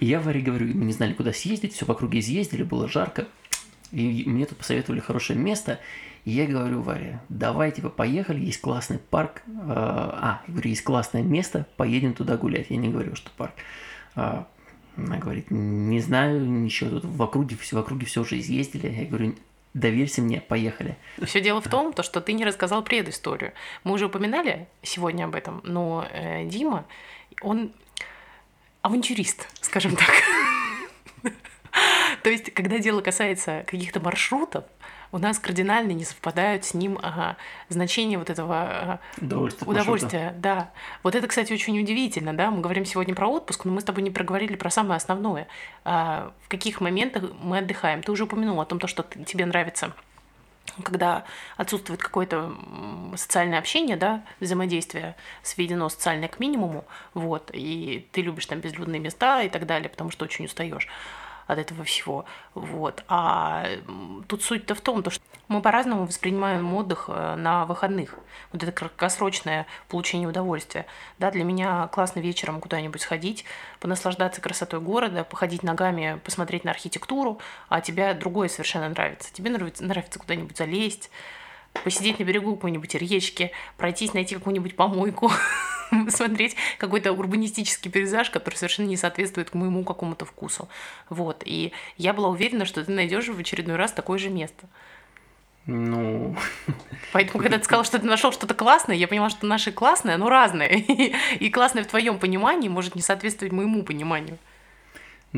Я 0.00 0.20
Варе 0.20 0.40
говорю, 0.40 0.66
мы 0.66 0.84
не 0.84 0.92
знали, 0.92 1.12
куда 1.12 1.32
съездить, 1.32 1.74
все 1.74 1.84
в 1.84 1.90
округе 1.90 2.20
изъездили, 2.20 2.62
было 2.62 2.88
жарко. 2.88 3.26
И 3.92 4.24
мне 4.26 4.46
тут 4.46 4.58
посоветовали 4.58 5.00
хорошее 5.00 5.38
место. 5.38 5.80
И 6.24 6.32
я 6.32 6.46
говорю 6.46 6.82
Варе, 6.82 7.20
давай, 7.28 7.70
типа, 7.70 7.88
поехали, 7.88 8.44
есть 8.44 8.60
классный 8.60 8.98
парк. 8.98 9.42
э, 9.46 9.50
А, 9.56 10.42
я 10.46 10.52
говорю, 10.52 10.68
есть 10.70 10.82
классное 10.82 11.22
место, 11.22 11.66
поедем 11.76 12.14
туда 12.14 12.36
гулять. 12.36 12.66
Я 12.68 12.76
не 12.78 12.88
говорю, 12.88 13.14
что 13.14 13.30
парк. 13.36 13.52
А, 14.16 14.46
Она 14.96 15.18
говорит, 15.18 15.50
не 15.50 16.00
знаю, 16.00 16.40
ничего, 16.44 16.90
тут 16.90 17.04
в 17.04 17.22
округе, 17.22 17.56
все, 17.56 17.76
в 17.76 17.78
округе 17.78 18.06
все 18.06 18.22
уже 18.22 18.38
изъездили. 18.40 18.88
Я 18.88 19.04
говорю, 19.04 19.36
доверься 19.74 20.20
мне, 20.22 20.40
поехали. 20.40 20.96
Все 21.22 21.40
дело 21.40 21.60
в 21.60 21.68
том, 21.68 21.92
то, 21.92 22.02
что 22.02 22.20
ты 22.20 22.32
не 22.32 22.44
рассказал 22.44 22.82
предысторию. 22.82 23.52
Мы 23.84 23.92
уже 23.92 24.06
упоминали 24.06 24.66
сегодня 24.82 25.26
об 25.26 25.34
этом, 25.34 25.60
но 25.64 26.06
э, 26.10 26.44
Дима, 26.48 26.86
он 27.40 27.70
авантюрист, 28.86 29.48
скажем 29.60 29.96
так. 29.96 30.10
То 32.22 32.30
есть, 32.30 32.52
когда 32.54 32.78
дело 32.78 33.02
касается 33.02 33.64
каких-то 33.66 34.00
маршрутов, 34.00 34.64
у 35.12 35.18
нас 35.18 35.38
кардинально 35.38 35.92
не 35.92 36.04
совпадают 36.04 36.64
с 36.64 36.74
ним 36.74 36.98
ага, 37.02 37.36
значения 37.68 38.18
вот 38.18 38.30
этого 38.30 38.62
ага, 38.62 39.00
Удовольствие. 39.20 39.62
от 39.62 39.68
удовольствия. 39.68 40.34
Да. 40.38 40.70
Вот 41.02 41.14
это, 41.14 41.26
кстати, 41.28 41.52
очень 41.52 41.78
удивительно, 41.78 42.32
да. 42.32 42.50
Мы 42.50 42.60
говорим 42.60 42.84
сегодня 42.84 43.14
про 43.14 43.28
отпуск, 43.28 43.64
но 43.64 43.72
мы 43.72 43.80
с 43.80 43.84
тобой 43.84 44.02
не 44.02 44.10
проговорили 44.10 44.56
про 44.56 44.70
самое 44.70 44.96
основное. 44.96 45.46
А, 45.84 46.32
в 46.42 46.48
каких 46.48 46.80
моментах 46.80 47.24
мы 47.40 47.58
отдыхаем? 47.58 48.02
Ты 48.02 48.10
уже 48.12 48.24
упомянул 48.24 48.60
о 48.60 48.64
том, 48.64 48.78
то, 48.78 48.86
что 48.86 49.04
тебе 49.24 49.46
нравится 49.46 49.92
когда 50.82 51.24
отсутствует 51.56 52.00
какое-то 52.00 52.54
социальное 53.16 53.58
общение, 53.58 53.96
да, 53.96 54.24
взаимодействие 54.40 55.16
сведено 55.42 55.88
социальное 55.88 56.28
к 56.28 56.38
минимуму, 56.40 56.84
вот, 57.14 57.50
и 57.52 58.08
ты 58.12 58.22
любишь 58.22 58.46
там 58.46 58.60
безлюдные 58.60 59.00
места 59.00 59.42
и 59.42 59.48
так 59.48 59.66
далее, 59.66 59.88
потому 59.88 60.10
что 60.10 60.24
очень 60.24 60.44
устаешь 60.44 60.88
от 61.46 61.58
этого 61.58 61.84
всего, 61.84 62.24
вот. 62.54 63.04
А 63.08 63.66
тут 64.28 64.42
суть-то 64.42 64.74
в 64.74 64.80
том, 64.80 65.02
то, 65.02 65.10
что 65.10 65.22
мы 65.48 65.62
по-разному 65.62 66.06
воспринимаем 66.06 66.74
отдых 66.74 67.04
э, 67.08 67.36
на 67.36 67.66
выходных. 67.66 68.16
Вот 68.52 68.62
это 68.62 68.72
краткосрочное 68.72 69.66
получение 69.88 70.28
удовольствия. 70.28 70.86
Да, 71.18 71.30
для 71.30 71.44
меня 71.44 71.88
классно 71.88 72.20
вечером 72.20 72.60
куда-нибудь 72.60 73.00
сходить, 73.00 73.44
понаслаждаться 73.78 74.40
красотой 74.40 74.80
города, 74.80 75.22
походить 75.22 75.62
ногами, 75.62 76.20
посмотреть 76.24 76.64
на 76.64 76.72
архитектуру, 76.72 77.38
а 77.68 77.80
тебе 77.80 78.12
другое 78.14 78.48
совершенно 78.48 78.88
нравится. 78.88 79.32
Тебе 79.32 79.50
нравится, 79.50 79.84
нравится 79.84 80.18
куда-нибудь 80.18 80.56
залезть, 80.56 81.10
посидеть 81.84 82.18
на 82.18 82.24
берегу 82.24 82.56
какой-нибудь 82.56 82.94
речки, 82.96 83.52
пройтись, 83.76 84.14
найти 84.14 84.34
какую-нибудь 84.34 84.74
помойку, 84.74 85.30
посмотреть 86.04 86.56
какой-то 86.78 87.12
урбанистический 87.12 87.90
пейзаж, 87.90 88.30
который 88.30 88.56
совершенно 88.56 88.86
не 88.86 88.96
соответствует 88.96 89.54
моему 89.54 89.84
какому-то 89.84 90.24
вкусу. 90.24 90.68
Вот. 91.08 91.42
И 91.44 91.72
я 91.96 92.12
была 92.12 92.28
уверена, 92.28 92.64
что 92.64 92.84
ты 92.84 92.92
найдешь 92.92 93.28
в 93.28 93.38
очередной 93.38 93.76
раз 93.76 93.92
такое 93.92 94.18
же 94.18 94.30
место. 94.30 94.66
Ну, 95.66 96.36
Поэтому, 97.12 97.42
когда 97.42 97.58
ты 97.58 97.64
сказала, 97.64 97.84
что 97.84 97.98
ты 97.98 98.06
нашел 98.06 98.30
что-то 98.30 98.54
классное, 98.54 98.94
я 98.94 99.08
поняла, 99.08 99.30
что 99.30 99.46
наши 99.46 99.72
классное, 99.72 100.16
но 100.16 100.28
разное. 100.28 100.68
И 101.40 101.50
классное 101.50 101.82
в 101.82 101.88
твоем 101.88 102.20
понимании 102.20 102.68
может 102.68 102.94
не 102.94 103.02
соответствовать 103.02 103.52
моему 103.52 103.82
пониманию. 103.82 104.38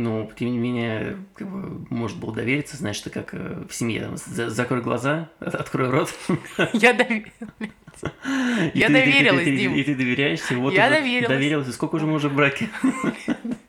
Ну, 0.03 0.31
тем 0.39 0.53
не 0.53 0.59
менее, 0.59 1.17
как 1.35 1.49
бы, 1.49 1.87
может 1.91 2.19
было 2.19 2.35
довериться, 2.35 2.77
знаешь, 2.77 3.01
ты 3.01 3.11
как 3.11 3.35
э, 3.35 3.65
в 3.69 3.75
семье, 3.75 4.01
там, 4.03 4.17
за- 4.17 4.51
закрой 4.51 4.81
глаза, 4.83 5.29
от- 5.41 5.55
открой 5.55 5.91
рот. 5.91 6.13
Я 6.73 6.93
доверилась. 6.93 7.33
Я 8.75 8.89
доверилась, 8.89 9.45
Дим. 9.45 9.75
И 9.75 9.83
ты 9.83 9.95
доверяешься, 9.95 10.55
Я 10.73 10.89
доверилась. 10.91 11.29
доверилась. 11.29 11.73
Сколько 11.75 11.97
уже 11.97 12.07
мы 12.07 12.15
уже 12.15 12.29
в 12.29 12.35
браке? 12.35 12.69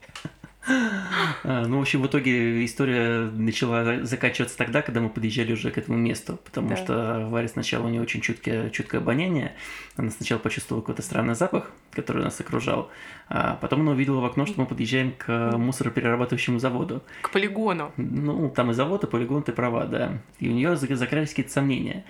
А, 1.44 1.66
Ну, 1.66 1.78
в 1.80 1.82
общем, 1.82 2.02
в 2.02 2.08
итоге 2.08 2.64
история 2.66 3.30
начала 3.32 3.84
за- 3.84 4.06
заканчиваться 4.06 4.58
тогда, 4.58 4.82
когда 4.82 5.00
мы 5.02 5.10
подъезжали 5.10 5.54
уже 5.54 5.72
к 5.72 5.78
этому 5.78 5.98
месту, 5.98 6.40
потому 6.46 6.70
Да. 6.70 6.76
что 6.78 7.28
Варя 7.30 7.48
сначала 7.48 7.86
у 7.88 7.90
нее 7.90 8.02
очень 8.02 8.22
чуткое, 8.22 8.70
чуткое 8.70 9.02
обоняние, 9.02 9.54
она 9.96 10.12
сначала 10.12 10.40
почувствовала 10.40 10.82
какой-то 10.82 11.02
странный 11.02 11.36
запах, 11.36 11.72
который 11.92 12.24
нас 12.24 12.40
окружал, 12.40 12.90
а 13.30 13.58
потом 13.62 13.82
она 13.82 13.92
увидела 13.92 14.20
в 14.22 14.26
окно, 14.26 14.46
что 14.46 14.60
мы 14.62 14.68
подъезжаем 14.68 15.14
к 15.18 15.28
мусороперерабатывающему 15.58 16.60
заводу. 16.60 17.02
К 17.22 17.32
полигону. 17.32 17.92
Ну, 17.98 18.50
там 18.50 18.72
и 18.72 18.74
завод, 18.74 19.04
и 19.04 19.08
полигон, 19.08 19.44
ты 19.44 19.52
права, 19.52 19.86
да. 19.86 20.20
И 20.40 20.50
у 20.50 20.52
нее 20.54 20.74
зак- 20.74 20.96
закрались 20.96 21.30
какие-то 21.30 21.52
сомнения. 21.52 22.06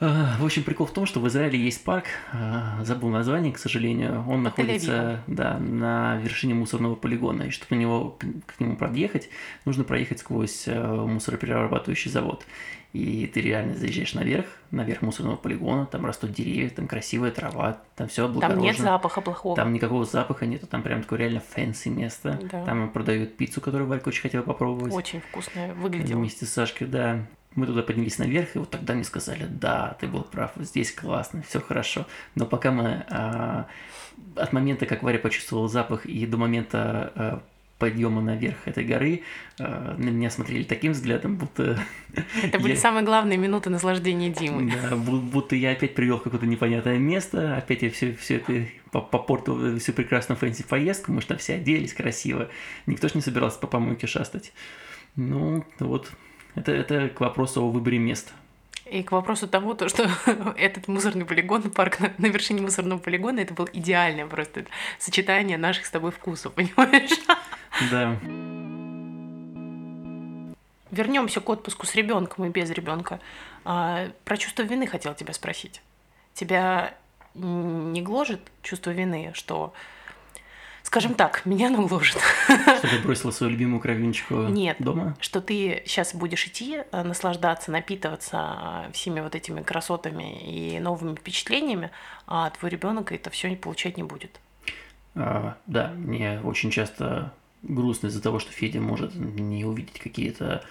А, 0.00 0.36
В 0.38 0.44
общем, 0.44 0.62
прикол 0.62 0.86
в 0.86 0.92
том, 0.92 1.06
что 1.06 1.18
в 1.20 1.26
Израиле 1.28 1.58
есть 1.58 1.82
парк, 1.82 2.04
а, 2.32 2.82
забыл 2.84 3.08
название, 3.08 3.52
к 3.52 3.58
сожалению, 3.58 4.24
он 4.28 4.42
находится 4.44 5.22
да, 5.26 5.58
на 5.58 6.16
вершине 6.18 6.54
мусорного 6.54 6.94
полигона, 6.94 7.44
и 7.44 7.50
чтобы 7.50 7.74
на 7.76 7.80
него, 7.80 8.18
к 8.46 8.60
нему 8.60 8.76
подъехать, 8.76 9.28
нужно 9.64 9.82
проехать 9.84 10.20
сквозь 10.20 10.64
э, 10.66 10.80
мусороперерабатывающий 10.94 12.10
завод. 12.10 12.46
И 12.94 13.26
ты 13.26 13.42
реально 13.42 13.74
заезжаешь 13.74 14.14
наверх, 14.14 14.46
наверх 14.70 15.02
мусорного 15.02 15.36
полигона, 15.36 15.84
там 15.84 16.06
растут 16.06 16.32
деревья, 16.32 16.70
там 16.70 16.86
красивая 16.88 17.30
трава, 17.30 17.78
там 17.96 18.08
все 18.08 18.22
Там 18.22 18.30
облагорожено. 18.30 18.62
нет 18.64 18.78
запаха 18.78 19.20
плохого. 19.20 19.56
Там 19.56 19.74
никакого 19.74 20.04
запаха 20.06 20.46
нету, 20.46 20.66
там 20.66 20.82
прям 20.82 21.02
такое 21.02 21.18
реально 21.18 21.40
fancy 21.40 21.88
место. 21.88 22.40
Да. 22.50 22.64
Там 22.64 22.88
продают 22.90 23.36
пиццу, 23.36 23.60
которую 23.60 23.88
Валька 23.88 24.08
очень 24.08 24.22
хотела 24.22 24.42
попробовать. 24.42 24.94
Очень 24.94 25.20
вкусное 25.20 25.74
выглядело. 25.74 26.18
Вместе 26.18 26.46
с 26.46 26.52
Сашкой, 26.52 26.86
да. 26.86 27.26
Мы 27.54 27.66
туда 27.66 27.82
поднялись 27.82 28.18
наверх, 28.18 28.54
и 28.54 28.58
вот 28.58 28.70
тогда 28.70 28.94
мне 28.94 29.04
сказали, 29.04 29.46
да, 29.48 29.96
ты 30.00 30.06
был 30.06 30.22
прав, 30.22 30.52
здесь 30.56 30.92
классно, 30.92 31.42
все 31.42 31.60
хорошо. 31.60 32.06
Но 32.34 32.46
пока 32.46 32.70
мы 32.70 33.04
а, 33.08 33.66
от 34.36 34.52
момента, 34.52 34.86
как 34.86 35.02
Варя 35.02 35.18
почувствовала 35.18 35.68
запах, 35.68 36.06
и 36.06 36.24
до 36.26 36.36
момента 36.36 37.12
а, 37.16 37.42
подъема 37.78 38.20
наверх 38.20 38.56
этой 38.66 38.84
горы, 38.84 39.22
а, 39.58 39.96
на 39.98 40.10
меня 40.10 40.30
смотрели 40.30 40.62
таким 40.62 40.92
взглядом, 40.92 41.36
будто, 41.36 41.80
Это 42.42 42.60
были 42.60 42.74
я- 42.74 42.78
самые 42.78 43.02
главные 43.04 43.38
минуты 43.38 43.70
наслаждения 43.70 44.30
Димы. 44.30 44.70
да, 44.70 44.94
бу- 44.96 45.20
будто 45.20 45.56
я 45.56 45.72
опять 45.72 45.94
привел 45.94 46.18
в 46.18 46.22
какое-то 46.22 46.46
непонятное 46.46 46.98
место, 46.98 47.56
опять 47.56 47.82
я 47.82 47.90
все, 47.90 48.14
все 48.14 48.36
это 48.36 48.66
по- 48.92 49.00
попортил 49.00 49.78
всю 49.78 49.92
прекрасную 49.94 50.38
fancy 50.38 50.64
поездку, 50.64 51.12
мы 51.12 51.22
же 51.22 51.28
там 51.28 51.38
все 51.38 51.54
оделись 51.54 51.94
красиво, 51.94 52.48
никто 52.86 53.08
ж 53.08 53.14
не 53.14 53.20
собирался 53.22 53.58
по 53.58 53.66
помойке 53.66 54.06
шастать. 54.06 54.52
Ну, 55.16 55.64
вот, 55.80 56.12
это, 56.58 56.72
это 56.72 57.08
к 57.08 57.20
вопросу 57.20 57.62
о 57.62 57.70
выборе 57.70 57.98
места. 57.98 58.32
И 58.84 59.02
к 59.02 59.12
вопросу 59.12 59.46
того, 59.46 59.74
то, 59.74 59.88
что 59.88 60.10
этот 60.56 60.88
мусорный 60.88 61.24
полигон, 61.24 61.70
парк 61.70 62.00
на, 62.00 62.12
на 62.18 62.26
вершине 62.26 62.62
мусорного 62.62 62.98
полигона, 62.98 63.40
это 63.40 63.54
было 63.54 63.68
идеальное 63.72 64.26
просто 64.26 64.64
сочетание 64.98 65.58
наших 65.58 65.86
с 65.86 65.90
тобой 65.90 66.10
вкусов, 66.10 66.52
понимаешь? 66.54 67.18
Да. 67.90 68.16
Вернемся 70.90 71.40
к 71.40 71.48
отпуску 71.48 71.86
с 71.86 71.94
ребенком 71.94 72.46
и 72.46 72.48
без 72.48 72.70
ребенка. 72.70 73.20
про 73.62 74.36
чувство 74.38 74.62
вины 74.62 74.86
хотела 74.86 75.14
тебя 75.14 75.34
спросить. 75.34 75.82
Тебя 76.32 76.94
не 77.34 78.00
гложет 78.00 78.40
чувство 78.62 78.90
вины, 78.90 79.32
что 79.34 79.74
Скажем 80.88 81.12
так, 81.12 81.44
меня 81.44 81.66
она 81.66 81.86
гложет. 81.86 82.16
Что 82.46 82.88
ты 82.88 82.98
бросила 83.04 83.30
свою 83.30 83.52
любимую 83.52 83.78
кровиночку 83.78 84.34
Нет, 84.44 84.78
дома? 84.78 85.18
что 85.20 85.42
ты 85.42 85.82
сейчас 85.84 86.14
будешь 86.14 86.46
идти, 86.46 86.78
э, 86.90 87.02
наслаждаться, 87.02 87.70
напитываться 87.70 88.86
э, 88.88 88.92
всеми 88.92 89.20
вот 89.20 89.34
этими 89.34 89.60
красотами 89.60 90.40
и 90.40 90.80
новыми 90.80 91.14
впечатлениями, 91.14 91.90
а 92.26 92.48
твой 92.48 92.70
ребенок 92.70 93.12
это 93.12 93.28
все 93.28 93.54
получать 93.54 93.98
не 93.98 94.02
будет. 94.02 94.40
А, 95.14 95.58
да, 95.66 95.92
мне 95.94 96.40
очень 96.42 96.70
часто 96.70 97.34
грустно 97.60 98.06
из-за 98.06 98.22
того, 98.22 98.38
что 98.38 98.50
Федя 98.52 98.80
может 98.80 99.14
не 99.14 99.66
увидеть 99.66 100.00
какие-то 100.00 100.64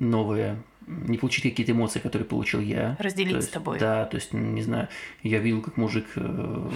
новые, 0.00 0.60
не 0.88 1.18
получить 1.18 1.44
какие-то 1.44 1.70
эмоции, 1.70 2.00
которые 2.00 2.26
получил 2.26 2.60
я. 2.60 2.96
Разделить 2.98 3.34
То 3.34 3.40
с 3.40 3.44
есть, 3.44 3.54
тобой. 3.54 3.78
Да, 3.78 4.06
то 4.06 4.16
есть, 4.16 4.32
не 4.32 4.62
знаю, 4.62 4.88
я 5.22 5.38
видел, 5.38 5.62
как 5.62 5.76
мужик 5.76 6.06
э, 6.16 6.70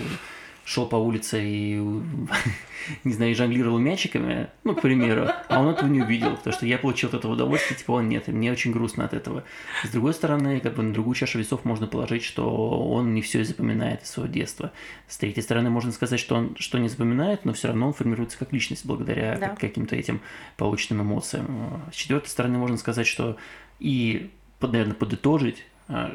шел 0.71 0.87
по 0.87 0.95
улице 0.95 1.43
и, 1.43 1.77
не 3.05 3.13
знаю, 3.13 3.35
жонглировал 3.35 3.79
мячиками, 3.79 4.49
ну, 4.63 4.75
к 4.77 4.83
примеру, 4.83 5.29
а 5.49 5.61
он 5.61 5.69
этого 5.69 5.89
не 5.89 6.01
увидел, 6.01 6.37
потому 6.37 6.53
что 6.55 6.65
я 6.65 6.79
получил 6.79 7.09
от 7.09 7.17
этого 7.17 7.33
удовольствие, 7.33 7.77
типа 7.77 7.93
он 7.93 8.09
нет, 8.09 8.29
и 8.29 8.33
мне 8.33 8.53
очень 8.53 8.71
грустно 8.71 9.05
от 9.05 9.13
этого. 9.13 9.43
С 9.85 9.89
другой 9.89 10.15
стороны, 10.15 10.61
как 10.61 10.75
бы 10.77 10.83
на 10.85 10.93
другую 10.93 11.17
чашу 11.17 11.41
весов 11.41 11.65
можно 11.65 11.89
положить, 11.89 12.23
что 12.23 12.49
он 12.89 13.15
не 13.15 13.21
все 13.21 13.43
запоминает 13.43 14.03
из 14.05 14.11
своего 14.11 14.33
детства. 14.33 14.71
С 15.09 15.17
третьей 15.19 15.43
стороны, 15.43 15.71
можно 15.71 15.91
сказать, 15.91 16.21
что 16.21 16.37
он 16.37 16.55
что 16.59 16.79
не 16.79 16.89
запоминает, 16.89 17.45
но 17.45 17.53
все 17.53 17.69
равно 17.69 17.89
он 17.89 17.93
формируется 17.93 18.39
как 18.39 18.53
личность 18.53 18.87
благодаря 18.87 19.37
Да. 19.39 19.49
как- 19.49 19.59
каким-то 19.59 19.97
этим 19.97 20.21
полученным 20.57 21.03
эмоциям. 21.03 21.83
С 21.93 21.97
четвертой 21.97 22.31
стороны, 22.31 22.59
можно 22.59 22.77
сказать, 22.77 23.09
что 23.09 23.37
и, 23.81 24.31
наверное, 24.61 24.95
подытожить, 24.95 25.65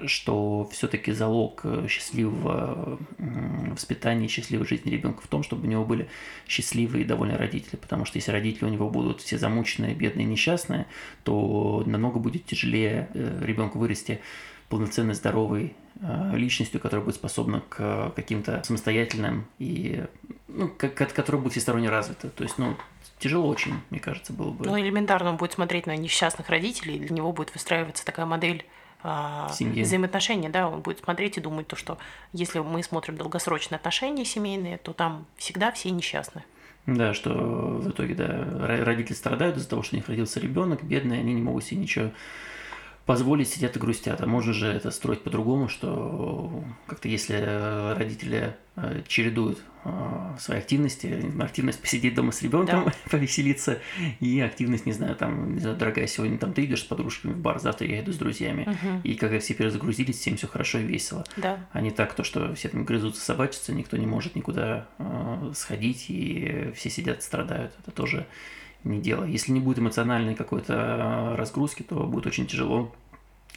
что 0.08 0.70
все-таки 0.72 1.12
залог 1.12 1.62
э, 1.64 1.88
счастливого 1.90 3.00
воспитания, 3.18 4.28
счастливой 4.28 4.66
жизни 4.66 4.90
ребенка 4.90 5.22
в 5.22 5.28
том, 5.28 5.44
чтобы 5.44 5.68
у 5.68 5.70
него 5.70 5.84
были 5.84 6.08
счастливые 6.48 7.04
и 7.04 7.08
довольные 7.08 7.38
родители. 7.38 7.76
Потому 7.76 8.06
что 8.06 8.18
если 8.18 8.32
родители 8.32 8.66
у 8.66 8.70
него 8.70 8.90
будут 8.90 9.22
все 9.22 9.38
замученные, 9.38 9.96
бедные, 9.96 10.26
несчастные, 10.26 10.86
то 11.24 11.84
намного 11.86 12.20
будет 12.20 12.46
тяжелее 12.46 13.10
ребенку 13.14 13.80
вырасти 13.80 14.22
полноценной, 14.70 15.14
здоровой 15.14 15.76
э, 16.02 16.32
личностью, 16.36 16.80
которая 16.80 17.06
будет 17.06 17.16
способна 17.16 17.62
к 17.70 17.76
э, 17.80 18.12
каким-то 18.16 18.64
самостоятельным 18.64 19.48
и 19.60 20.04
ну, 20.48 20.70
которая 20.70 21.42
будет 21.42 21.54
всесторонне 21.54 21.90
развита. 21.90 22.30
То 22.30 22.44
есть, 22.44 22.58
ну, 22.58 22.76
тяжело 23.20 23.48
очень, 23.48 23.74
мне 23.90 24.00
кажется, 24.00 24.34
было 24.34 24.52
бы. 24.52 24.66
Ну, 24.66 24.80
элементарно 24.80 25.32
он 25.32 25.38
будет 25.38 25.54
смотреть 25.54 25.86
на 25.86 25.96
несчастных 25.96 26.50
родителей, 26.50 26.96
и 26.96 27.00
для 27.00 27.16
него 27.16 27.32
будет 27.32 27.54
выстраиваться 27.54 28.06
такая 28.06 28.26
модель 28.26 28.66
а, 29.08 29.50
Семьи. 29.54 29.84
взаимоотношений, 29.84 30.50
да, 30.50 30.68
он 30.68 30.82
будет 30.82 31.00
смотреть 31.00 31.38
и 31.38 31.42
думать 31.42 31.68
то, 31.68 31.76
что 31.76 32.00
если 32.34 32.58
мы 32.60 32.82
смотрим 32.82 33.18
долгосрочные 33.18 33.78
отношения 33.78 34.26
семейные, 34.26 34.80
то 34.80 34.94
там 34.94 35.28
всегда 35.38 35.72
все 35.72 35.92
несчастны. 35.92 36.44
Да, 36.88 37.14
что 37.14 37.30
в 37.32 37.90
итоге, 37.90 38.16
да, 38.16 38.26
ро- 38.28 38.84
родители 38.84 39.14
страдают 39.16 39.58
из-за 39.58 39.70
того, 39.70 39.84
что 39.84 39.96
у 39.96 39.98
них 40.00 40.08
родился 40.08 40.40
ребенок, 40.40 40.84
бедные, 40.84 41.20
они 41.20 41.34
не 41.36 41.42
могут 41.42 41.64
себе 41.66 41.82
ничего 41.82 42.12
позволить, 43.06 43.50
сидят 43.50 43.76
и 43.76 43.80
грустят. 43.80 44.22
А 44.22 44.26
можно 44.26 44.54
же 44.54 44.68
это 44.68 44.90
строить 44.92 45.22
по-другому, 45.22 45.70
что 45.70 46.64
как-то 46.88 47.08
если 47.08 47.36
э, 47.38 47.94
родители 47.94 48.56
э, 48.76 49.02
чередуют 49.08 49.60
э, 49.84 50.36
свои 50.40 50.58
активности, 50.58 51.32
активность 51.40 51.80
посидеть 51.80 52.16
дома 52.16 52.32
с 52.32 52.42
ребенком, 52.42 52.86
Да. 52.86 52.94
повеселиться, 53.12 53.80
и 54.20 54.40
активность, 54.40 54.88
не 54.88 54.94
знаю, 54.94 55.16
там, 55.16 55.54
не 55.54 55.60
знаю, 55.60 55.78
дорогая, 55.78 56.08
сегодня 56.08 56.40
там 56.40 56.54
ты 56.54 56.66
идешь 56.66 56.82
с 56.82 56.86
подружками 56.86 57.34
в 57.34 57.38
бар, 57.38 57.60
завтра 57.60 57.88
я 57.88 58.02
иду 58.02 58.12
с 58.12 58.18
друзьями. 58.18 58.68
Мгм. 58.68 59.02
И 59.04 59.14
когда 59.14 59.40
все 59.40 59.54
перезагрузились, 59.54 60.18
всем 60.18 60.36
все 60.38 60.48
хорошо 60.48 60.80
и 60.80 60.84
весело. 60.84 61.24
Да. 61.38 61.60
А 61.72 61.82
не 61.82 61.92
так, 61.92 62.16
то, 62.16 62.24
что 62.24 62.56
все 62.56 62.70
там 62.70 62.86
грызутся, 62.86 63.22
собачатся, 63.22 63.72
никто 63.72 63.98
не 63.98 64.08
может 64.08 64.36
никуда 64.36 64.88
э, 64.98 65.52
сходить, 65.54 66.06
и 66.10 66.72
все 66.76 66.90
сидят, 66.90 67.22
страдают. 67.22 67.74
Это 67.84 67.92
тоже 67.92 68.26
не 68.86 69.00
дело. 69.02 69.26
Если 69.26 69.52
не 69.52 69.60
будет 69.60 69.80
эмоциональной 69.80 70.36
какой-то 70.36 70.74
э, 70.74 71.36
разгрузки, 71.36 71.84
то 71.84 71.96
будет 72.04 72.26
очень 72.28 72.48
тяжело. 72.48 72.94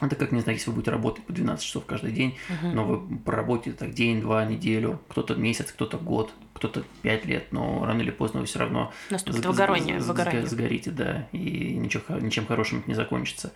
Это 0.01 0.14
как, 0.14 0.31
не 0.31 0.41
знаю, 0.41 0.57
если 0.57 0.70
вы 0.70 0.76
будете 0.76 0.93
работать 0.93 1.24
по 1.24 1.33
12 1.33 1.64
часов 1.66 1.85
каждый 1.85 2.12
день, 2.12 2.39
Мгм. 2.49 2.74
но 2.74 2.85
вы 2.85 3.18
проработаете 3.18 3.76
так 3.79 3.93
день, 3.95 4.20
два, 4.20 4.45
неделю, 4.45 5.01
кто-то 5.09 5.35
месяц, 5.35 5.72
кто-то 5.72 5.99
год, 5.99 6.33
кто-то 6.55 6.85
пять 7.03 7.24
лет, 7.24 7.53
но 7.53 7.85
рано 7.85 8.01
или 8.03 8.11
поздно 8.12 8.41
вы 8.41 8.47
все 8.47 8.61
равно 8.61 8.93
Наступит 9.11 9.41
сг- 9.45 9.49
выгорание, 9.49 9.99
сг- 9.99 10.07
выгорание. 10.07 10.47
сгорите, 10.47 10.91
да, 10.93 11.26
и 11.33 11.74
ничего, 11.76 12.03
ничем 12.20 12.47
хорошим 12.47 12.79
это 12.81 12.89
не 12.89 12.95
закончится. 12.95 13.53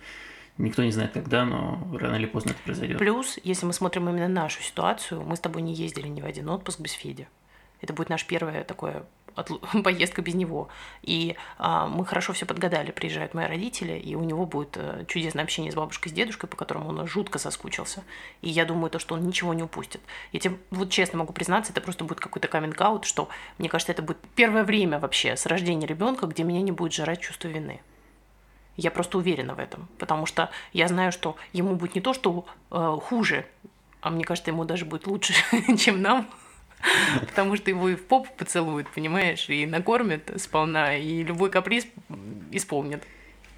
Никто 0.57 0.83
не 0.83 0.91
знает, 0.91 1.13
когда, 1.13 1.45
но 1.45 1.87
рано 1.97 2.15
или 2.17 2.25
поздно 2.27 2.51
это 2.51 2.59
произойдет. 2.65 2.99
Плюс, 2.99 3.39
если 3.43 3.65
мы 3.65 3.71
смотрим 3.73 4.07
именно 4.09 4.27
нашу 4.27 4.61
ситуацию, 4.61 5.21
мы 5.23 5.35
с 5.37 5.39
тобой 5.39 5.61
не 5.61 5.73
ездили 5.73 6.07
ни 6.09 6.21
в 6.21 6.25
один 6.25 6.49
отпуск 6.49 6.79
без 6.81 6.91
Феди. 6.91 7.27
Это 7.81 7.93
будет 7.93 8.09
наш 8.09 8.25
первое 8.25 8.63
такое 8.65 9.03
поездка 9.83 10.21
без 10.21 10.33
него. 10.33 10.69
И 11.01 11.35
а, 11.57 11.87
мы 11.87 12.05
хорошо 12.05 12.33
все 12.33 12.45
подгадали. 12.45 12.91
Приезжают 12.91 13.33
мои 13.33 13.47
родители, 13.47 13.93
и 13.93 14.15
у 14.15 14.23
него 14.23 14.45
будет 14.45 14.77
э, 14.77 15.05
чудесное 15.07 15.43
общение 15.43 15.71
с 15.71 15.75
бабушкой, 15.75 16.09
с 16.09 16.13
дедушкой, 16.13 16.49
по 16.49 16.57
которому 16.57 16.89
он 16.89 17.07
жутко 17.07 17.39
соскучился. 17.39 18.03
И 18.41 18.49
я 18.49 18.65
думаю, 18.65 18.89
то, 18.89 18.99
что 18.99 19.15
он 19.15 19.25
ничего 19.25 19.53
не 19.53 19.63
упустит. 19.63 20.01
Я 20.31 20.39
тебе 20.39 20.57
вот 20.71 20.89
честно 20.89 21.19
могу 21.19 21.33
признаться, 21.33 21.71
это 21.71 21.81
просто 21.81 22.03
будет 22.03 22.19
какой-то 22.19 22.47
каминг 22.47 22.73
что, 23.03 23.29
мне 23.57 23.69
кажется, 23.69 23.91
это 23.91 24.01
будет 24.01 24.17
первое 24.35 24.63
время 24.63 24.99
вообще 24.99 25.37
с 25.37 25.45
рождения 25.45 25.87
ребенка, 25.87 26.27
где 26.27 26.43
меня 26.43 26.61
не 26.61 26.71
будет 26.71 26.93
жрать 26.93 27.21
чувство 27.21 27.47
вины. 27.47 27.81
Я 28.75 28.89
просто 28.91 29.17
уверена 29.17 29.53
в 29.53 29.59
этом, 29.59 29.87
потому 29.99 30.25
что 30.25 30.49
я 30.71 30.87
знаю, 30.87 31.11
что 31.11 31.35
ему 31.53 31.75
будет 31.75 31.95
не 31.95 32.01
то, 32.01 32.13
что 32.13 32.45
э, 32.71 32.97
хуже, 33.01 33.45
а 34.01 34.09
мне 34.09 34.23
кажется, 34.25 34.51
ему 34.51 34.65
даже 34.65 34.85
будет 34.85 35.07
лучше, 35.07 35.33
чем 35.77 36.01
нам, 36.01 36.27
потому 37.27 37.55
что 37.55 37.69
его 37.69 37.89
и 37.89 37.95
в 37.95 38.03
попу 38.05 38.29
поцелуют, 38.37 38.87
понимаешь, 38.89 39.49
и 39.49 39.65
накормят 39.65 40.31
сполна, 40.37 40.95
и 40.97 41.23
любой 41.23 41.49
каприз 41.49 41.87
исполнят. 42.51 43.03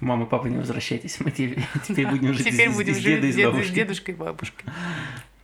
Мама, 0.00 0.26
папа, 0.26 0.46
не 0.46 0.58
возвращайтесь, 0.58 1.20
мы 1.20 1.30
те- 1.30 1.56
теперь 1.86 2.04
Да. 2.04 2.10
будем 2.10 2.34
жить 2.34 2.46
Теперь 2.46 2.70
с, 2.70 2.74
будем 2.74 2.94
с 2.94 2.98
жить 2.98 3.34
с 3.34 3.70
дедушкой 3.70 4.14
и 4.14 4.16
бабушкой. 4.16 4.70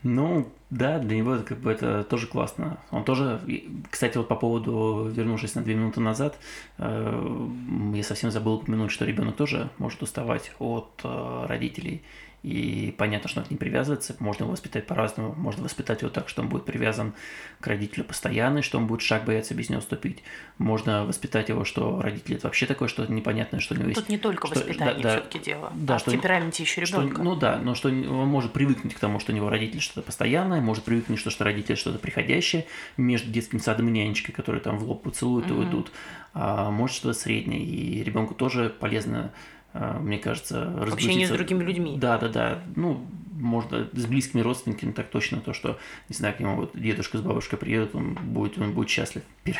Ну, 0.02 0.48
да, 0.68 0.98
для 0.98 1.16
него 1.16 1.34
это 1.34 1.44
как 1.44 1.58
бы 1.60 1.70
это 1.70 2.02
тоже 2.02 2.26
классно. 2.26 2.78
Он 2.90 3.04
тоже, 3.04 3.40
кстати, 3.88 4.16
вот 4.16 4.26
по 4.26 4.34
поводу, 4.34 5.08
вернувшись 5.14 5.54
на 5.54 5.62
две 5.62 5.74
минуты 5.74 6.00
назад, 6.00 6.38
э, 6.78 7.48
я 7.94 8.02
совсем 8.02 8.32
забыл 8.32 8.54
упомянуть, 8.54 8.90
что 8.90 9.04
ребенок 9.04 9.36
тоже 9.36 9.70
может 9.78 10.02
уставать 10.02 10.50
от 10.58 11.00
э, 11.04 11.46
родителей. 11.48 12.02
И 12.42 12.92
понятно, 12.98 13.28
что 13.28 13.40
он 13.40 13.46
к 13.46 13.50
ним 13.50 13.58
привязывается. 13.58 14.16
Можно 14.18 14.42
его 14.44 14.52
воспитать 14.52 14.84
по-разному. 14.86 15.32
Можно 15.36 15.62
воспитать 15.62 16.02
его 16.02 16.10
так, 16.10 16.28
что 16.28 16.42
он 16.42 16.48
будет 16.48 16.64
привязан 16.64 17.14
к 17.60 17.66
родителю 17.68 18.04
постоянно, 18.04 18.58
и 18.58 18.62
что 18.62 18.78
он 18.78 18.88
будет 18.88 19.00
шаг 19.02 19.24
бояться 19.24 19.54
без 19.54 19.70
него 19.70 19.80
ступить. 19.80 20.24
Можно 20.58 21.04
воспитать 21.04 21.50
его, 21.50 21.64
что 21.64 22.02
родители 22.02 22.36
это 22.36 22.48
вообще 22.48 22.66
такое 22.66 22.88
что-то 22.88 23.12
непонятное, 23.12 23.60
что 23.60 23.74
у 23.74 23.78
него 23.78 23.90
есть. 23.90 24.00
Тут 24.00 24.08
не 24.08 24.18
только 24.18 24.48
что- 24.48 24.56
воспитание 24.58 24.96
да, 24.96 25.02
да, 25.02 25.10
все-таки 25.20 25.38
дело, 25.38 25.72
да, 25.76 25.94
а 25.94 25.98
что- 26.00 26.10
в 26.10 26.14
темпераменте 26.14 26.64
еще 26.64 26.84
что- 26.84 27.00
ребенка. 27.02 27.22
ну 27.22 27.36
да, 27.36 27.58
но 27.58 27.76
что 27.76 27.90
он 27.90 28.26
может 28.26 28.52
привыкнуть 28.52 28.94
к 28.94 28.98
тому, 28.98 29.20
что 29.20 29.30
у 29.30 29.36
него 29.36 29.48
родители 29.48 29.78
что-то 29.78 30.02
постоянное, 30.02 30.60
может 30.60 30.82
привыкнуть, 30.82 31.20
что, 31.20 31.30
что 31.30 31.44
родители 31.44 31.76
что-то 31.76 32.00
приходящее 32.00 32.66
между 32.96 33.30
детским 33.30 33.60
садом 33.60 33.86
и 33.88 33.92
нянечкой, 33.92 34.34
которые 34.34 34.60
там 34.62 34.78
в 34.78 34.84
лоб 34.88 35.04
поцелуют 35.04 35.46
и 35.48 35.52
Мгм. 35.52 35.60
уйдут, 35.60 35.92
а 36.34 36.70
может 36.72 36.96
что-то 36.96 37.16
среднее. 37.16 37.62
И 37.64 38.02
ребенку 38.02 38.34
тоже 38.34 38.68
полезно, 38.68 39.30
мне 39.74 40.18
кажется, 40.18 40.72
Общение 40.92 41.26
с 41.26 41.30
другими 41.30 41.64
людьми. 41.64 41.96
Да, 41.98 42.18
да, 42.18 42.28
да. 42.28 42.58
Ну, 42.76 43.06
можно 43.32 43.88
с 43.92 44.06
близкими 44.06 44.40
родственниками 44.40 44.92
так 44.92 45.08
точно 45.10 45.40
то, 45.40 45.52
что, 45.52 45.78
не 46.08 46.14
знаю, 46.14 46.34
к 46.34 46.40
нему 46.40 46.56
вот 46.56 46.70
дедушка 46.74 47.18
с 47.18 47.20
бабушкой 47.22 47.58
приедут, 47.58 47.94
он 47.94 48.14
будет, 48.14 48.58
он 48.58 48.72
будет 48.72 48.88
счастлив. 48.90 49.22
Пер- 49.44 49.56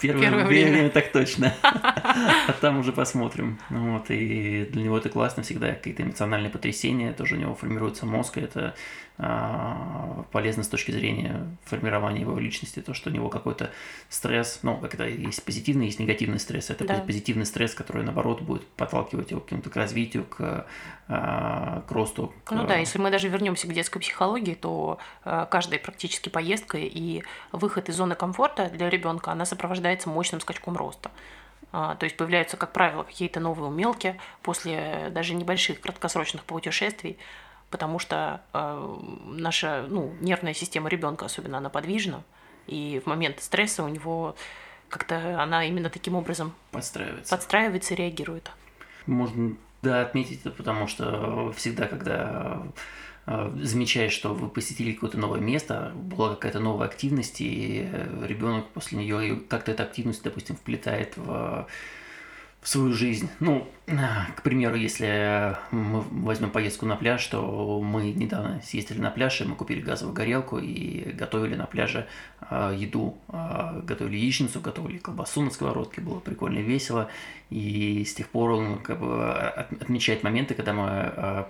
Первое, 0.00 0.22
Первое 0.22 0.46
время. 0.46 0.70
время. 0.72 0.90
так 0.90 1.12
точно. 1.12 1.52
А 1.62 2.52
там 2.60 2.78
уже 2.78 2.92
посмотрим. 2.92 3.58
Ну 3.70 3.92
Вот, 3.98 4.10
и 4.10 4.64
для 4.72 4.82
него 4.82 4.96
это 4.98 5.08
классно 5.10 5.42
всегда, 5.42 5.72
какие-то 5.74 6.02
эмоциональные 6.02 6.50
потрясения, 6.50 7.12
тоже 7.12 7.34
у 7.36 7.38
него 7.38 7.54
формируется 7.54 8.06
мозг, 8.06 8.38
и 8.38 8.40
это 8.40 8.74
а, 9.18 10.24
полезно 10.32 10.62
с 10.62 10.68
точки 10.68 10.90
зрения 10.90 11.46
формирования 11.64 12.20
его 12.22 12.38
личности, 12.38 12.80
то, 12.80 12.94
что 12.94 13.10
у 13.10 13.12
него 13.12 13.28
какой-то 13.28 13.70
стресс, 14.08 14.60
ну, 14.62 14.76
когда 14.78 15.06
есть 15.06 15.42
позитивный, 15.44 15.86
есть 15.86 15.98
негативный 15.98 16.38
стресс, 16.38 16.70
это 16.70 16.84
Да. 16.86 16.94
будет 16.94 17.06
позитивный 17.06 17.44
стресс, 17.44 17.74
который, 17.74 18.04
наоборот, 18.04 18.40
будет 18.42 18.66
подталкивать 18.68 19.30
его 19.32 19.40
к 19.40 19.44
какому-то 19.44 19.70
к 19.70 19.76
развитию, 19.76 20.24
к, 20.24 20.66
а, 21.08 21.82
к 21.88 21.92
росту. 21.92 22.32
к- 22.44 22.52
Ну 22.52 22.66
да, 22.66 22.76
если 22.76 22.98
мы 22.98 23.07
даже 23.10 23.28
вернемся 23.28 23.66
к 23.66 23.72
детской 23.72 24.00
психологии, 24.00 24.54
то 24.54 24.98
э, 25.24 25.46
каждая 25.50 25.78
практически 25.78 26.28
поездка 26.28 26.78
и 26.78 27.22
выход 27.52 27.88
из 27.88 27.96
зоны 27.96 28.14
комфорта 28.14 28.68
для 28.70 28.88
ребенка, 28.90 29.32
она 29.32 29.44
сопровождается 29.44 30.08
мощным 30.08 30.40
скачком 30.40 30.76
роста. 30.76 31.10
А, 31.72 31.96
То 31.96 32.04
есть 32.04 32.16
появляются, 32.16 32.56
как 32.56 32.72
правило, 32.72 33.02
какие-то 33.02 33.40
новые 33.40 33.68
умелки 33.68 34.18
после 34.42 35.08
даже 35.10 35.34
небольших 35.34 35.80
краткосрочных 35.80 36.44
путешествий, 36.44 37.18
потому 37.70 37.98
что 37.98 38.40
э, 38.52 38.96
наша 39.26 39.86
ну, 39.88 40.14
нервная 40.20 40.54
система 40.54 40.88
ребенка 40.88 41.26
особенно 41.26 41.58
она 41.58 41.68
подвижна, 41.68 42.22
и 42.66 43.00
в 43.04 43.06
момент 43.06 43.42
стресса 43.42 43.82
у 43.82 43.88
него 43.88 44.34
как-то 44.88 45.42
она 45.42 45.64
именно 45.64 45.90
таким 45.90 46.14
образом 46.14 46.54
подстраивается. 46.70 47.34
подстраивается 47.34 47.94
и 47.94 47.96
реагирует. 47.96 48.50
Можно, 49.06 49.56
да, 49.82 50.02
отметить 50.02 50.40
это, 50.40 50.50
потому 50.50 50.86
что 50.86 51.52
всегда, 51.56 51.86
когда 51.86 52.62
э, 53.26 53.52
замечаешь, 53.62 54.12
что 54.12 54.34
вы 54.34 54.48
посетили 54.48 54.92
какое-то 54.92 55.18
новое 55.18 55.40
место, 55.40 55.92
была 55.94 56.30
какая-то 56.30 56.60
новая 56.60 56.88
активность, 56.88 57.40
и 57.40 57.88
э, 57.90 58.26
ребенок 58.26 58.68
после 58.68 58.98
нее 58.98 59.40
как-то 59.48 59.70
эта 59.70 59.84
активность, 59.84 60.22
допустим, 60.22 60.56
вплетает 60.56 61.16
в 61.16 61.66
свою 62.68 62.92
жизнь. 62.92 63.30
Ну, 63.40 63.66
к 63.86 64.42
примеру, 64.42 64.76
если 64.76 65.56
мы 65.70 66.02
возьмем 66.10 66.50
поездку 66.50 66.84
на 66.84 66.96
пляж, 66.96 67.26
то 67.26 67.80
мы 67.80 68.10
недавно 68.10 68.60
съездили 68.62 69.00
на 69.00 69.10
пляж, 69.10 69.40
и 69.40 69.44
мы 69.44 69.56
купили 69.56 69.80
газовую 69.80 70.14
горелку 70.14 70.58
и 70.58 71.12
готовили 71.12 71.54
на 71.54 71.64
пляже 71.64 72.06
э, 72.50 72.74
еду. 72.76 73.16
Э, 73.28 73.80
готовили 73.82 74.16
яичницу, 74.16 74.60
готовили 74.60 74.98
колбасу 74.98 75.40
на 75.40 75.50
сковородке, 75.50 76.02
было 76.02 76.20
прикольно 76.20 76.58
и 76.58 76.62
весело. 76.62 77.08
И 77.48 78.04
с 78.04 78.12
тех 78.12 78.28
пор 78.28 78.50
он 78.50 78.78
как 78.80 79.00
бы 79.00 79.32
отмечает 79.32 80.22
моменты, 80.22 80.54
когда 80.54 80.74
мы 80.74 80.88
э, 80.88 81.44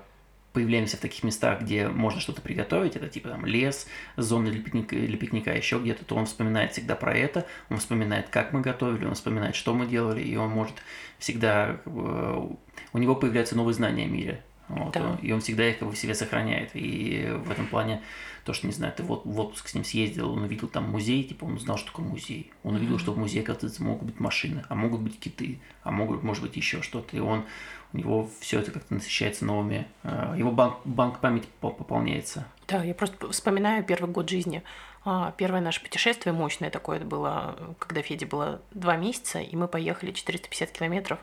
появляемся 0.53 0.97
в 0.97 1.01
таких 1.01 1.25
местах, 1.25 1.63
где 1.63 1.89
можно 1.89 2.21
что-то 2.21 2.41
приготовить, 2.41 2.97
это 2.97 3.09
типа 3.09 3.29
там 3.29 3.47
лес, 3.47 3.87
зоны 4.17 4.51
для 4.51 4.63
пикника, 4.63 4.97
для 4.97 5.17
пикника 5.17 5.53
еще 5.53 5.79
где-то, 5.79 6.05
то 6.05 6.17
он 6.17 6.27
вспоминает 6.27 6.73
всегда 6.73 6.97
про 6.97 7.15
это, 7.15 7.47
он 7.69 7.79
вспоминает, 7.79 8.29
как 8.29 8.53
мы 8.53 8.61
готовили, 8.61 9.05
он 9.05 9.15
вспоминает, 9.15 9.55
что 9.55 9.75
мы 9.75 9.87
делали, 9.87 10.23
и 10.23 10.37
он 10.37 10.51
может 10.51 10.77
всегда, 11.19 11.81
у 11.87 12.99
него 12.99 13.15
появляются 13.15 13.57
новые 13.57 13.75
знания 13.75 14.05
о 14.05 14.09
мире. 14.09 14.43
Вот, 14.69 14.93
да. 14.93 15.19
И 15.23 15.33
он 15.33 15.41
всегда 15.41 15.69
их 15.69 15.79
как 15.79 15.89
бы 15.89 15.95
в 15.95 15.99
себе 15.99 16.15
сохраняет. 16.15 16.73
И 16.75 17.27
в 17.39 17.51
этом 17.51 17.67
плане 17.67 18.03
то, 18.45 18.53
что, 18.53 18.67
не 18.67 18.73
знаю, 18.73 18.93
ты 18.95 19.03
вот 19.03 19.25
в 19.25 19.41
отпуск 19.41 19.69
с 19.69 19.75
ним 19.75 19.85
съездил, 19.85 20.31
он 20.31 20.43
увидел 20.43 20.69
там 20.69 20.91
музей, 20.91 21.25
типа 21.25 21.45
он 21.45 21.55
узнал, 21.55 21.79
что 21.79 21.87
такое 21.87 22.05
музей. 22.05 22.53
Он 22.63 22.75
увидел, 22.75 22.97
mm-hmm. 22.97 23.01
что 23.01 23.13
в 23.13 23.19
музее, 23.19 23.43
оказывается, 23.43 23.83
могут 23.83 24.05
быть 24.05 24.21
машины, 24.21 24.65
а 24.69 24.75
могут 24.75 25.01
быть 25.01 25.19
киты, 25.19 25.59
а 25.83 25.91
могут, 25.91 26.23
может 26.23 26.43
быть, 26.43 26.57
еще 26.57 26.83
что-то. 26.83 27.17
И 27.17 27.21
он 27.21 27.45
у 27.93 27.97
него 27.97 28.29
все 28.41 28.61
это 28.61 28.71
как-то 28.71 28.95
насыщается 28.95 29.45
новыми, 29.45 29.87
э, 30.03 30.35
его 30.37 30.51
банк, 30.51 30.79
банк 30.85 31.21
памяти 31.21 31.49
пополняется. 31.61 32.47
Да, 32.67 32.85
я 32.85 32.95
просто 32.95 33.31
вспоминаю 33.31 33.83
первый 33.85 34.11
год 34.11 34.29
жизни. 34.29 34.63
А, 35.05 35.33
первое 35.39 35.61
наше 35.61 35.83
путешествие 35.83 36.35
мощное 36.35 36.71
такое 36.71 36.99
это 36.99 37.07
было, 37.07 37.57
когда 37.79 38.03
Феде 38.03 38.27
было 38.27 38.61
два 38.73 38.97
месяца, 38.97 39.41
и 39.41 39.57
мы 39.57 39.69
поехали 39.69 40.13
450 40.13 40.71
километров 40.71 41.19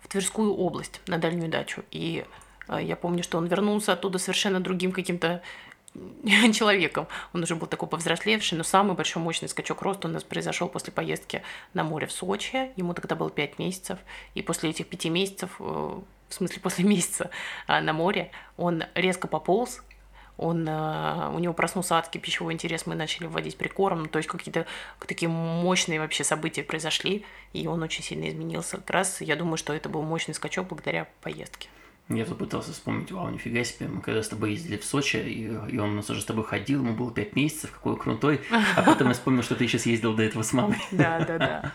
в 0.00 0.08
Тверскую 0.08 0.54
область 0.54 1.00
на 1.06 1.16
дальнюю 1.18 1.50
дачу. 1.50 1.84
И 1.90 2.26
э, 2.68 2.78
я 2.82 2.96
помню, 2.96 3.22
что 3.22 3.38
он 3.38 3.46
вернулся 3.46 3.94
оттуда 3.94 4.18
совершенно 4.18 4.60
другим 4.60 4.92
каким-то 4.92 5.42
человеком. 6.52 7.06
Он 7.32 7.42
уже 7.42 7.56
был 7.56 7.66
такой 7.66 7.88
повзрослевший, 7.88 8.58
но 8.58 8.64
самый 8.64 8.96
большой 8.96 9.22
мощный 9.22 9.48
скачок 9.48 9.82
роста 9.82 10.08
у 10.08 10.10
нас 10.10 10.24
произошел 10.24 10.68
после 10.68 10.92
поездки 10.92 11.42
на 11.74 11.84
море 11.84 12.06
в 12.06 12.12
Сочи. 12.12 12.72
Ему 12.76 12.94
тогда 12.94 13.16
было 13.16 13.30
5 13.30 13.58
месяцев. 13.58 13.98
И 14.34 14.42
после 14.42 14.70
этих 14.70 14.86
5 14.88 15.04
месяцев, 15.06 15.50
э, 15.60 15.62
в 15.62 16.34
смысле 16.34 16.60
после 16.62 16.84
месяца 16.84 17.30
а, 17.66 17.80
на 17.80 17.92
море, 17.92 18.30
он 18.56 18.84
резко 18.94 19.28
пополз, 19.28 19.82
он, 20.36 20.66
э, 20.68 21.30
у 21.34 21.38
него 21.40 21.52
проснулся 21.52 21.98
адский 21.98 22.20
пищевой 22.20 22.52
интерес, 22.52 22.86
мы 22.86 22.94
начали 22.94 23.26
вводить 23.26 23.56
прикорм, 23.56 24.08
то 24.08 24.18
есть 24.18 24.28
какие-то 24.28 24.66
такие 25.06 25.28
мощные 25.28 25.98
вообще 25.98 26.22
события 26.22 26.62
произошли, 26.62 27.24
и 27.52 27.66
он 27.66 27.82
очень 27.82 28.04
сильно 28.04 28.28
изменился. 28.28 28.76
Как 28.76 28.90
раз 28.90 29.20
я 29.20 29.34
думаю, 29.34 29.56
что 29.56 29.72
это 29.72 29.88
был 29.88 30.02
мощный 30.02 30.34
скачок 30.34 30.68
благодаря 30.68 31.08
поездке. 31.22 31.68
Я 32.08 32.24
тут 32.24 32.38
пытался 32.38 32.72
вспомнить, 32.72 33.12
вау, 33.12 33.28
нифига 33.28 33.62
себе, 33.64 33.86
мы 33.86 34.00
когда 34.00 34.22
с 34.22 34.28
тобой 34.28 34.52
ездили 34.52 34.78
в 34.78 34.84
Сочи, 34.84 35.18
и, 35.18 35.74
и 35.74 35.78
он 35.78 35.90
у 35.90 35.94
нас 35.94 36.08
уже 36.08 36.22
с 36.22 36.24
тобой 36.24 36.44
ходил, 36.44 36.82
ему 36.82 36.94
было 36.94 37.12
пять 37.12 37.36
месяцев, 37.36 37.70
какой 37.70 37.98
крутой, 37.98 38.40
а 38.76 38.82
потом 38.82 39.08
я 39.08 39.14
вспомнил, 39.14 39.42
что 39.42 39.56
ты 39.56 39.64
еще 39.64 39.78
съездил 39.78 40.14
до 40.14 40.22
этого 40.22 40.42
с 40.42 40.52
мамой. 40.52 40.78
Да, 40.90 41.20
да, 41.20 41.38
да. 41.38 41.72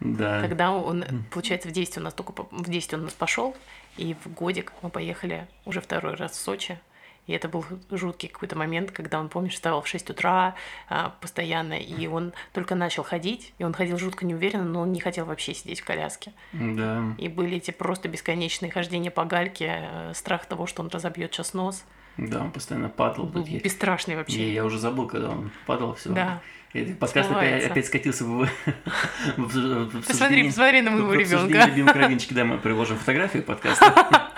Да. 0.00 0.40
Когда 0.40 0.72
он, 0.72 1.04
получается, 1.30 1.68
в 1.68 1.72
10 1.72 1.98
у 1.98 2.00
нас 2.00 2.14
только, 2.14 2.32
в 2.50 2.70
10 2.70 2.94
он 2.94 3.00
у 3.00 3.04
нас 3.04 3.12
пошел, 3.12 3.56
и 3.96 4.14
в 4.24 4.32
годик 4.32 4.72
мы 4.82 4.90
поехали 4.90 5.48
уже 5.64 5.80
второй 5.80 6.14
раз 6.14 6.32
в 6.32 6.36
Сочи, 6.36 6.78
и 7.26 7.32
это 7.32 7.48
был 7.48 7.64
жуткий 7.90 8.28
какой-то 8.28 8.56
момент, 8.56 8.90
когда 8.90 9.20
он, 9.20 9.28
помнишь, 9.28 9.54
вставал 9.54 9.82
в 9.82 9.88
6 9.88 10.10
утра 10.10 10.54
а, 10.88 11.14
постоянно, 11.20 11.74
и 11.74 12.06
он 12.06 12.32
только 12.52 12.74
начал 12.74 13.02
ходить, 13.02 13.52
и 13.58 13.64
он 13.64 13.72
ходил 13.72 13.98
жутко 13.98 14.24
неуверенно, 14.24 14.64
но 14.64 14.80
он 14.82 14.92
не 14.92 15.00
хотел 15.00 15.24
вообще 15.26 15.54
сидеть 15.54 15.80
в 15.80 15.84
коляске. 15.84 16.32
Да. 16.52 17.02
И 17.18 17.28
были 17.28 17.56
эти 17.56 17.70
просто 17.70 18.08
бесконечные 18.08 18.70
хождения 18.70 19.10
по 19.10 19.24
гальке, 19.24 19.88
э, 19.90 20.12
страх 20.14 20.46
того, 20.46 20.66
что 20.66 20.82
он 20.82 20.88
разобьет 20.88 21.32
сейчас 21.34 21.54
нос. 21.54 21.84
Да, 22.16 22.40
он 22.40 22.52
постоянно 22.52 22.88
падал. 22.88 23.26
Был 23.26 23.44
я, 23.44 23.60
бесстрашный 23.60 24.16
вообще. 24.16 24.46
Я, 24.46 24.52
я 24.52 24.64
уже 24.64 24.78
забыл, 24.78 25.06
когда 25.06 25.30
он 25.30 25.50
падал, 25.66 25.94
все. 25.94 26.10
Да. 26.10 26.40
Подкаст 27.00 27.30
опять, 27.30 27.64
опять 27.64 27.86
скатился 27.86 28.24
в, 28.24 28.46
в, 29.36 30.02
Посмотри, 30.06 30.44
посмотри 30.44 30.82
на 30.82 30.90
моего 30.90 31.14
ребенка. 31.14 31.66
любимой 31.66 31.92
кровиночки, 31.92 32.34
да, 32.34 32.44
мы 32.44 32.58
приложим 32.58 32.98
фотографию 32.98 33.42
подкаста. 33.42 34.30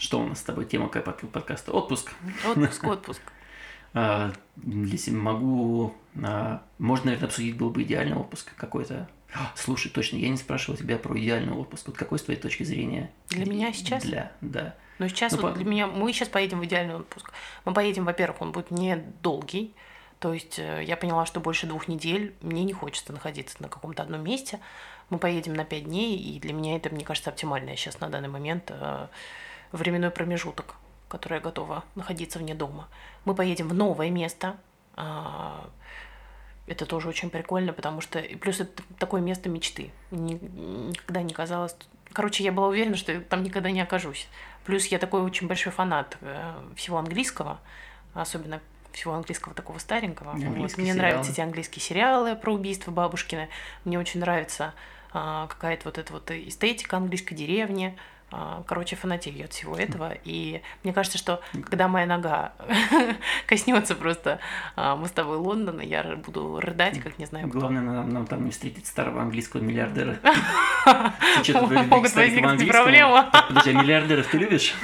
Что 0.00 0.18
у 0.18 0.26
нас 0.26 0.38
с 0.38 0.42
тобой 0.42 0.64
тема 0.64 0.88
какая 0.88 1.12
подкаста? 1.12 1.72
Отпуск. 1.72 2.12
Отпуск, 2.46 2.84
отпуск. 2.84 3.22
А, 3.92 4.32
если 4.64 5.10
могу... 5.10 5.92
А, 6.22 6.62
можно, 6.78 7.06
наверное, 7.06 7.26
обсудить 7.26 7.56
был 7.56 7.70
бы 7.70 7.82
идеальный 7.82 8.16
отпуск 8.16 8.54
какой-то. 8.54 9.08
Слушай, 9.56 9.90
точно, 9.90 10.16
я 10.16 10.28
не 10.28 10.36
спрашивал 10.36 10.78
тебя 10.78 10.96
про 10.96 11.18
идеальный 11.18 11.52
отпуск. 11.52 11.88
Вот 11.88 11.96
какой 11.96 12.20
с 12.20 12.22
твоей 12.22 12.38
точки 12.38 12.62
зрения? 12.62 13.10
Для 13.30 13.46
меня 13.46 13.72
сейчас? 13.72 14.04
Для, 14.04 14.30
да. 14.42 14.76
Ну, 15.00 15.08
сейчас 15.08 15.32
ну, 15.32 15.38
вот 15.42 15.54
по... 15.54 15.58
для 15.58 15.68
меня... 15.68 15.88
Мы 15.88 16.12
сейчас 16.12 16.28
поедем 16.28 16.60
в 16.60 16.64
идеальный 16.66 16.94
отпуск. 16.94 17.32
Мы 17.64 17.74
поедем, 17.74 18.04
во-первых, 18.04 18.42
он 18.42 18.52
будет 18.52 18.70
не 18.70 18.94
долгий. 19.24 19.74
То 20.20 20.32
есть 20.32 20.60
э, 20.60 20.84
я 20.84 20.96
поняла, 20.96 21.26
что 21.26 21.40
больше 21.40 21.66
двух 21.66 21.88
недель 21.88 22.32
мне 22.42 22.62
не 22.62 22.72
хочется 22.72 23.12
находиться 23.12 23.56
на 23.60 23.68
каком-то 23.68 24.04
одном 24.04 24.22
месте. 24.22 24.60
Мы 25.08 25.18
поедем 25.18 25.54
на 25.54 25.64
пять 25.64 25.86
дней, 25.86 26.16
и 26.16 26.38
для 26.38 26.52
меня 26.52 26.76
это, 26.76 26.90
мне 26.90 27.04
кажется, 27.04 27.30
оптимальное 27.30 27.74
сейчас 27.74 27.98
на 27.98 28.08
данный 28.08 28.28
момент 28.28 28.70
э, 28.70 29.08
временной 29.72 30.10
промежуток, 30.10 30.76
который 31.08 31.34
я 31.34 31.40
готова 31.40 31.84
находиться 31.94 32.38
вне 32.38 32.54
дома. 32.54 32.88
Мы 33.24 33.34
поедем 33.34 33.68
в 33.68 33.74
новое 33.74 34.10
место. 34.10 34.56
А, 34.94 35.68
это 36.66 36.86
тоже 36.86 37.08
очень 37.08 37.30
прикольно, 37.30 37.72
потому 37.72 38.00
что... 38.00 38.18
И 38.18 38.36
плюс 38.36 38.60
это 38.60 38.82
такое 38.98 39.20
место 39.20 39.48
мечты. 39.48 39.90
Никогда 40.10 41.22
не 41.22 41.34
казалось... 41.34 41.74
Короче, 42.12 42.42
я 42.42 42.52
была 42.52 42.68
уверена, 42.68 42.96
что 42.96 43.20
там 43.20 43.42
никогда 43.42 43.70
не 43.70 43.80
окажусь. 43.80 44.28
Плюс 44.64 44.86
я 44.86 44.98
такой 44.98 45.22
очень 45.22 45.46
большой 45.46 45.72
фанат 45.72 46.16
э, 46.20 46.52
всего 46.76 46.98
английского, 46.98 47.60
особенно 48.14 48.60
всего 48.92 49.14
английского 49.14 49.54
такого 49.54 49.78
старенького. 49.78 50.32
Вот. 50.32 50.42
Мне 50.42 50.68
сериалы. 50.68 50.94
нравятся 50.94 51.32
эти 51.32 51.40
английские 51.40 51.82
сериалы 51.82 52.36
про 52.36 52.52
убийство 52.52 52.90
бабушкина. 52.90 53.48
Мне 53.84 53.98
очень 53.98 54.20
нравится 54.20 54.74
а, 55.12 55.46
какая-то 55.46 55.84
вот 55.86 55.98
эта 55.98 56.12
вот 56.12 56.30
эстетика 56.30 56.96
английской 56.96 57.34
деревни. 57.34 57.96
А, 58.32 58.62
короче, 58.66 58.96
фанатею 58.96 59.44
от 59.44 59.52
всего 59.52 59.76
этого. 59.76 60.14
И 60.24 60.62
мне 60.84 60.92
кажется, 60.92 61.18
что 61.18 61.40
когда 61.64 61.88
моя 61.88 62.06
нога 62.06 62.52
коснется 63.46 63.94
просто 63.94 64.38
а, 64.76 64.96
мостовой 64.96 65.38
Лондона, 65.38 65.80
я 65.80 66.02
буду 66.16 66.60
рыдать, 66.60 67.00
как 67.00 67.18
не 67.18 67.26
знаю. 67.26 67.48
Главное, 67.48 67.82
нам, 67.82 68.08
нам 68.08 68.26
там 68.26 68.44
не 68.44 68.50
встретить 68.50 68.86
старого 68.86 69.22
английского 69.22 69.60
миллиардера. 69.60 70.18
Могут 71.88 72.14
возникнуть 72.14 72.68
проблемы. 72.68 73.26
Подожди, 73.48 73.70
а 73.70 73.82
миллиардеров 73.82 74.26
ты 74.28 74.38
любишь? 74.38 74.74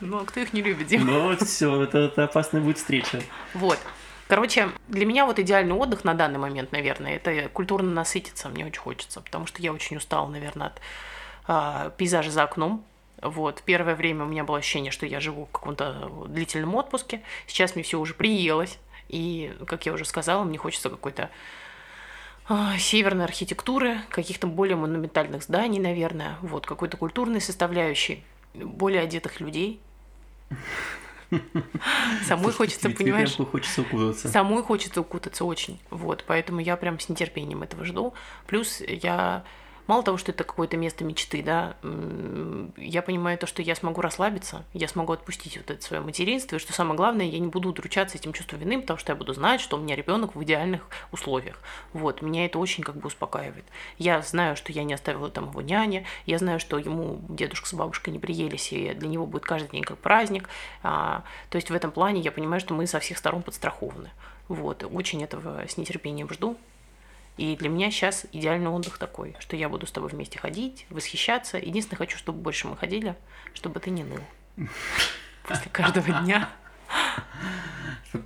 Ну, 0.00 0.18
а 0.18 0.24
кто 0.24 0.40
их 0.40 0.52
не 0.52 0.62
любит, 0.62 0.86
Дима? 0.86 1.04
Ну, 1.04 1.22
вот 1.22 1.42
все, 1.42 1.82
это, 1.82 1.98
это 1.98 2.24
опасная 2.24 2.60
будет 2.60 2.78
встреча. 2.78 3.20
Вот. 3.52 3.78
Короче, 4.26 4.70
для 4.88 5.04
меня 5.04 5.26
вот 5.26 5.38
идеальный 5.38 5.74
отдых 5.74 6.04
на 6.04 6.14
данный 6.14 6.38
момент, 6.38 6.72
наверное, 6.72 7.16
это 7.16 7.48
культурно 7.50 7.90
насытиться, 7.90 8.48
мне 8.48 8.64
очень 8.64 8.80
хочется, 8.80 9.20
потому 9.20 9.46
что 9.46 9.60
я 9.60 9.72
очень 9.72 9.98
устала, 9.98 10.28
наверное, 10.28 10.68
от 10.68 10.80
а, 11.46 11.90
пейзажи 11.90 12.30
за 12.30 12.42
окном. 12.42 12.84
Вот. 13.22 13.62
Первое 13.64 13.94
время 13.94 14.24
у 14.24 14.28
меня 14.28 14.44
было 14.44 14.58
ощущение, 14.58 14.92
что 14.92 15.06
я 15.06 15.20
живу 15.20 15.46
в 15.46 15.50
каком-то 15.50 16.10
длительном 16.28 16.74
отпуске. 16.74 17.22
Сейчас 17.46 17.74
мне 17.74 17.84
все 17.84 17.98
уже 17.98 18.14
приелось. 18.14 18.78
И, 19.08 19.54
как 19.66 19.86
я 19.86 19.92
уже 19.92 20.04
сказала, 20.04 20.44
мне 20.44 20.58
хочется 20.58 20.90
какой-то 20.90 21.30
а, 22.46 22.76
северной 22.78 23.24
архитектуры, 23.24 23.98
каких-то 24.10 24.46
более 24.46 24.76
монументальных 24.76 25.42
зданий, 25.42 25.80
наверное, 25.80 26.36
вот, 26.42 26.66
какой-то 26.66 26.96
культурной 26.96 27.40
составляющей, 27.40 28.22
более 28.54 29.02
одетых 29.02 29.40
людей. 29.40 29.80
Самой 32.26 32.52
хочется, 32.52 32.90
понимаешь? 32.90 33.36
хочется 33.36 33.80
укутаться. 33.80 34.28
Самой 34.28 34.62
хочется 34.62 35.00
укутаться 35.00 35.44
очень. 35.44 35.80
Вот, 35.90 36.24
поэтому 36.26 36.60
я 36.60 36.76
прям 36.76 37.00
с 37.00 37.08
нетерпением 37.08 37.62
этого 37.62 37.84
жду. 37.84 38.14
Плюс 38.46 38.80
я 38.80 39.44
мало 39.86 40.02
того, 40.02 40.16
что 40.16 40.32
это 40.32 40.44
какое-то 40.44 40.76
место 40.76 41.04
мечты, 41.04 41.42
да, 41.42 41.76
я 42.76 43.02
понимаю 43.02 43.38
то, 43.38 43.46
что 43.46 43.62
я 43.62 43.74
смогу 43.74 44.00
расслабиться, 44.00 44.64
я 44.72 44.88
смогу 44.88 45.12
отпустить 45.12 45.56
вот 45.56 45.70
это 45.70 45.82
свое 45.82 46.02
материнство, 46.02 46.56
и 46.56 46.58
что 46.58 46.72
самое 46.72 46.96
главное, 46.96 47.26
я 47.26 47.38
не 47.38 47.48
буду 47.48 47.70
удручаться 47.70 48.16
этим 48.16 48.32
чувством 48.32 48.60
вины, 48.60 48.80
потому 48.80 48.98
что 48.98 49.12
я 49.12 49.16
буду 49.16 49.34
знать, 49.34 49.60
что 49.60 49.76
у 49.76 49.80
меня 49.80 49.96
ребенок 49.96 50.34
в 50.34 50.42
идеальных 50.42 50.86
условиях. 51.12 51.60
Вот, 51.92 52.22
меня 52.22 52.46
это 52.46 52.58
очень 52.58 52.82
как 52.82 52.96
бы 52.96 53.08
успокаивает. 53.08 53.64
Я 53.98 54.22
знаю, 54.22 54.56
что 54.56 54.72
я 54.72 54.84
не 54.84 54.94
оставила 54.94 55.30
там 55.30 55.50
его 55.50 55.60
няне, 55.60 56.06
я 56.26 56.38
знаю, 56.38 56.60
что 56.60 56.78
ему 56.78 57.20
дедушка 57.28 57.68
с 57.68 57.74
бабушкой 57.74 58.12
не 58.12 58.18
приелись, 58.18 58.72
и 58.72 58.94
для 58.94 59.08
него 59.08 59.26
будет 59.26 59.44
каждый 59.44 59.70
день 59.70 59.82
как 59.82 59.98
праздник. 59.98 60.48
А, 60.82 61.24
то 61.50 61.56
есть 61.56 61.70
в 61.70 61.74
этом 61.74 61.90
плане 61.90 62.20
я 62.20 62.32
понимаю, 62.32 62.60
что 62.60 62.74
мы 62.74 62.86
со 62.86 63.00
всех 63.00 63.18
сторон 63.18 63.42
подстрахованы. 63.42 64.10
Вот, 64.48 64.84
очень 64.90 65.22
этого 65.22 65.64
с 65.66 65.76
нетерпением 65.76 66.28
жду. 66.30 66.56
И 67.36 67.56
для 67.56 67.68
меня 67.68 67.90
сейчас 67.90 68.26
идеальный 68.32 68.70
отдых 68.70 68.98
такой, 68.98 69.34
что 69.40 69.56
я 69.56 69.68
буду 69.68 69.86
с 69.86 69.92
тобой 69.92 70.10
вместе 70.10 70.38
ходить, 70.38 70.86
восхищаться. 70.90 71.58
Единственное, 71.58 71.98
хочу, 71.98 72.16
чтобы 72.16 72.38
больше 72.40 72.68
мы 72.68 72.76
ходили, 72.76 73.16
чтобы 73.54 73.80
ты 73.80 73.90
не 73.90 74.04
ныл. 74.04 74.20
После 75.46 75.70
каждого 75.70 76.22
дня. 76.22 76.48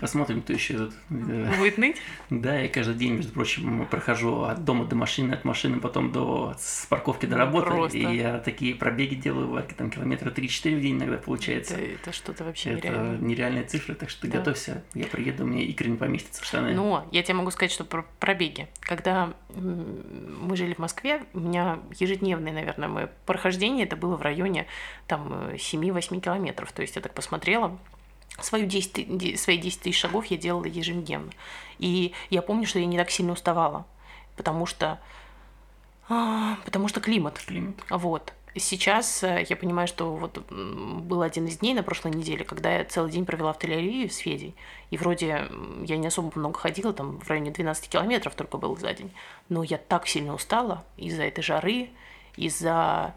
Посмотрим, 0.01 0.43
кто 0.43 0.53
еще 0.53 0.77
тут. 0.77 0.95
э, 1.11 1.57
Будет 1.57 1.79
ныть? 1.79 1.97
Да, 2.29 2.55
я 2.59 2.69
каждый 2.69 2.95
день, 2.95 3.15
между 3.15 3.33
прочим, 3.33 3.87
прохожу 3.87 4.43
от 4.43 4.63
дома 4.63 4.85
до 4.85 4.95
машины, 4.97 5.33
от 5.33 5.47
машины 5.47 5.81
потом 5.81 6.13
до 6.13 6.55
с 6.59 6.85
парковки 6.91 7.25
до 7.25 7.33
Ну, 7.33 7.39
работы. 7.39 7.67
просто. 7.69 7.97
И 7.97 8.17
я 8.17 8.39
такие 8.39 8.75
пробеги 8.75 9.15
делаю, 9.15 9.65
там 9.79 9.91
километра 9.91 10.31
3-4 10.31 10.77
в 10.77 10.81
день 10.83 10.97
иногда 10.99 11.17
получается. 11.17 11.75
Это, 11.75 11.85
это 11.95 12.13
что-то 12.13 12.45
вообще 12.45 12.73
Это 12.75 12.89
нереальное. 12.89 13.19
нереальные 13.19 13.65
цифры, 13.65 13.95
так 13.95 14.11
что 14.11 14.21
ты 14.23 14.29
Да. 14.29 14.39
готовься. 14.39 14.85
Я 14.93 15.07
приеду, 15.07 15.45
меня 15.47 15.63
икры 15.65 15.89
не 15.89 15.97
поместятся 15.97 16.43
в 16.43 16.45
штаны. 16.45 16.75
Но 16.75 17.09
я 17.11 17.23
тебе 17.23 17.35
могу 17.35 17.51
сказать, 17.51 17.73
что 17.73 17.85
про 17.85 18.05
пробеги. 18.21 18.69
Когда 18.81 19.33
мы 19.55 20.55
жили 20.55 20.75
в 20.75 20.79
Москве, 20.81 21.23
у 21.33 21.41
меня 21.41 21.79
ежедневное, 21.99 22.53
наверное, 22.53 22.89
мое 22.89 23.11
прохождение, 23.25 23.87
это 23.87 23.97
было 23.97 24.17
в 24.17 24.23
районе 24.23 24.67
там 25.07 25.33
э, 25.53 25.57
7-8 25.57 26.21
километров. 26.21 26.71
То 26.73 26.83
есть 26.83 26.95
я 26.97 27.01
так 27.03 27.15
посмотрела, 27.15 27.79
свою 28.45 28.67
10, 28.67 28.93
ты- 28.93 29.05
де- 29.05 29.37
свои 29.37 29.59
10 29.59 29.81
тысяч 29.81 29.99
шагов 30.01 30.27
я 30.27 30.37
делала 30.37 30.65
ежедневно. 30.65 31.31
И 31.79 32.13
я 32.31 32.43
помню, 32.43 32.67
что 32.67 32.79
я 32.79 32.87
не 32.87 32.97
так 32.97 33.11
сильно 33.11 33.33
уставала, 33.33 33.87
потому 34.37 34.67
что, 34.67 35.01
а, 36.09 36.57
потому 36.65 36.89
что 36.89 37.01
климат. 37.01 37.39
Климат. 37.39 37.77
Вот. 37.91 38.33
Сейчас 38.57 39.23
э, 39.23 39.47
я 39.49 39.57
понимаю, 39.57 39.87
что 39.87 40.15
вот 40.17 40.39
был 40.51 41.23
один 41.23 41.47
из 41.47 41.59
дней 41.59 41.75
на 41.75 41.83
прошлой 41.83 42.13
неделе, 42.13 42.45
когда 42.45 42.79
я 42.79 42.85
целый 42.85 43.11
день 43.11 43.25
провела 43.25 43.53
в 43.53 43.59
Тель-Авиве 43.59 44.11
с 44.11 44.17
Федей. 44.17 44.55
И 44.91 44.97
вроде 44.97 45.49
я 45.85 45.97
не 45.97 46.07
особо 46.07 46.33
много 46.37 46.59
ходила, 46.59 46.93
там 46.93 47.21
в 47.21 47.29
районе 47.29 47.51
12 47.51 47.89
километров 47.89 48.35
только 48.35 48.57
было 48.57 48.77
за 48.77 48.93
день. 48.95 49.13
Но 49.49 49.63
я 49.63 49.79
так 49.79 50.09
сильно 50.09 50.35
устала 50.35 50.85
из-за 50.97 51.25
этой 51.25 51.43
жары, 51.43 51.91
из-за 52.37 53.15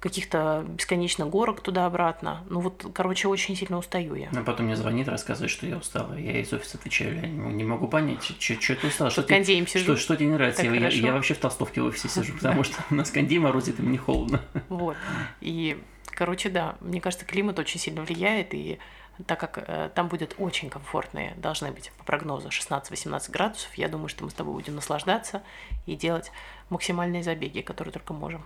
каких-то 0.00 0.64
бесконечно 0.66 1.26
горок 1.26 1.60
туда-обратно. 1.60 2.42
Ну 2.48 2.60
вот, 2.60 2.86
короче, 2.94 3.28
очень 3.28 3.54
сильно 3.54 3.76
устаю 3.76 4.14
я. 4.14 4.30
А 4.34 4.42
потом 4.42 4.66
мне 4.66 4.74
звонит, 4.76 5.08
рассказывает, 5.08 5.50
что 5.50 5.66
я 5.66 5.76
устала. 5.76 6.14
Я 6.14 6.40
из 6.40 6.52
офиса 6.52 6.78
отвечаю, 6.78 7.16
я 7.16 7.28
не, 7.28 7.52
не 7.52 7.64
могу 7.64 7.86
понять, 7.86 8.24
что 8.40 8.76
ты 8.76 8.86
устала, 8.86 9.10
что, 9.10 9.22
сижу. 9.66 9.84
что, 9.84 9.96
что 9.96 10.16
тебе 10.16 10.26
не 10.28 10.32
нравится. 10.34 10.62
Я, 10.62 10.72
я- 10.74 10.88
я 10.88 11.12
вообще 11.12 11.34
в 11.34 11.38
толстовке 11.38 11.82
в 11.82 11.84
офисе 11.84 12.08
сижу, 12.08 12.32
потому 12.34 12.64
что 12.64 12.82
у 12.90 12.94
нас 12.94 13.10
кондей 13.10 13.38
морозит, 13.38 13.78
и 13.78 13.82
мне 13.82 13.98
холодно. 13.98 14.40
Вот. 14.70 14.96
И, 15.42 15.78
короче, 16.06 16.48
да, 16.48 16.76
мне 16.80 17.00
кажется, 17.02 17.26
климат 17.26 17.58
очень 17.58 17.78
сильно 17.78 18.00
влияет, 18.02 18.54
и 18.54 18.78
так 19.26 19.38
как 19.38 19.62
э, 19.66 19.90
там 19.94 20.08
будет 20.08 20.34
очень 20.38 20.70
комфортные, 20.70 21.34
должны 21.36 21.72
быть 21.72 21.92
по 21.98 22.04
прогнозу 22.04 22.48
16-18 22.48 23.30
градусов, 23.30 23.74
я 23.74 23.88
думаю, 23.88 24.08
что 24.08 24.24
мы 24.24 24.30
с 24.30 24.34
тобой 24.34 24.54
будем 24.54 24.76
наслаждаться 24.76 25.42
и 25.84 25.94
делать 25.94 26.32
максимальные 26.70 27.22
забеги, 27.22 27.60
которые 27.60 27.92
только 27.92 28.14
можем. 28.14 28.40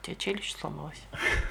У 0.00 0.06
тебя 0.06 0.16
челюсть 0.16 0.58
сломалась. 0.58 1.00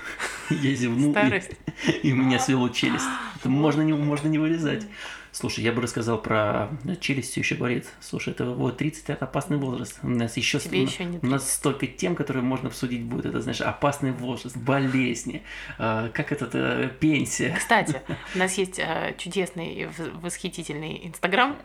Я 0.50 0.74
зевнул, 0.74 1.12
и, 1.12 1.14
Старость. 1.14 1.52
и 2.04 2.12
у 2.12 2.16
меня 2.16 2.40
свело 2.40 2.68
челюсть. 2.70 3.06
Это 3.36 3.50
можно 3.50 3.82
не, 3.82 3.94
можно 3.94 4.28
не 4.28 4.40
вырезать. 4.40 4.88
Слушай, 5.32 5.64
я 5.64 5.72
бы 5.72 5.84
рассказал 5.84 6.20
про 6.20 6.70
челюсть, 7.00 7.32
все 7.32 7.42
еще 7.42 7.56
говорит. 7.56 7.86
Слушай, 8.00 8.34
это 8.34 8.46
вот 8.46 8.78
30 8.78 9.10
это 9.12 9.26
опасный 9.26 9.58
возраст. 9.58 10.00
У 10.02 10.10
нас 10.10 10.36
еще, 10.38 10.60
Тебе 10.60 10.82
еще 10.82 11.06
не 11.06 11.20
у 11.20 11.26
нас 11.28 11.54
столько 11.54 11.86
тем, 11.86 12.16
которые 12.16 12.42
можно 12.42 12.70
обсудить 12.70 13.04
будет. 13.04 13.28
Это, 13.28 13.40
знаешь, 13.40 13.62
опасный 13.62 14.12
возраст, 14.12 14.58
болезни, 14.58 15.44
э, 15.78 16.10
как 16.12 16.32
это, 16.32 16.50
э, 16.52 16.90
пенсия. 17.00 17.56
Кстати, 17.56 18.02
у 18.36 18.40
нас 18.40 18.58
есть 18.58 18.80
э, 18.80 19.14
чудесный, 19.20 19.74
и 19.74 19.90
восхитительный 20.16 21.08
Инстаграм. 21.08 21.56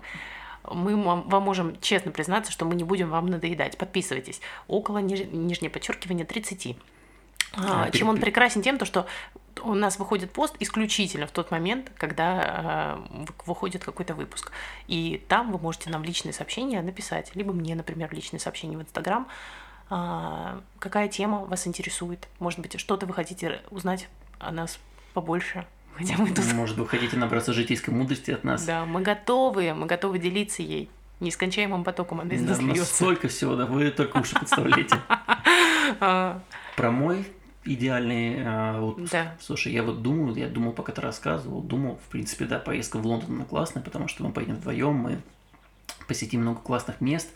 Мы 0.71 0.97
вам, 1.03 1.27
можем 1.43 1.79
честно 1.81 2.11
признаться, 2.11 2.51
что 2.53 2.65
мы 2.65 2.75
не 2.75 2.85
будем 2.85 3.11
вам 3.11 3.27
надоедать. 3.27 3.77
Подписывайтесь. 3.79 4.41
Около 4.69 4.99
ниж- 4.99 5.31
нижнее 5.31 5.71
подчеркивание 5.71 6.25
30. 6.25 6.77
А, 7.57 7.85
А, 7.85 7.91
чем 7.91 8.09
он 8.09 8.19
прекрасен 8.19 8.63
тем, 8.63 8.79
то, 8.79 8.85
что 8.85 9.07
у 9.63 9.75
нас 9.75 9.99
выходит 9.99 10.33
пост 10.33 10.57
исключительно 10.59 11.27
в 11.27 11.31
тот 11.31 11.51
момент, 11.53 11.93
когда 11.97 12.97
э, 13.09 13.17
вы- 13.21 13.35
выходит 13.47 13.85
какой-то 13.85 14.15
выпуск. 14.15 14.51
И 14.89 15.25
там 15.29 15.53
вы 15.53 15.59
можете 15.59 15.91
нам 15.91 16.03
личные 16.03 16.33
сообщения 16.33 16.83
написать, 16.83 17.31
либо 17.37 17.53
мне, 17.53 17.75
например, 17.77 18.13
личные 18.13 18.41
сообщения 18.41 18.77
в 18.77 18.83
Инстаграм, 18.83 19.29
а, 19.91 20.61
какая 20.81 21.09
тема 21.09 21.45
вас 21.45 21.67
интересует. 21.67 22.27
Может 22.41 22.59
быть, 22.61 22.79
что-то 22.81 23.07
вы 23.07 23.13
хотите 23.15 23.61
узнать 23.71 24.09
о 24.41 24.51
нас 24.51 24.79
побольше. 25.13 25.67
Хотя 25.97 26.17
мы 26.19 26.31
тут... 26.31 26.53
Может, 26.53 26.77
вы 26.77 26.87
хотите 26.89 27.17
набраться 27.17 27.53
житейской 27.53 27.91
мудрости 27.91 28.31
от 28.31 28.45
нас? 28.45 28.65
Да, 28.65 28.85
мы 28.85 29.03
готовы, 29.03 29.75
мы 29.75 29.87
готовы 29.87 30.19
делиться 30.19 30.63
ей 30.63 30.89
нескончаемым 31.21 31.85
потоком, 31.85 32.21
она 32.21 32.35
из 32.35 32.43
Да, 32.43 32.51
нас 32.51 32.59
у 32.59 32.63
нас 32.63 32.77
льется. 32.77 32.95
столько 32.95 33.29
всего, 33.29 33.55
да, 33.55 33.67
вы 33.67 33.91
только 33.91 34.19
уши 34.19 34.35
подставляете. 34.39 34.97
А, 36.01 36.41
Про 36.77 36.91
мой 36.91 37.27
идеальный 37.65 38.81
отпуск. 38.81 39.13
Да. 39.13 39.35
Слушай, 39.39 39.73
я 39.73 39.83
вот 39.83 40.03
думаю, 40.03 40.35
я 40.35 40.49
думал, 40.49 40.73
пока 40.73 40.93
ты 40.93 41.01
рассказывал, 41.03 41.61
думал, 41.61 42.01
в 42.07 42.11
принципе, 42.11 42.47
да, 42.47 42.59
поездка 42.59 42.99
в 42.99 43.07
Лондон 43.07 43.45
классная, 43.45 43.83
потому 43.83 44.09
что 44.09 44.25
мы 44.25 44.33
поедем 44.33 44.57
вдвоем, 44.57 44.95
мы 44.95 45.21
посетим 46.09 46.41
много 46.41 46.61
классных 46.61 47.01
мест, 47.03 47.29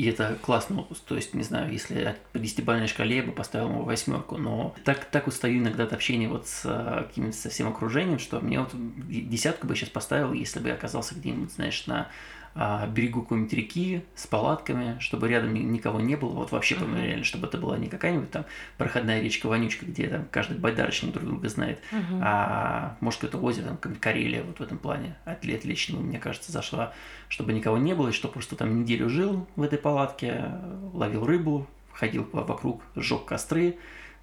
и 0.00 0.06
это 0.06 0.38
классный 0.40 0.78
отпуск. 0.78 1.02
То 1.04 1.16
есть, 1.16 1.34
не 1.34 1.42
знаю, 1.42 1.70
если 1.70 2.16
по 2.32 2.38
десятибалльной 2.38 2.86
шкале 2.86 3.16
я 3.18 3.22
бы 3.22 3.32
поставил 3.32 3.68
ему 3.68 3.82
восьмерку, 3.82 4.38
но 4.38 4.74
так, 4.82 5.04
так 5.04 5.26
устаю 5.26 5.58
иногда 5.58 5.84
от 5.84 5.92
общения 5.92 6.26
вот 6.26 6.46
с 6.46 6.62
а, 6.64 7.02
каким-то 7.02 7.36
со 7.36 7.50
всем 7.50 7.68
окружением, 7.68 8.18
что 8.18 8.40
мне 8.40 8.60
вот 8.60 8.70
десятку 8.72 9.66
бы 9.66 9.76
сейчас 9.76 9.90
поставил, 9.90 10.32
если 10.32 10.58
бы 10.58 10.68
я 10.68 10.74
оказался 10.74 11.14
где-нибудь, 11.14 11.52
знаешь, 11.52 11.86
на 11.86 12.08
берегу 12.54 13.22
какой-нибудь 13.22 13.52
реки 13.52 14.02
с 14.14 14.26
палатками, 14.26 14.98
чтобы 14.98 15.28
рядом 15.28 15.54
ни- 15.54 15.60
никого 15.60 16.00
не 16.00 16.16
было, 16.16 16.30
вот 16.30 16.50
вообще 16.50 16.74
Мгм. 16.74 16.96
реально, 16.96 17.24
чтобы 17.24 17.46
это 17.46 17.58
была 17.58 17.76
не 17.78 17.86
какая-нибудь 17.88 18.30
там 18.30 18.44
проходная 18.76 19.20
речка 19.22 19.46
Вонючка, 19.46 19.86
где 19.86 20.08
там 20.08 20.26
каждый 20.30 20.58
байдарочник 20.58 21.12
друг 21.12 21.26
друга 21.26 21.48
знает, 21.48 21.80
мгм. 21.92 22.20
а 22.22 22.96
может 23.00 23.20
какое-то 23.20 23.38
озеро, 23.44 23.76
там 23.76 23.94
Карелия 23.94 24.42
вот 24.42 24.58
в 24.58 24.62
этом 24.62 24.78
плане 24.78 25.16
отли- 25.26 25.56
отлично, 25.56 25.98
бы, 25.98 26.02
мне 26.02 26.18
кажется, 26.18 26.50
зашла, 26.50 26.92
чтобы 27.28 27.52
никого 27.52 27.78
не 27.78 27.94
было, 27.94 28.08
и 28.08 28.12
что 28.12 28.26
просто 28.28 28.56
там 28.56 28.80
неделю 28.80 29.08
жил 29.08 29.46
в 29.54 29.62
этой 29.62 29.78
палатке, 29.78 30.50
ловил 30.92 31.24
рыбу, 31.24 31.66
ходил 31.92 32.28
вокруг, 32.32 32.82
сжег 32.96 33.26
костры, 33.26 33.76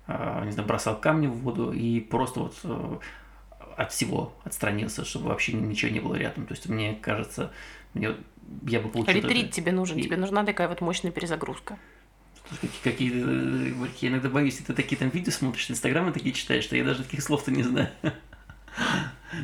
а, 0.07 0.43
не 0.45 0.51
знаю, 0.51 0.67
бросал 0.67 0.99
камни 0.99 1.28
в 1.28 1.34
воду 1.39 1.71
и 1.71 1.99
просто 1.99 2.39
вот 2.41 2.55
э, 2.63 2.97
от 3.78 3.91
всего 3.91 4.34
отстранился, 4.43 5.05
чтобы 5.05 5.28
вообще 5.28 5.53
ничего 5.53 5.91
не 5.91 5.99
было 5.99 6.15
рядом. 6.15 6.45
То 6.45 6.53
есть 6.53 6.67
мне 6.67 6.95
кажется, 6.95 7.51
мне, 7.93 8.15
я 8.67 8.79
бы 8.79 8.89
получил... 8.89 9.13
Ретрит 9.13 9.45
это- 9.45 9.53
тебе 9.53 9.71
нужен, 9.71 9.97
и- 9.97 10.03
тебе 10.03 10.17
нужна 10.17 10.43
такая 10.43 10.67
вот 10.67 10.81
мощная 10.81 11.11
перезагрузка. 11.11 11.77
Слушай, 12.47 12.69
Какие, 12.83 13.09
какие, 13.09 13.83
э, 13.83 13.88
я 13.99 14.09
иногда 14.09 14.29
боюсь, 14.29 14.57
ты 14.57 14.73
такие 14.73 14.97
там 14.97 15.09
видео 15.09 15.31
смотришь, 15.31 15.69
инстаграмы 15.69 16.11
такие 16.13 16.33
читаешь, 16.33 16.63
что 16.63 16.75
я 16.77 16.83
даже 16.85 17.03
таких 17.03 17.21
слов-то 17.21 17.51
не 17.51 17.63
знаю. 17.63 17.89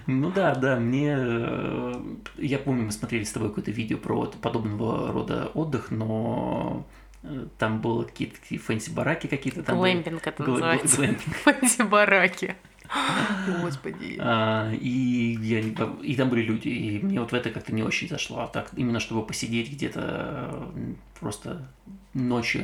Ну 0.07 0.31
да, 0.31 0.55
да, 0.55 0.77
мне... 0.79 1.15
э, 1.17 1.93
Я 2.37 2.59
помню, 2.59 2.83
мы 2.85 2.91
смотрели 2.91 3.23
с 3.25 3.31
тобой 3.31 3.49
какое-то 3.49 3.71
видео 3.71 3.97
про 3.97 4.15
вот 4.15 4.35
подобного 4.35 5.11
рода 5.11 5.47
отдых, 5.53 5.91
но 5.91 6.87
э, 7.23 7.47
там 7.57 7.81
было 7.81 8.03
какие-то 8.03 8.37
fancy-бараки 8.39 9.27
какие-то 9.27 9.63
там. 9.63 9.79
были. 9.79 9.93
Глэмпинг 9.93 10.25
это 10.25 10.43
Гл- 10.43 10.45
гл- 10.45 10.59
называется. 10.59 10.95
глэмпинг. 10.97 11.35
Fancy-бараки. 11.43 12.55
Господи. 13.61 14.17
А, 14.19 14.71
и, 14.73 15.37
я, 15.41 15.59
и 15.59 16.15
там 16.15 16.29
были 16.29 16.41
люди, 16.41 16.67
и 16.67 16.99
мне 17.03 17.19
вот 17.19 17.31
в 17.31 17.35
это 17.35 17.49
как-то 17.49 17.73
не 17.73 17.83
очень 17.83 18.07
зашло. 18.07 18.41
А 18.41 18.47
так 18.47 18.69
именно 18.75 18.99
чтобы 18.99 19.25
посидеть 19.25 19.71
где-то 19.71 20.71
э, 20.75 20.93
просто 21.19 21.67
ночью, 22.13 22.63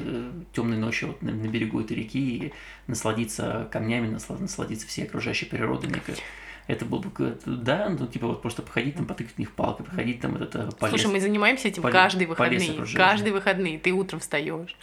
темной 0.54 0.78
ночью 0.78 1.10
вот 1.10 1.22
на, 1.22 1.32
на 1.32 1.48
берегу 1.48 1.82
этой 1.82 1.98
реки 1.98 2.20
и 2.20 2.54
насладиться 2.88 3.68
камнями, 3.72 4.08
насла- 4.14 4.40
насладиться 4.40 4.88
всей 4.88 5.06
окружающей 5.06 5.46
природой. 5.46 5.90
Мне 5.90 6.00
кажется, 6.00 6.24
это 6.70 6.86
было 6.86 7.00
бы, 7.00 7.40
да, 7.48 7.90
ну 7.90 8.06
типа 8.06 8.28
вот 8.28 8.44
просто 8.44 8.62
походить 8.62 8.96
там, 8.96 9.08
потыкать 9.08 9.34
в 9.34 9.40
них 9.40 9.52
палкой, 9.54 9.88
походить 9.88 10.22
там 10.22 10.36
этот 10.36 10.56
э, 10.56 10.70
по 10.80 10.88
Слушай, 10.88 11.08
мы 11.08 11.20
занимаемся 11.20 11.68
этим 11.68 11.82
по 11.82 11.88
ле- 11.88 11.94
каждые 11.94 12.28
по 12.28 12.32
лесу 12.34 12.44
выходные. 12.44 12.72
окружающему. 12.72 12.98
Каждые 13.04 13.34
выходные. 13.34 13.80
Ты 13.80 13.92
утром 13.92 14.20
встаешь. 14.20 14.78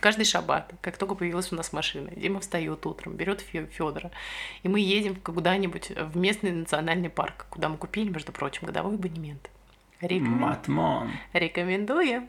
Каждый 0.00 0.26
шаббат. 0.26 0.74
Как 0.82 0.98
только 0.98 1.14
появилась 1.14 1.50
у 1.52 1.56
нас 1.56 1.72
машина. 1.72 2.10
Дима 2.14 2.40
встает 2.40 2.84
утром, 2.84 3.14
берет 3.16 3.40
Федора. 3.40 4.10
И 4.62 4.68
мы 4.68 4.78
едем 4.80 5.16
куда-нибудь 5.16 5.90
в 5.96 6.18
местный 6.18 6.52
национальный 6.52 7.08
парк, 7.08 7.46
куда 7.48 7.70
мы 7.70 7.78
купили, 7.78 8.10
между 8.10 8.32
прочим, 8.32 8.66
годовой 8.66 8.96
абонемент. 8.96 9.50
Рекомен- 10.00 10.38
Матмон. 10.38 11.10
Рекомендуем. 11.32 12.28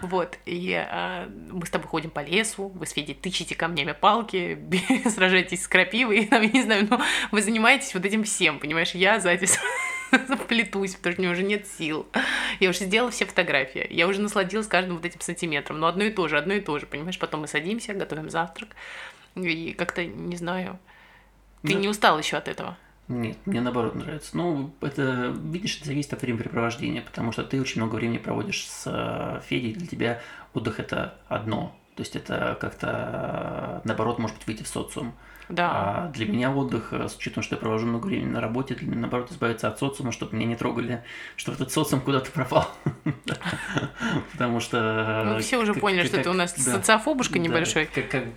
Вот. 0.00 0.38
И 0.46 0.72
а, 0.74 1.28
мы 1.50 1.66
с 1.66 1.70
тобой 1.70 1.88
ходим 1.88 2.10
по 2.10 2.20
лесу, 2.20 2.68
вы 2.68 2.86
с 2.86 2.92
Федей 2.92 3.14
тычете 3.14 3.54
камнями 3.56 3.92
палки, 3.92 4.58
сражаетесь 5.08 5.64
с 5.64 5.68
крапивой, 5.68 6.26
там, 6.30 6.42
я 6.42 6.48
не 6.50 6.62
знаю, 6.62 6.86
но 6.88 7.00
вы 7.32 7.42
занимаетесь 7.42 7.94
вот 7.94 8.04
этим 8.04 8.22
всем, 8.24 8.58
понимаешь? 8.60 8.92
Я 8.94 9.18
сзади 9.18 9.46
плетусь, 10.48 10.94
потому 10.94 11.12
что 11.14 11.20
у 11.22 11.24
меня 11.24 11.32
уже 11.32 11.42
нет 11.42 11.66
сил. 11.66 12.06
Я 12.60 12.70
уже 12.70 12.84
сделала 12.84 13.10
все 13.10 13.24
фотографии, 13.26 13.86
я 13.90 14.06
уже 14.06 14.20
насладилась 14.20 14.68
каждым 14.68 14.96
вот 14.96 15.04
этим 15.04 15.20
сантиметром, 15.20 15.80
но 15.80 15.88
одно 15.88 16.04
и 16.04 16.10
то 16.10 16.28
же, 16.28 16.38
одно 16.38 16.54
и 16.54 16.60
то 16.60 16.78
же, 16.78 16.86
понимаешь? 16.86 17.18
Потом 17.18 17.40
мы 17.40 17.48
садимся, 17.48 17.94
готовим 17.94 18.30
завтрак, 18.30 18.68
и 19.34 19.72
как-то, 19.72 20.04
не 20.04 20.36
знаю, 20.36 20.78
ты 21.62 21.74
Ну, 21.74 21.80
не 21.80 21.88
устал 21.88 22.18
еще 22.18 22.36
от 22.36 22.46
этого? 22.48 22.76
Нет, 23.08 23.36
мне 23.46 23.60
наоборот 23.60 23.94
нравится. 23.94 24.36
Ну, 24.36 24.72
это, 24.80 25.34
видишь, 25.42 25.76
это 25.76 25.86
зависит 25.86 26.12
от 26.12 26.22
времяпрепровождения, 26.22 27.02
потому 27.02 27.32
что 27.32 27.42
ты 27.42 27.60
очень 27.60 27.80
много 27.80 27.96
времени 27.96 28.18
проводишь 28.18 28.66
с 28.66 28.84
э, 28.86 29.40
Федей, 29.46 29.74
для 29.74 29.86
тебя 29.86 30.20
отдых 30.54 30.80
это 30.80 31.18
одно. 31.28 31.76
То 31.96 32.02
есть 32.02 32.16
это 32.16 32.56
как-то, 32.60 33.82
наоборот, 33.84 34.18
может 34.18 34.36
быть, 34.38 34.46
выйти 34.46 34.62
в 34.62 34.68
социум. 34.68 35.14
Да. 35.52 35.70
А 35.70 36.08
для 36.08 36.26
меня 36.26 36.50
отдых, 36.50 36.92
э, 36.92 37.08
с 37.08 37.16
учетом, 37.16 37.42
что 37.42 37.56
я 37.56 37.60
провожу 37.60 37.86
много 37.86 38.06
времени 38.06 38.30
на 38.30 38.40
работе, 38.40 38.74
для 38.74 38.86
меня, 38.88 39.00
наоборот, 39.02 39.30
избавиться 39.30 39.68
от 39.68 39.78
социума, 39.78 40.10
чтобы 40.10 40.34
меня 40.34 40.46
не 40.46 40.56
трогали, 40.56 41.04
чтобы 41.36 41.56
этот 41.56 41.70
социум 41.70 42.00
куда-то 42.00 42.30
пропал. 42.30 42.70
Потому 44.32 44.60
что... 44.60 45.24
Мы 45.26 45.40
все 45.40 45.58
уже 45.58 45.74
поняли, 45.74 46.06
что 46.06 46.16
это 46.16 46.30
у 46.30 46.34
нас 46.34 46.54
социофобушка 46.54 47.38
небольшой. 47.38 47.86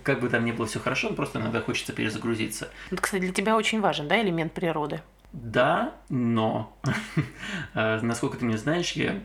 Как 0.02 0.20
бы 0.20 0.28
там 0.28 0.44
ни 0.44 0.52
было 0.52 0.66
все 0.66 0.78
хорошо, 0.78 1.10
просто 1.14 1.40
иногда 1.40 1.62
хочется 1.62 1.94
перезагрузиться. 1.94 2.68
Кстати, 2.94 3.22
для 3.22 3.32
тебя 3.32 3.56
очень 3.56 3.80
важен, 3.80 4.08
да, 4.08 4.20
элемент 4.20 4.52
природы? 4.52 5.00
Да, 5.32 5.94
но 6.10 6.76
э, 7.74 8.00
насколько 8.00 8.36
ты 8.36 8.44
меня 8.44 8.58
знаешь, 8.58 8.92
я 8.92 9.20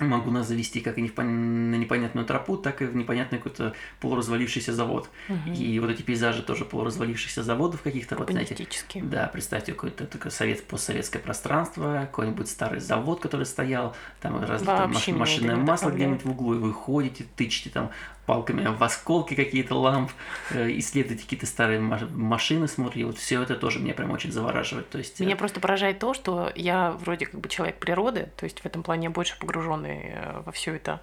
могу 0.00 0.30
нас 0.30 0.48
завести 0.48 0.80
как 0.80 0.98
и 0.98 1.02
на 1.02 1.74
непонятную 1.76 2.26
тропу, 2.26 2.56
так 2.56 2.82
и 2.82 2.86
в 2.86 2.94
непонятный 2.94 3.38
какой-то 3.38 3.74
полуразвалившийся 4.00 4.72
завод. 4.72 5.10
Угу. 5.28 5.54
И 5.54 5.78
вот 5.80 5.90
эти 5.90 6.02
пейзажи 6.02 6.42
тоже 6.42 6.64
полуразвалившихся 6.64 7.42
заводов 7.42 7.82
каких-то, 7.82 8.16
вот, 8.16 8.30
знаете, 8.30 8.66
да, 8.94 9.26
представьте 9.26 9.72
какое-то 9.72 10.06
такое 10.06 10.30
совет, 10.30 10.64
постсоветское 10.64 11.20
пространство, 11.20 12.06
какой-нибудь 12.10 12.48
старый 12.48 12.80
завод, 12.80 13.20
который 13.20 13.46
стоял, 13.46 13.96
там 14.20 14.40
разлито 14.40 14.88
маш, 14.88 15.08
машинное 15.08 15.56
масло 15.56 15.90
где-нибудь 15.90 16.24
в 16.24 16.30
углу, 16.30 16.54
и 16.54 16.58
вы 16.58 16.72
ходите, 16.72 17.24
тычете 17.36 17.70
там 17.70 17.90
палками 18.28 18.66
в 18.66 18.84
осколки 18.84 19.32
какие-то 19.32 19.74
ламп, 19.74 20.12
э, 20.50 20.68
исследуете 20.78 21.22
какие-то 21.22 21.46
старые 21.46 21.80
машины, 21.80 22.68
смотрите, 22.68 23.06
вот 23.06 23.16
все 23.16 23.42
это 23.42 23.56
тоже 23.56 23.80
меня 23.80 23.94
прям 23.94 24.10
очень 24.10 24.30
завораживает. 24.30 24.90
То 24.90 24.98
есть... 24.98 25.18
Меня 25.18 25.32
э, 25.32 25.38
просто 25.38 25.60
поражает 25.60 25.98
то, 25.98 26.12
что 26.12 26.52
я 26.54 26.92
вроде 26.92 27.24
как 27.24 27.40
бы 27.40 27.48
человек 27.48 27.78
природы, 27.78 28.28
то 28.36 28.44
есть 28.44 28.60
в 28.60 28.66
этом 28.66 28.82
плане 28.82 29.08
больше 29.08 29.38
погруженный 29.38 30.12
э, 30.12 30.42
во 30.44 30.52
все 30.52 30.74
это 30.74 31.00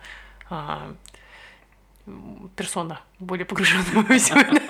а, 0.51 0.93
персона, 2.55 3.01
более 3.17 3.45
погруженная 3.45 4.03
во 4.07 4.17
все 4.19 4.35
это. 4.35 4.61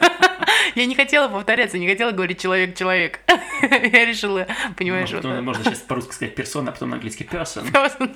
Я 0.75 0.85
не 0.85 0.95
хотела 0.95 1.27
повторяться, 1.27 1.77
не 1.77 1.89
хотела 1.89 2.11
говорить 2.11 2.41
человек-человек. 2.41 3.19
Я 3.61 4.05
решила, 4.05 4.47
понимаешь, 4.77 5.11
вот... 5.11 5.25
Можно 5.25 5.65
сейчас 5.65 5.79
по-русски 5.79 6.13
сказать 6.13 6.35
персона, 6.35 6.69
а 6.69 6.71
потом 6.71 6.91
на 6.91 6.95
английский 6.95 7.25
person. 7.25 7.69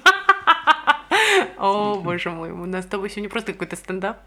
О, 1.58 2.00
боже 2.02 2.30
мой, 2.30 2.52
у 2.52 2.66
нас 2.66 2.86
с 2.86 2.88
тобой 2.88 3.10
сегодня 3.10 3.30
просто 3.30 3.54
какой-то 3.54 3.76
стендап. 3.76 4.20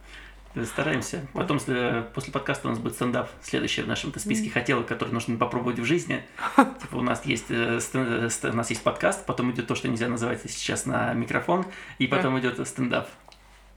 Стараемся. 0.64 1.26
Потом 1.32 1.58
после 1.58 2.32
подкаста 2.32 2.68
у 2.68 2.70
нас 2.70 2.78
будет 2.78 2.94
стендап, 2.94 3.30
следующий 3.42 3.82
в 3.82 3.88
нашем 3.88 4.12
списке 4.14 4.50
хотелок, 4.50 4.86
который 4.86 5.10
нужно 5.10 5.38
попробовать 5.38 5.78
в 5.78 5.84
жизни. 5.84 6.22
Типа 6.56 6.96
у 6.96 7.00
нас 7.00 7.24
есть 7.24 7.46
э, 7.48 7.80
э, 7.94 8.28
у 8.50 8.56
нас 8.56 8.68
есть 8.68 8.82
подкаст, 8.82 9.24
потом 9.24 9.50
идет 9.52 9.66
то, 9.66 9.74
что 9.74 9.88
нельзя 9.88 10.08
называть 10.08 10.42
сейчас 10.46 10.84
на 10.84 11.14
микрофон, 11.14 11.64
и 11.98 12.06
потом 12.06 12.38
идет 12.38 12.66
стендап. 12.68 13.08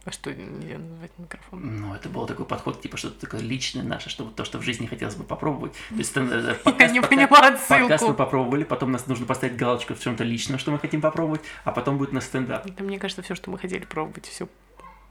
А 0.06 0.12
что 0.12 0.32
нельзя 0.32 0.78
называть 0.78 1.12
микрофон? 1.18 1.82
Ну, 1.82 1.96
это 1.96 2.10
был 2.10 2.28
такой 2.28 2.46
подход, 2.46 2.80
типа 2.80 2.96
что-то 2.96 3.20
такое 3.22 3.42
личное 3.42 3.82
наше, 3.82 4.12
чтобы 4.12 4.32
то, 4.32 4.46
что 4.46 4.60
в 4.60 4.62
жизни 4.62 4.86
хотелось 4.86 5.16
бы 5.16 5.24
попробовать. 5.24 5.74
То 5.90 5.96
есть, 5.96 6.16
э, 6.16 6.56
подкаст, 6.64 6.80
Я 6.80 6.88
не 6.90 7.02
поняла 7.02 7.40
отсылку. 7.40 7.82
Подкаст 7.82 8.08
мы 8.10 8.14
попробовали, 8.14 8.64
потом 8.64 8.92
нас 8.92 9.08
нужно 9.08 9.26
поставить 9.26 9.58
галочку 9.58 9.96
в 9.96 10.00
чем-то 10.00 10.24
личном, 10.24 10.60
что 10.60 10.70
мы 10.70 10.78
хотим 10.78 11.02
попробовать, 11.02 11.42
а 11.64 11.72
потом 11.72 11.98
будет 11.98 12.12
на 12.12 12.22
стендап. 12.22 12.68
Да, 12.70 12.84
мне 12.84 13.00
кажется, 13.00 13.24
все, 13.24 13.34
что 13.34 13.50
мы 13.50 13.58
хотели 13.58 13.84
пробовать, 13.84 14.28
все, 14.28 14.48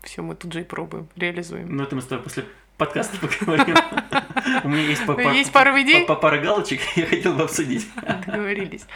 все 0.04 0.22
мы 0.22 0.36
тут 0.36 0.52
же 0.52 0.60
и 0.60 0.64
пробуем, 0.64 1.08
реализуем. 1.16 1.76
Ну, 1.76 1.82
это 1.82 1.96
мы 1.96 2.00
с 2.00 2.06
тобой 2.06 2.22
после 2.22 2.44
подкаст 2.76 3.12
поговорим. 3.20 3.76
У 4.62 4.68
меня 4.68 4.82
есть, 4.82 5.06
по, 5.06 5.18
есть 5.20 5.52
пару 5.52 5.80
идей? 5.80 6.06
По, 6.06 6.14
по, 6.14 6.22
пара 6.22 6.38
галочек, 6.38 6.80
я 6.96 7.06
хотел 7.06 7.34
бы 7.34 7.44
обсудить. 7.44 7.86
Договорились. 8.26 8.86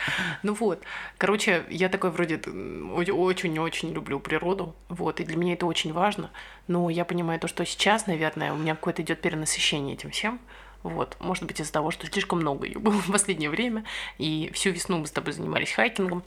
Ну 0.42 0.54
вот, 0.54 0.82
короче, 1.16 1.64
я 1.68 1.88
такой 1.88 2.10
вроде 2.10 2.36
очень-очень 2.36 3.92
люблю 3.92 4.20
природу, 4.20 4.74
вот, 4.88 5.20
и 5.20 5.24
для 5.24 5.36
меня 5.36 5.54
это 5.54 5.66
очень 5.66 5.92
важно, 5.92 6.30
но 6.66 6.90
я 6.90 7.04
понимаю 7.04 7.40
то, 7.40 7.48
что 7.48 7.64
сейчас, 7.64 8.06
наверное, 8.06 8.52
у 8.52 8.56
меня 8.56 8.74
какое-то 8.74 9.02
идет 9.02 9.20
перенасыщение 9.20 9.94
этим 9.94 10.10
всем, 10.10 10.40
вот, 10.82 11.16
может 11.20 11.44
быть, 11.44 11.60
из-за 11.60 11.72
того, 11.72 11.90
что 11.90 12.06
слишком 12.06 12.40
много 12.40 12.66
ее 12.66 12.78
было 12.78 12.94
в 13.00 13.12
последнее 13.12 13.50
время, 13.50 13.84
и 14.18 14.50
всю 14.54 14.70
весну 14.70 14.98
мы 14.98 15.06
с 15.06 15.10
тобой 15.10 15.32
занимались 15.32 15.72
хайкингом, 15.72 16.22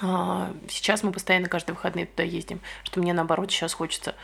а 0.00 0.52
сейчас 0.68 1.02
мы 1.02 1.12
постоянно 1.12 1.48
каждые 1.48 1.74
выходные 1.74 2.06
туда 2.06 2.22
ездим, 2.22 2.60
что 2.84 3.00
мне, 3.00 3.14
наоборот, 3.14 3.50
сейчас 3.50 3.72
хочется 3.72 4.14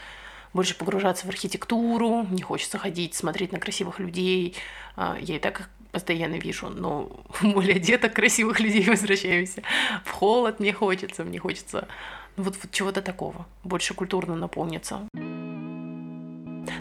больше 0.52 0.76
погружаться 0.76 1.26
в 1.26 1.30
архитектуру, 1.30 2.26
не 2.30 2.42
хочется 2.42 2.78
ходить, 2.78 3.14
смотреть 3.14 3.52
на 3.52 3.58
красивых 3.58 3.98
людей. 3.98 4.54
А, 4.96 5.16
я 5.20 5.36
и 5.36 5.38
так 5.38 5.60
их 5.60 5.70
постоянно 5.92 6.36
вижу, 6.36 6.68
но 6.68 7.24
более 7.42 7.78
деток 7.78 8.14
красивых 8.14 8.60
людей 8.60 8.84
возвращаемся. 8.88 9.62
В 10.04 10.10
холод 10.10 10.60
мне 10.60 10.72
хочется, 10.72 11.24
мне 11.24 11.38
хочется 11.38 11.88
ну, 12.36 12.44
вот, 12.44 12.56
вот 12.62 12.70
чего-то 12.72 13.02
такого, 13.02 13.46
больше 13.62 13.94
культурно 13.94 14.34
наполниться. 14.34 15.06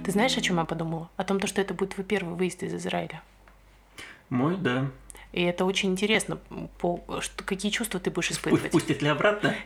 Ты 0.04 0.12
знаешь, 0.12 0.38
о 0.38 0.42
чем 0.42 0.58
я 0.58 0.66
подумала? 0.66 1.10
О 1.18 1.24
том, 1.24 1.46
что 1.46 1.62
это 1.62 1.74
будет 1.74 1.96
твой 1.96 2.06
первый 2.06 2.36
выезд 2.36 2.64
из 2.64 2.74
Израиля. 2.74 3.22
Мой, 4.30 4.56
да. 4.56 4.88
И 5.34 5.42
это 5.44 5.66
очень 5.66 5.92
интересно, 5.92 6.38
по, 6.80 7.02
что, 7.20 7.44
какие 7.44 7.72
чувства 7.72 8.00
ты 8.00 8.12
будешь 8.12 8.32
испытывать. 8.32 8.72
Пустит 8.72 9.02
ли 9.02 9.10
обратно? 9.10 9.56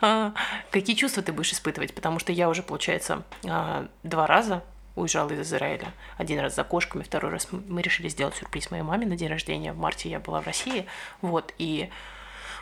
Какие 0.70 0.94
чувства 0.94 1.22
ты 1.22 1.32
будешь 1.32 1.52
испытывать? 1.52 1.94
Потому 1.94 2.18
что 2.18 2.32
я 2.32 2.48
уже, 2.48 2.62
получается, 2.62 3.24
а, 3.44 3.88
два 4.02 4.26
раза 4.26 4.62
уезжала 4.94 5.30
из 5.30 5.40
Израиля. 5.40 5.92
Один 6.16 6.38
раз 6.40 6.54
за 6.54 6.64
кошками, 6.64 7.02
второй 7.02 7.32
раз 7.32 7.48
мы 7.50 7.82
решили 7.82 8.08
сделать 8.08 8.36
сюрприз 8.36 8.70
моей 8.70 8.82
маме 8.82 9.06
на 9.06 9.16
день 9.16 9.28
рождения. 9.28 9.72
В 9.72 9.78
марте 9.78 10.08
я 10.08 10.20
была 10.20 10.40
в 10.40 10.46
России. 10.46 10.86
Вот, 11.22 11.52
и 11.58 11.90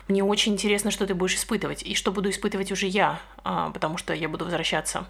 мне 0.07 0.23
очень 0.23 0.53
интересно, 0.53 0.89
что 0.89 1.05
ты 1.05 1.13
будешь 1.13 1.35
испытывать, 1.35 1.83
и 1.83 1.93
что 1.93 2.11
буду 2.11 2.29
испытывать 2.31 2.71
уже 2.71 2.87
я, 2.87 3.19
а, 3.43 3.69
потому 3.69 3.97
что 3.97 4.13
я 4.13 4.27
буду 4.27 4.45
возвращаться 4.45 5.05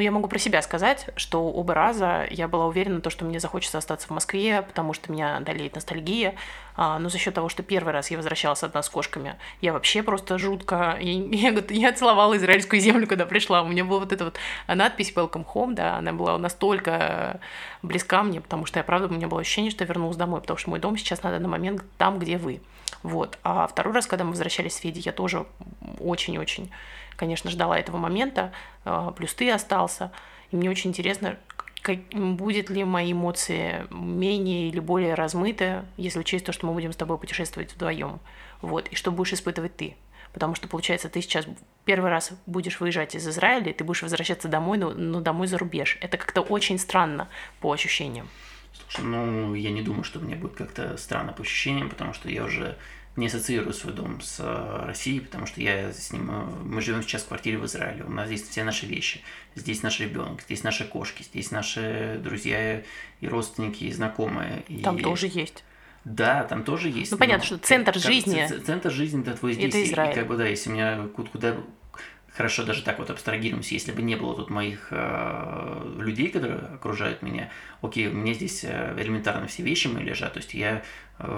я 0.00 0.10
могу 0.10 0.28
про 0.28 0.38
себя 0.38 0.60
сказать, 0.62 1.08
что 1.16 1.46
оба 1.50 1.74
раза 1.74 2.26
я 2.30 2.48
была 2.48 2.66
уверена, 2.66 3.00
то, 3.00 3.10
что 3.10 3.24
мне 3.24 3.38
захочется 3.38 3.78
остаться 3.78 4.08
в 4.08 4.10
Москве, 4.10 4.62
потому 4.62 4.92
что 4.92 5.12
меня 5.12 5.36
одолеет 5.36 5.74
ностальгия. 5.74 6.34
А, 6.76 6.98
но 6.98 7.08
за 7.08 7.18
счет 7.18 7.34
того, 7.34 7.48
что 7.48 7.62
первый 7.62 7.92
раз 7.92 8.10
я 8.10 8.16
возвращалась 8.16 8.62
одна 8.64 8.82
с 8.82 8.88
кошками, 8.88 9.36
я 9.60 9.72
вообще 9.72 10.02
просто 10.02 10.38
жутко... 10.38 10.98
Я, 11.04 11.50
я, 11.50 11.64
я 11.68 11.92
целовала 11.92 12.36
израильскую 12.36 12.80
землю, 12.80 13.06
когда 13.06 13.26
пришла. 13.26 13.62
У 13.62 13.68
меня 13.68 13.84
была 13.84 14.00
вот 14.00 14.12
эта 14.12 14.24
вот 14.24 14.38
надпись 14.66 15.12
Welcome 15.14 15.46
Home, 15.54 15.74
да, 15.74 15.96
она 15.96 16.12
была 16.12 16.38
настолько 16.38 17.40
близка 17.82 18.22
мне, 18.22 18.40
потому 18.40 18.66
что 18.66 18.78
я, 18.78 18.84
правда, 18.84 19.08
у 19.08 19.10
меня 19.10 19.28
было 19.28 19.40
ощущение, 19.40 19.70
что 19.70 19.84
я 19.84 19.88
вернулась 19.88 20.16
домой, 20.16 20.40
потому 20.40 20.56
что 20.56 20.70
мой 20.70 20.78
дом 20.80 20.96
сейчас 20.96 21.22
на 21.22 21.30
данный 21.30 21.48
момент 21.48 21.84
там, 21.98 22.18
где 22.18 22.38
вы. 22.38 22.60
Вот. 23.02 23.38
А 23.42 23.66
второй 23.66 23.94
раз, 23.94 24.06
когда 24.06 24.24
мы 24.24 24.30
возвращались 24.30 24.74
с 24.74 24.78
Феди, 24.78 25.00
я 25.04 25.12
тоже 25.12 25.46
очень-очень 26.00 26.70
конечно, 27.16 27.50
ждала 27.50 27.78
этого 27.78 27.96
момента, 27.96 28.52
а, 28.84 29.12
плюс 29.12 29.34
ты 29.34 29.50
остался. 29.50 30.12
И 30.50 30.56
мне 30.56 30.70
очень 30.70 30.90
интересно, 30.90 31.36
как, 31.82 31.98
будет 32.12 32.70
ли 32.70 32.84
мои 32.84 33.12
эмоции 33.12 33.86
менее 33.90 34.68
или 34.68 34.80
более 34.80 35.14
размыты, 35.14 35.82
если 35.96 36.18
учесть 36.18 36.46
то, 36.46 36.52
что 36.52 36.66
мы 36.66 36.72
будем 36.72 36.92
с 36.92 36.96
тобой 36.96 37.18
путешествовать 37.18 37.74
вдвоем. 37.74 38.20
Вот, 38.62 38.88
и 38.88 38.94
что 38.94 39.10
будешь 39.10 39.34
испытывать 39.34 39.76
ты. 39.76 39.96
Потому 40.32 40.54
что, 40.56 40.66
получается, 40.66 41.08
ты 41.08 41.20
сейчас 41.20 41.46
первый 41.84 42.10
раз 42.10 42.32
будешь 42.46 42.80
выезжать 42.80 43.14
из 43.14 43.28
Израиля, 43.28 43.70
и 43.70 43.72
ты 43.72 43.84
будешь 43.84 44.02
возвращаться 44.02 44.48
домой, 44.48 44.78
но, 44.78 44.90
но 44.90 45.20
домой 45.20 45.46
за 45.46 45.58
рубеж. 45.58 45.96
Это 46.00 46.16
как-то 46.16 46.40
очень 46.40 46.78
странно 46.78 47.28
по 47.60 47.72
ощущениям. 47.72 48.28
Слушай, 48.72 49.04
ну, 49.04 49.54
я 49.54 49.70
не 49.70 49.82
думаю, 49.82 50.02
что 50.02 50.18
мне 50.18 50.34
будет 50.34 50.54
как-то 50.54 50.96
странно 50.96 51.32
по 51.32 51.42
ощущениям, 51.42 51.88
потому 51.88 52.14
что 52.14 52.28
я 52.28 52.44
уже 52.44 52.76
не 53.16 53.26
ассоциирую 53.26 53.72
свой 53.72 53.92
дом 53.92 54.20
с 54.20 54.40
э, 54.40 54.86
Россией, 54.86 55.20
потому 55.20 55.46
что 55.46 55.60
я 55.60 55.92
с 55.92 56.12
ним... 56.12 56.30
Э, 56.30 56.44
мы 56.64 56.80
живем 56.80 57.02
сейчас 57.02 57.22
в 57.22 57.28
квартире 57.28 57.58
в 57.58 57.66
Израиле. 57.66 58.04
У 58.04 58.10
нас 58.10 58.26
здесь 58.26 58.42
все 58.42 58.64
наши 58.64 58.86
вещи. 58.86 59.20
Здесь 59.54 59.82
наш 59.82 60.00
ребенок, 60.00 60.42
здесь 60.42 60.64
наши 60.64 60.84
кошки, 60.84 61.22
здесь 61.22 61.50
наши 61.50 62.20
друзья 62.22 62.82
и 63.20 63.28
родственники, 63.28 63.84
и 63.84 63.92
знакомые. 63.92 64.64
Там 64.82 64.96
и... 64.96 65.02
тоже 65.02 65.28
есть. 65.32 65.64
Да, 66.04 66.44
там 66.44 66.64
тоже 66.64 66.90
есть. 66.90 67.12
Ну, 67.12 67.18
понятно, 67.18 67.46
что 67.46 67.58
центр 67.58 67.92
как, 67.92 68.02
жизни... 68.02 68.46
Центр 68.46 68.90
жизни, 68.90 69.22
да, 69.22 69.34
твой 69.34 69.54
здесь. 69.54 69.74
Это 69.74 69.84
Израиль. 69.84 70.12
И, 70.12 70.14
как 70.14 70.26
бы, 70.26 70.36
да, 70.36 70.46
если 70.46 70.70
у 70.70 70.72
меня 70.72 71.08
куда 71.14 71.56
хорошо 72.36 72.64
даже 72.64 72.82
так 72.82 72.98
вот 72.98 73.10
абстрагируемся, 73.10 73.74
если 73.74 73.92
бы 73.92 74.02
не 74.02 74.16
было 74.16 74.34
тут 74.34 74.50
моих 74.50 74.88
э, 74.90 75.94
людей, 75.98 76.28
которые 76.28 76.58
окружают 76.58 77.22
меня, 77.22 77.50
окей, 77.80 78.08
у 78.08 78.12
меня 78.12 78.34
здесь 78.34 78.64
э, 78.64 78.94
элементарно 78.98 79.46
все 79.46 79.62
вещи 79.62 79.86
мои 79.86 80.02
лежат, 80.02 80.32
то 80.32 80.40
есть 80.40 80.52
я 80.52 80.82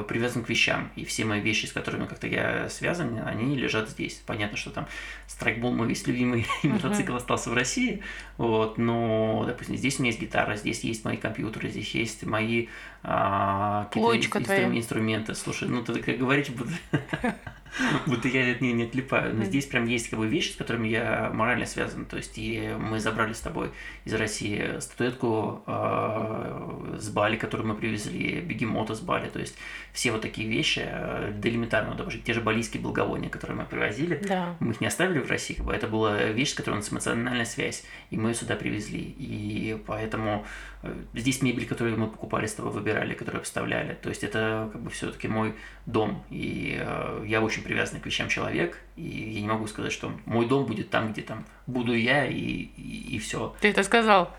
привязан 0.09 0.43
к 0.43 0.49
вещам, 0.49 0.91
и 0.97 1.05
все 1.05 1.25
мои 1.25 1.41
вещи, 1.41 1.67
с 1.67 1.73
которыми 1.73 2.07
как-то 2.07 2.27
я 2.27 2.69
связан, 2.71 3.21
они 3.27 3.57
лежат 3.57 3.91
здесь. 3.91 4.23
Понятно, 4.27 4.57
что 4.57 4.71
там 4.71 4.87
страйкбол 5.27 5.75
мой 5.75 5.89
весь 5.89 6.07
любимый, 6.07 6.47
uh-huh. 6.63 6.71
мотоцикл 6.71 7.15
остался 7.15 7.51
в 7.51 7.55
России, 7.55 8.03
вот, 8.39 8.79
но, 8.79 9.45
допустим, 9.47 9.77
здесь 9.77 9.99
у 9.99 10.03
меня 10.03 10.11
есть 10.11 10.21
гитара, 10.21 10.57
здесь 10.57 10.81
есть 10.85 11.05
мои 11.05 11.17
компьютеры, 11.17 11.69
здесь 11.69 11.95
есть 11.95 12.25
мои 12.25 12.69
э, 13.03 13.85
какие-то 13.91 14.65
инструменты. 14.65 15.35
Слушай, 15.35 15.69
ну 15.69 15.83
ты 15.83 16.01
как 16.01 16.19
говорить 16.19 16.55
буду... 16.55 16.71
Будто 18.07 18.29
я 18.29 18.53
от 18.53 18.61
нее 18.61 18.73
не 18.73 18.85
отлипаю. 18.85 19.35
Но 19.35 19.45
здесь 19.45 19.67
прям 19.67 19.87
есть 19.87 20.09
как 20.09 20.19
бы 20.19 20.27
вещи, 20.27 20.53
с 20.53 20.57
которыми 20.57 20.89
я 20.89 21.31
морально 21.33 21.67
связан. 21.67 22.07
То 22.07 22.17
есть 22.17 22.39
и 22.39 22.75
мы 22.79 23.01
забрали 23.01 23.33
с 23.33 23.41
тобой 23.41 23.71
из 24.05 24.15
России 24.15 24.81
статуэтку 24.81 25.63
э, 25.67 26.97
с 26.99 27.09
Бали, 27.11 27.37
которую 27.37 27.69
мы 27.69 27.75
привезли, 27.75 28.41
бегемота 28.41 28.95
с 28.95 29.01
Бали. 29.01 29.29
То 29.29 29.41
есть 29.41 29.57
все 29.93 30.13
вот 30.13 30.23
такие 30.23 30.49
вещи, 30.49 30.83
э, 30.85 31.33
элементарно, 31.43 31.95
даже 31.95 32.19
те 32.19 32.35
же 32.35 32.41
балийские 32.41 32.83
благовония, 32.83 33.31
которые 33.31 33.57
мы 33.57 33.65
привозили, 33.65 34.17
Да. 34.29 34.55
мы 34.61 34.73
их 34.73 34.81
не 34.81 34.87
оставили 34.87 35.21
в 35.21 35.31
России, 35.31 35.55
как 35.55 35.65
бы 35.67 35.73
это 35.73 35.87
была 35.87 36.17
вещь, 36.25 36.51
с 36.51 36.55
которой 36.55 36.75
у 36.75 36.77
нас 36.77 36.93
эмоциональная 36.93 37.45
связь, 37.47 37.85
и 38.11 38.17
мы 38.17 38.31
ее 38.31 38.35
сюда 38.35 38.57
привезли. 38.57 39.01
И 39.01 39.79
поэтому 39.87 40.45
э, 40.83 40.95
здесь 41.15 41.43
мебель, 41.43 41.67
которую 41.67 41.99
мы 41.99 42.09
покупали 42.09 42.47
с 42.47 42.55
тобой, 42.55 42.73
выбирали, 42.73 43.15
которую 43.15 43.41
поставляли. 43.41 43.95
То 43.95 44.09
есть 44.09 44.23
это 44.25 44.69
как 44.73 44.83
бы 44.83 44.91
все-таки 44.91 45.29
мой 45.29 45.55
дом. 45.87 46.25
И 46.31 46.77
э, 46.79 47.25
я 47.27 47.41
очень 47.41 47.63
привязанный 47.63 48.01
к 48.01 48.07
вещам 48.07 48.29
человек, 48.29 48.79
и 48.97 49.03
я 49.03 49.41
не 49.41 49.49
могу 49.49 49.67
сказать, 49.67 49.93
что 49.93 50.13
мой 50.27 50.47
дом 50.47 50.67
будет 50.67 50.91
там, 50.91 51.13
где 51.13 51.23
там 51.23 51.45
буду 51.67 51.95
я, 51.95 52.27
и, 52.27 52.35
и, 52.37 53.19
все. 53.19 53.55
Ты 53.61 53.69
это 53.69 53.83
сказал. 53.83 54.31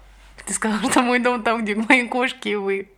Ты 0.45 0.53
сказал, 0.53 0.80
что 0.89 1.01
мой 1.01 1.19
дом 1.19 1.43
там, 1.43 1.63
где 1.63 1.75
мои 1.75 2.07
кошки 2.07 2.49
и 2.49 2.55
вы. 2.55 2.89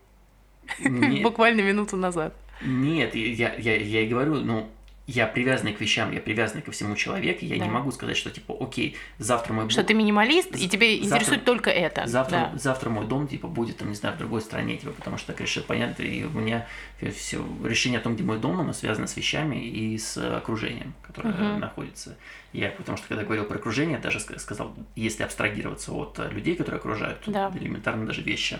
Буквально 1.24 1.62
минуту 1.62 1.98
назад. 1.98 2.34
Нет, 2.62 3.16
я, 3.16 3.54
я, 3.56 3.76
я 3.76 4.02
и 4.02 4.08
говорю, 4.08 4.36
ну, 4.36 4.70
я 5.08 5.26
привязанный 5.26 5.74
к 5.74 5.82
вещам, 5.82 6.12
я 6.12 6.20
привязанный 6.20 6.62
ко 6.62 6.72
всему 6.72 6.96
человеку, 6.96 7.44
я 7.44 7.58
Да. 7.58 7.66
не 7.66 7.72
могу 7.72 7.92
сказать, 7.92 8.16
что 8.16 8.30
типа, 8.30 8.56
окей, 8.60 8.96
завтра 9.18 9.54
мой 9.54 9.68
Что 9.70 9.84
ты 9.84 9.96
минималист, 9.96 10.56
и 10.56 10.68
тебе 10.70 10.98
Завтра- 11.00 11.08
интересует 11.16 11.46
только 11.46 11.72
это. 11.72 12.06
Завтра, 12.06 12.52
Да. 12.54 12.60
завтра 12.60 12.90
мой 12.92 13.08
дом, 13.08 13.28
типа, 13.28 13.48
будет, 13.48 13.78
там, 13.78 13.90
не 13.90 13.96
знаю, 13.96 14.14
в 14.16 14.20
другой 14.20 14.42
стране, 14.42 14.78
типа, 14.78 14.92
потому 14.92 15.18
что 15.18 15.28
так 15.28 15.42
решил, 15.42 15.64
понятно, 15.64 16.04
и 16.04 16.26
у 16.26 16.30
меня 16.30 16.68
все 17.16 17.44
решение 17.64 18.00
о 18.00 18.04
том, 18.04 18.14
где 18.16 18.24
мой 18.24 18.38
дом, 18.38 18.60
оно 18.60 18.72
связано 18.74 19.08
с 19.08 19.18
вещами 19.18 19.56
и 19.56 19.98
с 19.98 20.16
окружением, 20.38 20.94
которое 21.02 21.34
Мгм. 21.34 21.60
находится. 21.60 22.16
Я, 22.54 22.70
потому 22.70 22.98
что, 22.98 23.08
когда 23.08 23.24
говорил 23.24 23.46
про 23.46 23.58
окружение, 23.58 23.98
даже 23.98 24.20
ска- 24.20 24.38
сказал, 24.38 24.76
если 24.96 25.24
абстрагироваться 25.24 25.92
от 25.94 26.20
людей, 26.32 26.56
которые 26.56 26.78
окружают, 26.78 27.20
Да. 27.26 27.52
элементарно 27.60 28.06
даже 28.06 28.22
вещи. 28.22 28.60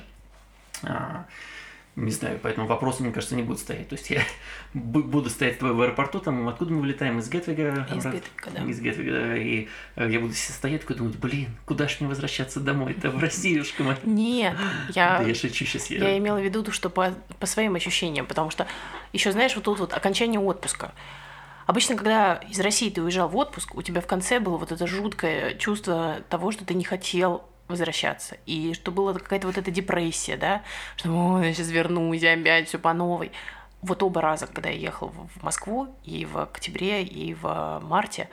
Не 1.96 2.12
знаю, 2.12 2.40
поэтому 2.42 2.66
вопросы, 2.66 3.04
мне 3.04 3.12
кажется, 3.12 3.36
не 3.36 3.44
будут 3.44 3.60
стоять. 3.60 3.90
То 3.90 3.96
есть 3.96 4.10
я 4.10 4.22
бу- 4.74 5.04
буду 5.04 5.30
стоять 5.30 5.56
с 5.56 5.58
тобой 5.58 5.74
в 5.76 5.82
аэропорту, 5.82 6.20
там, 6.20 6.48
откуда 6.48 6.72
мы 6.72 6.82
вылетаем, 6.82 7.20
из 7.20 7.30
Гетвига. 7.30 7.88
Из 7.94 8.06
обратно? 8.06 8.12
Гетвига, 8.12 8.52
да. 8.54 8.64
Из 8.66 8.80
Гетвига, 8.80 9.12
да, 9.12 9.38
и 9.38 9.68
э, 9.98 10.10
я 10.10 10.20
буду 10.20 10.34
стоять 10.34 10.82
такой 10.82 10.96
думать, 10.96 11.18
блин, 11.18 11.50
куда 11.66 11.88
ж 11.88 11.98
мне 12.00 12.08
возвращаться 12.08 12.60
домой? 12.62 12.96
Да 13.02 13.10
в 13.12 13.20
Россиюшку 13.20 13.84
мать. 13.84 14.00
Нет, 14.06 14.56
я, 14.96 15.20
Да 15.20 15.24
я 15.28 15.36
шучу 15.36 15.66
сейчас. 15.66 15.90
я 15.90 16.18
имела 16.18 16.40
в 16.40 16.44
виду, 16.44 16.64
то, 16.64 16.72
что 16.72 16.90
по, 16.90 17.14
по 17.40 17.46
своим 17.46 17.76
ощущениям, 17.76 18.26
потому 18.26 18.50
что 18.50 18.66
еще, 19.12 19.32
знаешь, 19.32 19.56
вот 19.56 19.66
тут 19.66 19.80
вот 19.80 19.94
окончание 19.94 20.40
отпуска. 20.40 20.94
Обычно, 21.66 21.96
когда 21.96 22.36
из 22.50 22.60
России 22.62 22.90
ты 22.90 23.02
уезжал 23.02 23.28
в 23.28 23.36
отпуск, 23.36 23.76
у 23.76 23.82
тебя 23.82 24.02
в 24.02 24.08
конце 24.08 24.40
было 24.40 24.58
вот 24.58 24.72
это 24.72 24.88
жуткое 24.88 25.54
чувство 25.56 26.18
того, 26.30 26.52
что 26.52 26.66
ты 26.66 26.74
не 26.74 26.84
хотел 26.84 27.44
возвращаться. 27.70 28.38
И 28.46 28.74
что 28.74 28.92
была 28.92 29.14
какая-то 29.14 29.48
вот 29.48 29.58
эта 29.58 29.72
депрессия, 29.72 30.36
да, 30.36 30.64
что 30.98 31.12
«Ой, 31.12 31.48
я 31.48 31.54
сейчас 31.54 31.70
вернусь, 31.70 32.24
опять 32.24 32.68
все 32.68 32.80
по 32.80 32.94
новой. 32.94 33.32
Вот 33.82 34.04
оба 34.04 34.22
раза, 34.22 34.48
когда 34.48 34.70
я 34.70 34.76
ехал 34.78 35.08
в 35.08 35.40
в 35.40 35.44
Москву, 35.44 35.96
и 36.04 36.26
в 36.26 36.38
октябре, 36.40 37.04
и 37.04 37.34
в 37.34 37.80
марте, 37.84 38.30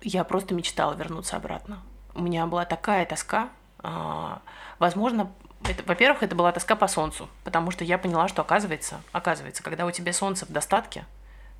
я 0.00 0.24
просто 0.24 0.54
мечтала 0.54 0.94
вернуться 0.94 1.36
обратно. 1.36 1.82
У 2.14 2.22
меня 2.22 2.46
была 2.46 2.64
такая 2.64 3.04
тоска. 3.04 3.50
а, 3.80 4.40
Возможно, 4.78 5.30
это, 5.68 5.82
во-первых, 5.84 6.22
это 6.22 6.34
была 6.34 6.52
тоска 6.52 6.74
по 6.76 6.88
солнцу, 6.88 7.28
потому 7.44 7.70
что 7.70 7.84
я 7.84 7.98
поняла, 7.98 8.28
что 8.28 8.40
оказывается, 8.40 9.02
оказывается, 9.12 9.62
когда 9.62 9.84
у 9.84 9.90
тебя 9.90 10.12
солнце 10.12 10.46
в 10.46 10.50
достатке, 10.50 11.04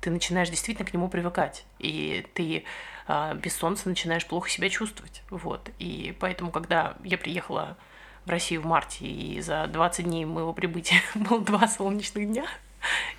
ты 0.01 0.09
начинаешь 0.09 0.49
действительно 0.49 0.87
к 0.87 0.93
нему 0.93 1.07
привыкать, 1.07 1.65
и 1.79 2.25
ты 2.33 2.65
а, 3.07 3.33
без 3.35 3.55
солнца 3.55 3.87
начинаешь 3.87 4.25
плохо 4.25 4.49
себя 4.49 4.69
чувствовать, 4.69 5.21
вот. 5.29 5.69
И 5.79 6.15
поэтому, 6.19 6.51
когда 6.51 6.97
я 7.03 7.17
приехала 7.17 7.77
в 8.25 8.29
Россию 8.29 8.61
в 8.61 8.65
марте, 8.65 9.05
и 9.05 9.39
за 9.41 9.67
20 9.67 10.05
дней 10.05 10.25
моего 10.25 10.53
прибытия 10.53 11.01
было 11.15 11.39
два 11.39 11.67
солнечных 11.67 12.27
дня, 12.27 12.45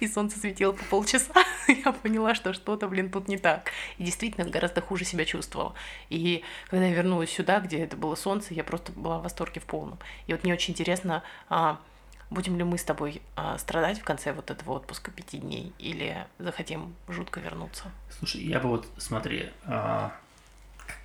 и 0.01 0.09
солнце 0.09 0.41
светило 0.41 0.73
по 0.73 0.85
полчаса, 0.85 1.45
я 1.69 1.93
поняла, 1.93 2.35
что 2.35 2.53
что-то, 2.53 2.89
блин, 2.89 3.11
тут 3.11 3.29
не 3.29 3.39
так. 3.39 3.71
И 3.99 4.05
действительно 4.05 4.49
гораздо 4.49 4.81
хуже 4.81 5.05
себя 5.05 5.25
чувствовала. 5.25 5.75
И 6.11 6.43
когда 6.69 6.87
я 6.87 6.95
вернулась 6.95 7.31
сюда, 7.31 7.61
где 7.61 7.79
это 7.79 7.97
было 7.97 8.17
солнце, 8.17 8.55
я 8.55 8.65
просто 8.65 8.91
была 8.93 9.19
в 9.19 9.23
восторге 9.23 9.61
в 9.61 9.65
полном. 9.65 9.99
И 10.27 10.33
вот 10.33 10.43
мне 10.43 10.53
очень 10.53 10.73
интересно, 10.73 11.23
а, 11.49 11.79
будем 12.33 12.57
ли 12.59 12.65
мы 12.65 12.79
с 12.79 12.85
тобой 12.85 13.23
а, 13.37 13.59
страдать 13.59 14.01
в 14.01 14.05
конце 14.05 14.33
вот 14.33 14.51
этого 14.51 14.73
отпуска 14.73 15.11
пяти 15.11 15.39
дней, 15.39 15.73
или 15.79 16.27
захотим 16.39 16.95
жутко 17.09 17.41
вернуться. 17.41 17.85
Слушай, 18.19 18.43
я 18.43 18.61
бы 18.61 18.69
вот, 18.69 18.87
смотри, 18.99 19.51
а, 19.65 20.13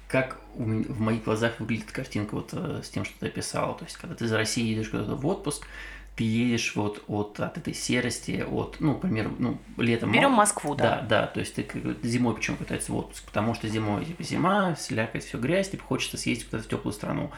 как 0.08 0.40
у 0.56 0.64
в 0.64 1.00
моих 1.00 1.24
глазах 1.24 1.60
выглядит 1.60 1.92
картинка 1.92 2.36
вот 2.36 2.50
э, 2.54 2.82
с 2.84 2.90
тем, 2.90 3.04
что 3.04 3.14
ты 3.20 3.28
описал. 3.28 3.76
То 3.76 3.84
есть, 3.86 3.98
когда 3.98 4.16
ты 4.16 4.26
из 4.26 4.32
России 4.32 4.64
едешь 4.64 4.90
куда-то 4.90 5.16
в 5.16 5.28
отпуск, 5.28 5.68
ты 6.16 6.24
едешь 6.24 6.76
вот 6.76 7.04
от, 7.08 7.40
от 7.40 7.58
этой 7.58 7.74
серости, 7.76 8.44
от, 8.50 8.78
ну, 8.80 8.96
к 8.96 9.02
примеру, 9.02 9.36
ну, 9.38 9.60
летом... 9.78 10.12
Берем 10.12 10.32
мало- 10.32 10.38
Москву, 10.38 10.76
да. 10.76 11.02
Да, 11.02 11.02
да, 11.02 11.28
то 11.28 11.40
есть 11.42 11.54
ты 11.56 11.68
зимой 12.04 12.34
почему 12.36 12.58
катается 12.58 12.92
в 12.92 12.98
отпуск? 12.98 13.24
Потому 13.26 13.54
что 13.54 13.68
зимой 13.68 14.06
типа 14.06 14.24
зима, 14.24 14.76
слякоть, 14.76 15.26
все 15.26 15.38
грязь, 15.38 15.70
типа 15.70 15.84
хочется 15.84 16.18
съездить 16.18 16.46
куда-то 16.46 16.64
в 16.64 16.72
теплую 16.72 16.94
страну, 16.94 17.32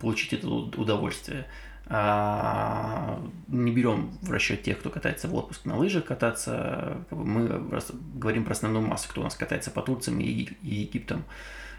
получить 0.00 0.32
это 0.34 0.48
уд- 0.48 0.76
удовольствие. 0.76 1.46
А, 1.88 3.22
не 3.46 3.70
берем 3.70 4.18
в 4.20 4.30
расчет 4.30 4.62
тех, 4.62 4.80
кто 4.80 4.90
катается 4.90 5.28
в 5.28 5.34
отпуск 5.34 5.64
на 5.64 5.76
лыжах 5.76 6.04
кататься. 6.04 6.98
Мы 7.10 7.48
говорим 8.14 8.44
про 8.44 8.52
основную 8.52 8.84
массу, 8.84 9.08
кто 9.08 9.20
у 9.20 9.24
нас 9.24 9.36
катается 9.36 9.70
по 9.70 9.82
Турциям 9.82 10.20
и, 10.20 10.48
и 10.62 10.74
Египтам. 10.74 11.24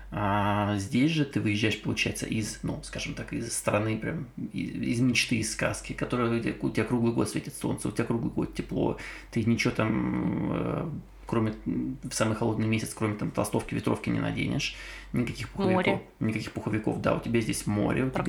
А 0.10 0.78
здесь 0.78 1.12
же 1.12 1.26
ты 1.26 1.42
выезжаешь, 1.42 1.82
получается, 1.82 2.26
из, 2.26 2.60
ну, 2.64 2.80
скажем 2.84 3.14
так, 3.14 3.34
из 3.34 3.52
страны, 3.52 3.98
прям 3.98 4.28
из, 4.54 4.98
из 4.98 5.00
мечты, 5.02 5.36
из 5.36 5.52
сказки, 5.52 5.92
которая 5.92 6.42
у 6.62 6.70
тебя 6.70 6.86
круглый 6.86 7.14
год 7.14 7.30
светит 7.30 7.56
солнце, 7.56 7.90
у 7.90 7.92
тебя 7.92 8.06
круглый 8.06 8.32
год 8.32 8.54
тепло, 8.54 8.98
ты 9.32 9.44
ничего 9.44 9.74
там, 9.74 10.52
э, 10.54 10.90
кроме 11.28 11.54
в 11.66 12.14
самый 12.14 12.36
холодный 12.36 12.68
месяц, 12.68 12.94
кроме 12.94 13.16
там 13.16 13.32
толстовки, 13.32 13.76
ветровки 13.76 14.10
не 14.10 14.20
наденешь, 14.20 14.76
никаких 15.14 15.50
пуховиков, 15.50 15.86
Море. 15.86 16.02
никаких 16.20 16.52
пуховиков, 16.54 17.02
да, 17.02 17.16
у 17.16 17.20
тебя 17.20 17.42
здесь 17.42 17.68
море, 17.68 18.06
у 18.06 18.10
тебя 18.10 18.24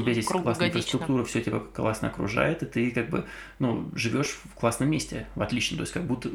у 0.00 0.02
тебя 0.02 0.12
здесь 0.12 0.26
классная 0.26 0.68
инфраструктура, 0.68 1.24
все 1.24 1.42
тебя 1.42 1.58
классно 1.58 2.08
окружает, 2.08 2.62
и 2.62 2.66
ты 2.66 2.90
как 2.90 3.08
бы, 3.08 3.24
ну, 3.58 3.90
живешь 3.94 4.38
в 4.44 4.54
классном 4.54 4.90
месте, 4.90 5.26
в 5.34 5.42
отличном, 5.42 5.78
то 5.78 5.82
есть 5.82 5.92
как 5.92 6.04
будто, 6.04 6.30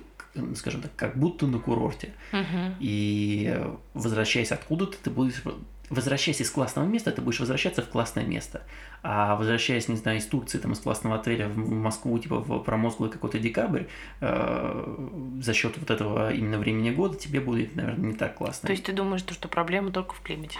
скажем 0.55 0.81
так, 0.81 0.95
как 0.95 1.17
будто 1.17 1.47
на 1.47 1.59
курорте. 1.59 2.13
Мгм. 2.31 2.75
И 2.79 3.53
э, 3.55 3.75
возвращаясь 3.93 4.51
откуда-то, 4.51 4.97
ты 5.01 5.09
будешь... 5.09 5.41
Возвращаясь 5.89 6.41
из 6.41 6.49
классного 6.49 6.87
места, 6.87 7.11
ты 7.11 7.21
будешь 7.21 7.39
возвращаться 7.39 7.83
в 7.83 7.89
классное 7.89 8.25
место. 8.25 8.63
А 9.05 9.35
возвращаясь, 9.35 9.89
не 9.89 9.97
знаю, 9.97 10.19
из 10.19 10.25
Турции, 10.25 10.57
там, 10.57 10.71
из 10.71 10.79
классного 10.79 11.17
отеля 11.17 11.49
в 11.49 11.57
Москву, 11.57 12.17
типа, 12.17 12.39
в 12.39 12.59
промозглый 12.59 13.11
какой-то 13.11 13.37
декабрь, 13.37 13.83
э, 14.21 14.97
за 15.41 15.53
счет 15.53 15.77
вот 15.77 15.91
этого 15.91 16.33
именно 16.33 16.57
времени 16.57 16.89
года 16.89 17.17
тебе 17.17 17.41
будет, 17.41 17.75
наверное, 17.75 18.11
не 18.11 18.15
так 18.15 18.35
классно. 18.35 18.67
То 18.67 18.71
есть 18.71 18.85
ты 18.85 18.93
думаешь, 18.93 19.21
то, 19.23 19.33
что 19.33 19.49
проблема 19.49 19.91
только 19.91 20.13
в 20.13 20.21
климате? 20.21 20.57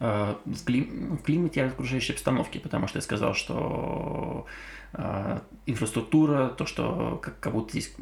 Э, 0.00 0.34
в, 0.44 0.64
клим- 0.64 1.16
в 1.16 1.22
климате 1.22 1.60
и 1.60 1.62
окружающей 1.62 2.12
обстановке, 2.12 2.58
потому 2.58 2.88
что 2.88 2.98
я 2.98 3.02
сказал, 3.02 3.34
что 3.34 4.46
э, 4.92 5.38
инфраструктура, 5.66 6.48
то, 6.48 6.66
что 6.66 7.20
как, 7.22 7.38
как 7.38 7.52
будто 7.52 7.70
здесь 7.70 7.94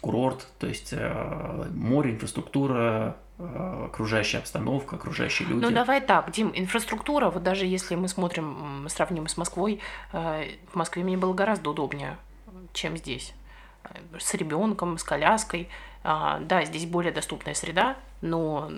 курорт, 0.00 0.48
то 0.58 0.66
есть 0.66 0.88
э, 0.92 1.66
море, 1.74 2.12
инфраструктура, 2.12 3.18
окружающая 3.38 4.38
обстановка, 4.38 4.96
окружающие 4.96 5.48
люди. 5.48 5.64
Ну 5.64 5.70
давай 5.70 6.00
так, 6.00 6.30
Дим, 6.30 6.52
инфраструктура, 6.54 7.30
вот 7.30 7.42
даже 7.42 7.66
если 7.66 7.94
мы 7.94 8.08
смотрим, 8.08 8.86
сравним 8.88 9.26
с 9.26 9.36
Москвой, 9.36 9.80
э, 10.12 10.50
в 10.72 10.76
Москве 10.76 11.02
мне 11.02 11.16
было 11.16 11.32
гораздо 11.32 11.70
удобнее, 11.70 12.18
чем 12.72 12.96
здесь. 12.96 13.34
Э, 13.84 13.98
С 14.18 14.34
ребенком, 14.34 14.98
с 14.98 15.04
коляской. 15.04 15.68
А, 16.04 16.40
Да, 16.40 16.64
здесь 16.64 16.86
более 16.86 17.12
доступная 17.12 17.54
среда, 17.54 17.96
но 18.20 18.70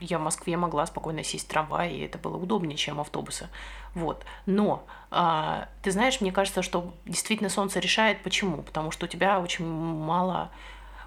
я 0.00 0.18
в 0.18 0.22
Москве 0.22 0.56
могла 0.56 0.86
спокойно 0.86 1.22
сесть 1.22 1.46
в 1.46 1.48
трамвай, 1.48 1.92
и 1.92 2.00
это 2.04 2.18
было 2.18 2.36
удобнее, 2.36 2.76
чем 2.76 3.00
автобусы. 3.00 3.48
Вот. 3.94 4.24
Но 4.46 4.84
а, 5.10 5.68
ты 5.82 5.90
знаешь, 5.90 6.20
мне 6.20 6.32
кажется, 6.32 6.62
что 6.62 6.92
действительно 7.04 7.50
солнце 7.50 7.80
решает. 7.80 8.22
Почему? 8.22 8.62
Потому 8.62 8.90
что 8.90 9.06
у 9.06 9.08
тебя 9.08 9.40
очень 9.40 9.64
мало 9.64 10.50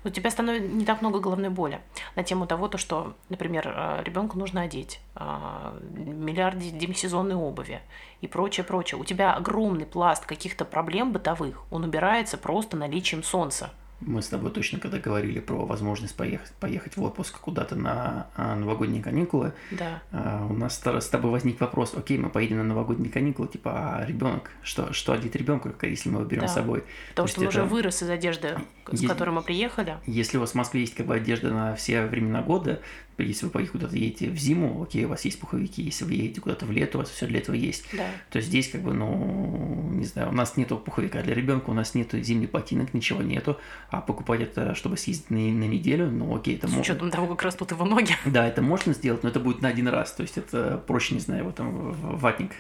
у 0.04 0.10
тебя 0.10 0.32
становится 0.32 0.68
не 0.68 0.86
так 0.86 1.02
много 1.02 1.20
головной 1.20 1.50
боли 1.50 1.82
на 2.16 2.24
тему 2.24 2.47
того, 2.47 2.68
то, 2.68 2.78
что, 2.78 3.16
например, 3.30 4.04
ребенку 4.04 4.38
нужно 4.38 4.62
одеть, 4.62 5.00
а, 5.16 5.76
миллиард 5.91 6.60
де- 6.60 6.72
демисезонной 6.72 7.36
обуви 7.36 7.82
и 8.22 8.28
прочее, 8.28 8.64
прочее. 8.64 9.00
У 9.00 9.04
тебя 9.04 9.34
огромный 9.34 9.86
пласт 9.86 10.26
каких-то 10.26 10.66
проблем 10.66 11.12
бытовых, 11.12 11.64
он 11.72 11.84
убирается 11.84 12.38
просто 12.38 12.78
наличием 12.78 13.24
солнца. 13.24 13.72
Мы 14.02 14.22
с 14.22 14.28
тобой 14.30 14.52
точно, 14.52 14.80
когда 14.80 14.97
говорили 14.97 15.39
про 15.39 15.66
возможность 15.66 16.16
поехать, 16.16 16.52
поехать 16.60 16.95
в 16.95 17.04
отпуск 17.04 17.38
куда-то 17.39 17.76
на 17.76 18.28
а, 18.36 18.56
новогодние 18.56 19.04
каникулы, 19.04 19.52
Да. 19.72 20.02
а, 20.12 20.47
у 20.50 20.54
нас 20.54 20.80
с 20.82 21.08
тобой 21.10 21.32
возник 21.32 21.60
вопрос, 21.60 21.93
окей, 21.95 22.18
мы 22.18 22.30
поедем 22.30 22.58
на 22.58 22.64
новогодние 22.64 23.12
каникулы, 23.12 23.50
типа, 23.50 23.97
а 23.97 24.06
ребенок, 24.06 24.52
что, 24.64 24.93
что 24.93 25.12
одеть 25.12 25.36
ребенку, 25.36 25.70
если 25.82 26.10
мы 26.10 26.20
его 26.20 26.26
берем 26.30 26.43
Да. 26.43 26.47
с 26.47 26.54
собой? 26.54 26.84
Потому 27.10 27.28
То 27.28 27.32
что 27.32 27.41
он 27.41 27.45
есть 27.47 27.56
уже 27.58 27.66
это- 27.66 27.74
вырос 27.76 28.04
из 28.04 28.10
одежды, 28.10 28.58
с 28.88 28.91
Есть- 28.93 29.08
которой 29.08 29.32
мы 29.32 29.41
приехали. 29.41 29.97
Если 30.06 30.38
у 30.38 30.39
вас 30.39 30.52
в 30.52 30.56
Москве 30.56 30.82
есть 30.82 30.95
как 30.95 31.06
бы 31.06 31.16
одежда 31.16 31.52
на 31.52 31.76
все 31.76 32.06
времена 32.06 32.41
года, 32.41 32.80
если 33.24 33.45
вы 33.45 33.65
куда-то 33.67 33.95
едете 33.95 34.30
в 34.30 34.38
зиму, 34.38 34.82
окей, 34.84 35.05
у 35.05 35.09
вас 35.09 35.26
есть 35.26 35.39
пуховики, 35.39 35.82
если 35.82 36.05
вы 36.05 36.13
едете 36.13 36.41
куда-то 36.41 36.65
в 36.65 36.72
лето, 36.72 36.97
у 36.97 37.01
вас 37.01 37.09
все 37.09 37.28
для 37.28 37.39
этого 37.39 37.55
есть. 37.55 37.86
Да. 37.93 38.05
То 38.30 38.41
здесь 38.41 38.70
как 38.70 38.82
бы, 38.82 38.93
ну, 38.93 39.89
не 39.93 40.05
знаю, 40.05 40.30
у 40.30 40.32
нас 40.34 40.57
нету 40.57 40.78
пуховика 40.78 41.22
для 41.22 41.34
ребенка, 41.34 41.70
у 41.70 41.74
нас 41.74 41.95
нету 41.95 42.20
зимних 42.22 42.51
ботинок, 42.51 42.93
ничего 42.93 43.22
нету, 43.22 43.57
а 43.89 44.01
покупать 44.01 44.41
это, 44.41 44.76
чтобы 44.76 44.97
съездить 44.97 45.30
на, 45.30 45.38
на 45.38 45.65
неделю, 45.65 46.09
ну 46.09 46.36
окей, 46.36 46.55
это 46.55 46.67
С 46.67 46.72
можно. 46.72 46.82
учетом 46.82 47.11
того, 47.11 47.28
как 47.28 47.43
растут 47.43 47.72
его 47.72 47.86
ноги. 47.86 48.13
Да, 48.26 48.47
это 48.47 48.61
можно 48.61 48.93
сделать, 48.93 49.24
но 49.24 49.30
это 49.30 49.39
будет 49.39 49.61
на 49.61 49.70
один 49.70 49.88
раз, 49.88 50.13
то 50.13 50.22
есть 50.24 50.38
это 50.38 50.82
проще, 50.88 51.15
не 51.15 51.20
знаю, 51.20 51.41
его 51.41 51.51
там 51.51 51.91
ватник 51.93 52.51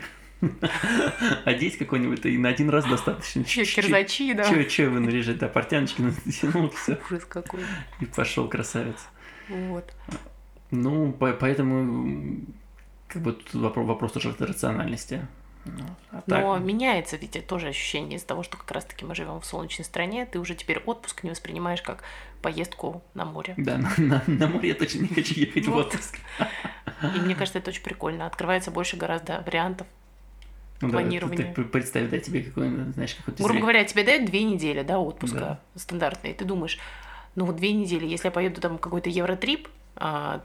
одеть 1.45 1.77
какой-нибудь, 1.77 2.25
и 2.25 2.37
на 2.37 2.49
один 2.49 2.69
раз 2.69 2.85
достаточно. 2.85 3.43
Кирзачи, 3.43 4.33
да. 4.33 4.43
Че, 4.49 4.65
че 4.65 4.89
вы 4.89 4.99
наряжать, 4.99 5.37
да, 5.37 5.47
портяночки 5.47 6.01
натянул, 6.25 6.69
все, 6.69 6.97
Ужас 7.09 7.25
какой. 7.25 7.61
и 7.99 8.05
пошел 8.05 8.47
красавец. 8.47 8.97
Вот. 9.49 9.93
Ну, 10.71 11.11
по- 11.13 11.33
поэтому 11.33 12.41
как 13.07 13.21
бы 13.23 13.33
тут 13.33 13.53
вопрос, 13.55 13.87
вопрос 13.87 14.11
тоже 14.11 14.35
рациональности. 14.39 15.25
Ну, 15.65 15.83
а 16.11 16.21
так- 16.21 16.41
Но 16.41 16.57
меняется 16.57 17.17
ведь 17.17 17.45
тоже 17.47 17.67
ощущение 17.67 18.17
из-за 18.17 18.27
того, 18.27 18.43
что 18.43 18.57
как 18.57 18.71
раз-таки 18.71 19.03
мы 19.05 19.13
живем 19.13 19.39
в 19.41 19.45
солнечной 19.45 19.83
стране, 19.85 20.25
ты 20.25 20.39
уже 20.39 20.55
теперь 20.55 20.79
отпуск 20.85 21.23
не 21.23 21.29
воспринимаешь 21.31 21.81
как 21.81 22.03
поездку 22.41 23.01
на 23.13 23.25
море. 23.25 23.55
Да, 23.57 23.77
на, 23.97 23.97
на- 23.97 24.23
на 24.27 24.47
море 24.47 24.69
я 24.69 24.75
точно 24.75 25.01
не 25.01 25.07
хочу 25.09 25.33
ехать 25.39 25.65
в 25.65 25.71
Вот. 25.71 25.87
отпуск. 25.87 26.17
И 27.15 27.19
мне 27.19 27.35
кажется, 27.35 27.59
это 27.59 27.69
очень 27.71 27.83
прикольно. 27.83 28.25
Открывается 28.25 28.71
больше 28.71 28.95
гораздо 28.97 29.41
вариантов. 29.45 29.87
Ну, 30.81 30.89
да, 30.91 30.99
ты- 31.03 31.53
ты 31.53 31.63
представь, 31.65 32.09
да, 32.09 32.19
тебе 32.19 32.41
какой, 32.41 32.69
знаешь, 32.93 33.15
какой-то... 33.15 33.43
Грубо 33.43 33.57
зря- 33.57 33.61
говоря, 33.61 33.83
тебе 33.83 34.03
дают 34.05 34.25
две 34.25 34.43
недели, 34.43 34.81
да, 34.81 34.97
отпуска 34.99 35.39
Да. 35.39 35.59
стандартные. 35.75 36.33
Ты 36.33 36.45
думаешь, 36.45 36.79
ну 37.35 37.43
вот 37.45 37.57
две 37.57 37.73
недели, 37.73 38.05
если 38.05 38.27
я 38.27 38.31
поеду 38.31 38.61
там 38.61 38.77
какой-то 38.77 39.09
евротрип, 39.09 39.67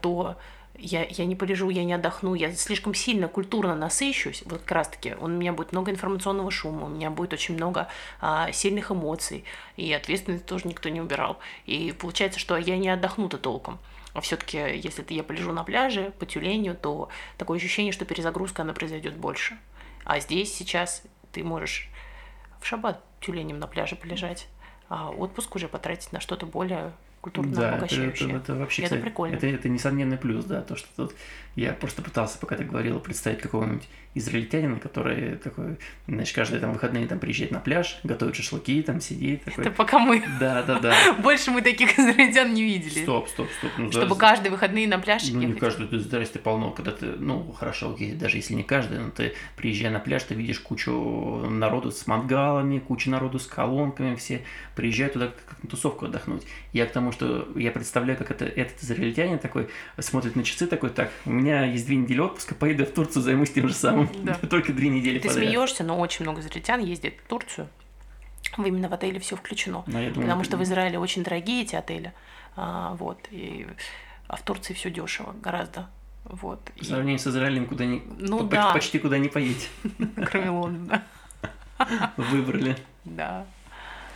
то 0.01 0.37
я, 0.77 1.05
я 1.05 1.25
не 1.25 1.35
полежу, 1.35 1.69
я 1.69 1.83
не 1.83 1.93
отдохну, 1.93 2.33
я 2.33 2.51
слишком 2.53 2.93
сильно 2.93 3.27
культурно 3.27 3.75
насыщусь, 3.75 4.43
вот 4.45 4.61
как 4.61 4.71
раз-таки, 4.71 5.15
у 5.19 5.27
меня 5.27 5.53
будет 5.53 5.71
много 5.71 5.91
информационного 5.91 6.51
шума, 6.51 6.85
у 6.85 6.89
меня 6.89 7.09
будет 7.09 7.33
очень 7.33 7.55
много 7.55 7.87
а, 8.19 8.51
сильных 8.51 8.91
эмоций, 8.91 9.45
и 9.77 9.91
ответственность 9.93 10.45
тоже 10.45 10.67
никто 10.67 10.89
не 10.89 11.01
убирал. 11.01 11.39
И 11.65 11.93
получается, 11.97 12.39
что 12.39 12.57
я 12.57 12.77
не 12.77 12.89
отдохну-то 12.89 13.37
толком. 13.37 13.79
А 14.13 14.21
все-таки, 14.21 14.57
если 14.57 15.05
я 15.09 15.23
полежу 15.23 15.51
на 15.51 15.63
пляже 15.63 16.13
по 16.19 16.25
тюленю, 16.25 16.75
то 16.75 17.09
такое 17.37 17.57
ощущение, 17.57 17.91
что 17.91 18.05
перезагрузка, 18.05 18.61
она 18.61 18.73
произойдет 18.73 19.15
больше. 19.15 19.57
А 20.05 20.19
здесь 20.19 20.53
сейчас 20.53 21.03
ты 21.31 21.43
можешь 21.43 21.89
в 22.61 22.65
шаббат 22.65 23.03
тюленем 23.19 23.59
на 23.59 23.67
пляже 23.67 23.95
полежать, 23.95 24.47
а 24.87 25.09
отпуск 25.09 25.55
уже 25.55 25.67
потратить 25.67 26.13
на 26.13 26.19
что-то 26.19 26.45
более 26.45 26.93
культурно 27.25 27.55
Да, 27.55 27.61
это, 27.67 27.75
обогащающее. 27.77 28.29
это- 28.29 28.37
это 28.37 28.55
вообще, 28.55 28.81
И 28.81 28.85
это 28.85 28.95
кстати, 28.95 29.01
прикольно. 29.09 29.35
Это, 29.35 29.47
это 29.47 29.67
несомненный 29.69 30.17
плюс, 30.17 30.45
да, 30.45 30.61
то, 30.61 30.75
что 30.75 30.87
тут 30.95 31.15
я 31.55 31.73
просто 31.73 32.01
пытался, 32.01 32.37
пока 32.37 32.55
ты 32.55 32.63
говорила, 32.63 32.99
представить 32.99 33.41
какого-нибудь 33.41 33.87
израильтянина, 34.15 34.79
который 34.79 35.35
такой, 35.35 35.77
знаешь, 36.07 36.31
каждые 36.31 36.61
там 36.61 36.71
выходные 36.71 37.05
там 37.05 37.19
приезжает 37.19 37.51
на 37.51 37.59
пляж, 37.59 37.99
готовит 38.03 38.35
шашлыки, 38.35 38.81
там 38.81 39.01
сидит, 39.01 39.43
такой... 39.43 39.65
Это 39.65 39.75
пока 39.75 39.99
мы... 39.99 40.23
Да, 40.39 40.63
да, 40.63 40.79
да. 40.79 40.95
Больше 41.19 41.51
мы 41.51 41.61
таких 41.61 41.99
израильтян 41.99 42.53
не 42.53 42.63
видели. 42.63 43.03
Стоп, 43.03 43.27
стоп, 43.27 43.49
стоп. 43.59 43.71
Ну, 43.77 43.91
Чтобы 43.91 44.15
да, 44.15 44.15
каждые 44.15 44.51
выходные 44.51 44.87
на 44.87 44.99
пляж 44.99 45.29
Ну, 45.29 45.39
не 45.39 45.47
ехать. 45.47 45.59
каждый, 45.59 45.87
ты 45.87 45.99
здрасте 45.99 46.39
полно, 46.39 46.71
когда 46.71 46.91
ты, 46.91 47.07
ну, 47.07 47.51
хорошо, 47.51 47.93
окей, 47.93 48.13
даже 48.13 48.37
если 48.37 48.53
не 48.53 48.63
каждый, 48.63 48.99
но 48.99 49.09
ты 49.11 49.33
приезжая 49.57 49.91
на 49.91 49.99
пляж, 49.99 50.23
ты 50.23 50.33
видишь 50.33 50.59
кучу 50.59 50.91
народу 51.49 51.91
с 51.91 52.07
мангалами, 52.07 52.79
кучу 52.79 53.09
народу 53.09 53.37
с 53.37 53.47
колонками, 53.47 54.15
все 54.15 54.45
приезжают 54.75 55.13
туда 55.13 55.27
как 55.27 55.61
на 55.61 55.69
тусовку 55.69 56.05
отдохнуть. 56.05 56.43
Я 56.71 56.85
к 56.85 56.91
тому, 56.91 57.11
что 57.11 57.49
я 57.55 57.71
представляю, 57.71 58.17
как 58.17 58.31
это, 58.31 58.45
этот 58.45 58.81
израильтянин 58.81 59.39
такой 59.39 59.67
смотрит 59.99 60.37
на 60.37 60.43
часы 60.43 60.67
такой, 60.67 60.89
так, 60.89 61.11
у 61.25 61.31
меня 61.31 61.44
есть 61.65 61.85
две 61.85 61.95
недели 61.97 62.19
отпуска, 62.19 62.55
поеду 62.55 62.83
я 62.83 62.89
в 62.89 62.91
Турцию, 62.93 63.21
займусь 63.23 63.51
тем 63.51 63.67
же 63.67 63.73
самым. 63.73 64.09
Да. 64.23 64.33
Только 64.49 64.73
две 64.73 64.89
недели 64.89 65.19
Ты 65.19 65.27
подряд. 65.29 65.45
смеешься, 65.49 65.83
но 65.83 65.99
очень 65.99 66.23
много 66.23 66.41
израильтян 66.41 66.79
ездит 66.83 67.15
в 67.23 67.27
Турцию. 67.27 67.67
Именно 68.57 68.89
в 68.89 68.93
отеле 68.93 69.19
все 69.19 69.35
включено. 69.35 69.83
Но 69.87 69.99
я 70.01 70.09
думаю, 70.09 70.27
Потому 70.27 70.43
что 70.43 70.57
в 70.57 70.63
Израиле 70.63 70.97
очень 70.99 71.23
дорогие 71.23 71.63
эти 71.63 71.75
отели. 71.75 72.13
А, 72.55 72.95
вот. 72.95 73.19
И... 73.31 73.67
А 74.27 74.37
в 74.37 74.41
Турции 74.43 74.73
все 74.73 74.89
дешево 74.89 75.35
гораздо. 75.41 75.89
Вот. 76.23 76.59
В 76.75 76.81
И- 76.81 76.85
сравнении 76.85 77.17
с 77.17 77.27
Израилем 77.27 77.65
куда 77.67 77.85
ни... 77.85 78.01
Ну 78.17 78.39
по- 78.39 78.55
да. 78.55 78.71
почти 78.73 78.97
куда 78.99 79.17
не 79.17 79.29
поедете. 79.29 79.67
Кроме 80.27 80.49
Лондона. 80.51 81.03
Выбрали. 82.17 82.77
Да. 83.03 83.45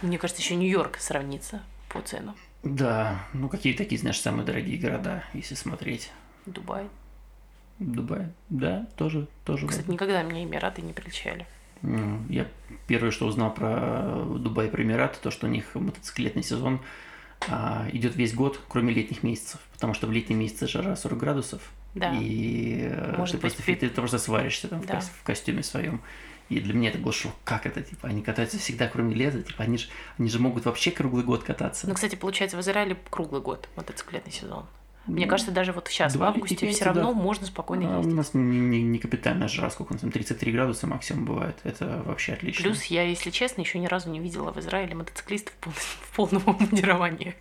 Мне 0.01 0.17
кажется, 0.17 0.41
еще 0.41 0.55
Нью-Йорк 0.55 0.97
сравнится 0.99 1.61
по 1.89 2.01
ценам. 2.01 2.35
Да, 2.63 3.19
ну 3.33 3.49
какие 3.49 3.73
такие, 3.73 3.99
знаешь, 3.99 4.19
самые 4.19 4.45
дорогие 4.45 4.77
города, 4.77 5.23
если 5.33 5.55
смотреть. 5.55 6.11
Дубай. 6.45 6.87
Дубай, 7.79 8.27
да, 8.49 8.87
тоже, 8.97 9.27
тоже. 9.45 9.65
Кстати, 9.67 9.85
ладно. 9.85 9.93
никогда 9.93 10.23
мне 10.23 10.43
Эмираты 10.43 10.81
не 10.81 10.93
приличали. 10.93 11.47
Я 12.29 12.45
первое, 12.87 13.11
что 13.11 13.25
узнал 13.25 13.53
про 13.53 14.25
Дубай 14.37 14.67
и 14.67 14.69
про 14.69 14.83
Эмираты, 14.83 15.17
то, 15.21 15.31
что 15.31 15.47
у 15.47 15.49
них 15.49 15.75
мотоциклетный 15.75 16.43
сезон 16.43 16.81
а, 17.47 17.87
идет 17.93 18.17
весь 18.17 18.33
год, 18.33 18.59
кроме 18.67 18.93
летних 18.93 19.23
месяцев, 19.23 19.61
потому 19.73 19.93
что 19.93 20.07
в 20.07 20.11
летние 20.11 20.37
месяцы 20.37 20.67
жара 20.67 20.97
40 20.97 21.17
градусов, 21.17 21.61
Да. 21.95 22.13
и 22.13 22.81
э, 22.81 23.15
Может 23.17 23.35
ты 23.35 23.37
быть, 23.37 23.55
просто, 23.55 23.63
ты, 23.63 23.75
ты 23.77 23.89
просто 23.89 24.17
сваришься 24.17 24.67
там 24.67 24.81
в 24.81 24.85
Да. 24.85 24.99
в 24.99 25.23
костюме 25.23 25.63
своем. 25.63 26.01
И 26.49 26.59
для 26.59 26.73
меня 26.73 26.89
это 26.89 26.97
был 26.97 27.13
шок. 27.13 27.31
Как 27.45 27.65
это? 27.65 27.81
Типа, 27.81 28.07
они 28.09 28.23
катаются 28.23 28.57
всегда, 28.57 28.87
кроме 28.87 29.13
лета. 29.13 29.41
Типа, 29.43 29.63
они 29.63 29.77
же, 29.77 29.87
они 30.17 30.29
же 30.29 30.39
могут 30.39 30.65
вообще 30.65 30.89
круглый 30.91 31.23
год 31.23 31.43
кататься. 31.43 31.87
Ну, 31.87 31.93
кстати, 31.93 32.15
получается, 32.15 32.57
в 32.57 32.61
Израиле 32.61 32.97
круглый 33.11 33.39
год 33.39 33.69
мотоциклетный 33.75 34.33
сезон. 34.33 34.65
Мне 35.07 35.25
кажется, 35.25 35.51
даже 35.51 35.71
вот 35.71 35.87
сейчас, 35.87 36.15
в 36.15 36.21
августе, 36.23 36.69
все 36.69 36.85
равно 36.85 37.13
да. 37.13 37.19
можно 37.19 37.47
спокойно 37.47 37.95
А 37.95 37.95
у 37.95 37.97
ездить. 37.99 38.13
нас 38.15 38.33
не, 38.35 38.43
не- 38.59 38.83
не 38.83 38.99
капитальная 38.99 39.47
жара, 39.47 39.71
сколько 39.71 39.91
у 39.91 39.93
нас 39.93 40.01
там, 40.01 40.11
33 40.11 40.51
градуса 40.51 40.85
максимум 40.85 41.25
бывает. 41.25 41.57
Это 41.63 42.03
вообще 42.05 42.33
отлично. 42.33 42.63
Плюс 42.63 42.83
я, 42.85 43.01
если 43.03 43.31
честно, 43.31 43.61
еще 43.61 43.79
ни 43.79 43.87
разу 43.87 44.11
не 44.11 44.19
видела 44.19 44.51
в 44.51 44.59
Израиле 44.59 44.93
мотоциклистов 44.93 45.53
в 45.63 46.15
полном, 46.15 46.43
обмундировании. 46.45 47.33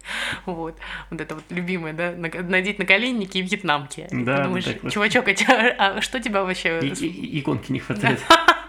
Вот. 0.47 0.77
Вот 1.11 1.21
это 1.21 1.35
вот 1.35 1.45
любимое, 1.51 1.93
да, 1.93 2.13
на- 2.13 2.31
надеть 2.43 2.79
наколенники 2.79 3.37
и 3.37 3.43
вьетнамки. 3.43 4.09
Да, 4.13 4.37
ты 4.39 4.43
думаешь, 4.45 4.65
так 4.65 4.91
чувачок, 4.91 5.27
а, 5.29 5.97
а 5.99 6.01
что 6.01 6.21
тебя 6.21 6.45
вообще... 6.45 6.81
И- 6.81 6.89
и- 7.07 7.41
иконки 7.41 7.71
не 7.71 7.81
хватает. 7.81 8.21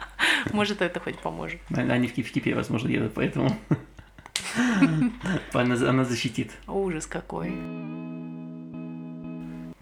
Может, 0.52 0.82
это 0.82 1.00
хоть 1.00 1.18
поможет. 1.20 1.60
Они 1.74 2.08
в 2.08 2.14
Ки- 2.14 2.24
в 2.24 2.32
Кипе, 2.34 2.54
возможно, 2.54 2.90
едут, 2.90 3.14
поэтому 3.14 3.56
она 5.54 6.04
защитит. 6.06 6.52
Ужас 6.68 7.06
какой. 7.08 7.54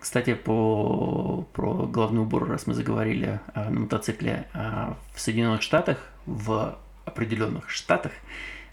Кстати, 0.08 0.36
по, 0.36 1.45
про 1.51 1.86
головной 1.86 2.24
убор, 2.24 2.47
раз 2.47 2.66
мы 2.66 2.74
заговорили 2.74 3.41
а, 3.53 3.70
на 3.70 3.82
мотоцикле, 3.82 4.47
а, 4.53 4.95
в 5.14 5.20
Соединенных 5.20 5.62
Штатах, 5.62 5.97
в 6.26 6.80
определенных 7.03 7.70
штатах, 7.70 8.14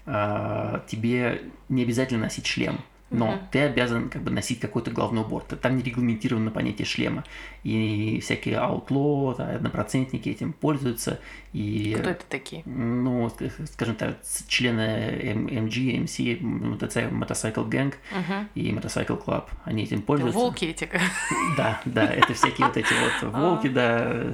а, 0.05 0.85
тебе 0.87 1.41
не 1.67 1.83
обязательно 1.83 2.21
носить 2.21 2.47
шлем. 2.47 2.79
Но 3.09 3.33
Мгм. 3.33 3.39
ты 3.51 3.59
обязан 3.59 4.07
как 4.07 4.21
бы 4.21 4.31
носить 4.31 4.61
какой-то 4.61 4.91
головной 4.91 5.25
убор. 5.25 5.43
Там 5.43 5.75
не 5.75 5.83
регламентировано 5.83 6.51
понятие 6.51 6.85
шлема. 6.85 7.25
И 7.63 8.21
всякие 8.21 8.57
аутло, 8.57 9.33
однопроцентники 9.33 10.29
этим 10.29 10.53
пользуются. 10.53 11.19
И 11.55 11.95
Кто 11.97 12.09
это 12.09 12.25
такие? 12.27 12.63
ну, 12.65 13.27
ск- 13.27 13.65
скажем 13.71 13.95
так, 13.95 14.17
члены 14.49 15.21
MG, 15.23 16.03
MC, 16.03 16.41
Motorcycle 16.41 17.65
Gang 17.69 17.93
Мгм. 18.11 18.49
и 18.55 18.71
Motorcycle 18.71 19.23
Club, 19.23 19.45
они 19.63 19.83
этим 19.83 20.01
пользуются. 20.01 20.37
Волки 20.37 20.65
эти. 20.65 20.89
Да, 21.57 21.79
да, 21.85 22.03
это 22.05 22.33
всякие 22.33 22.67
вот 22.67 22.75
эти 22.75 22.91
вот 23.21 23.31
волки, 23.33 23.67
да, 23.69 24.33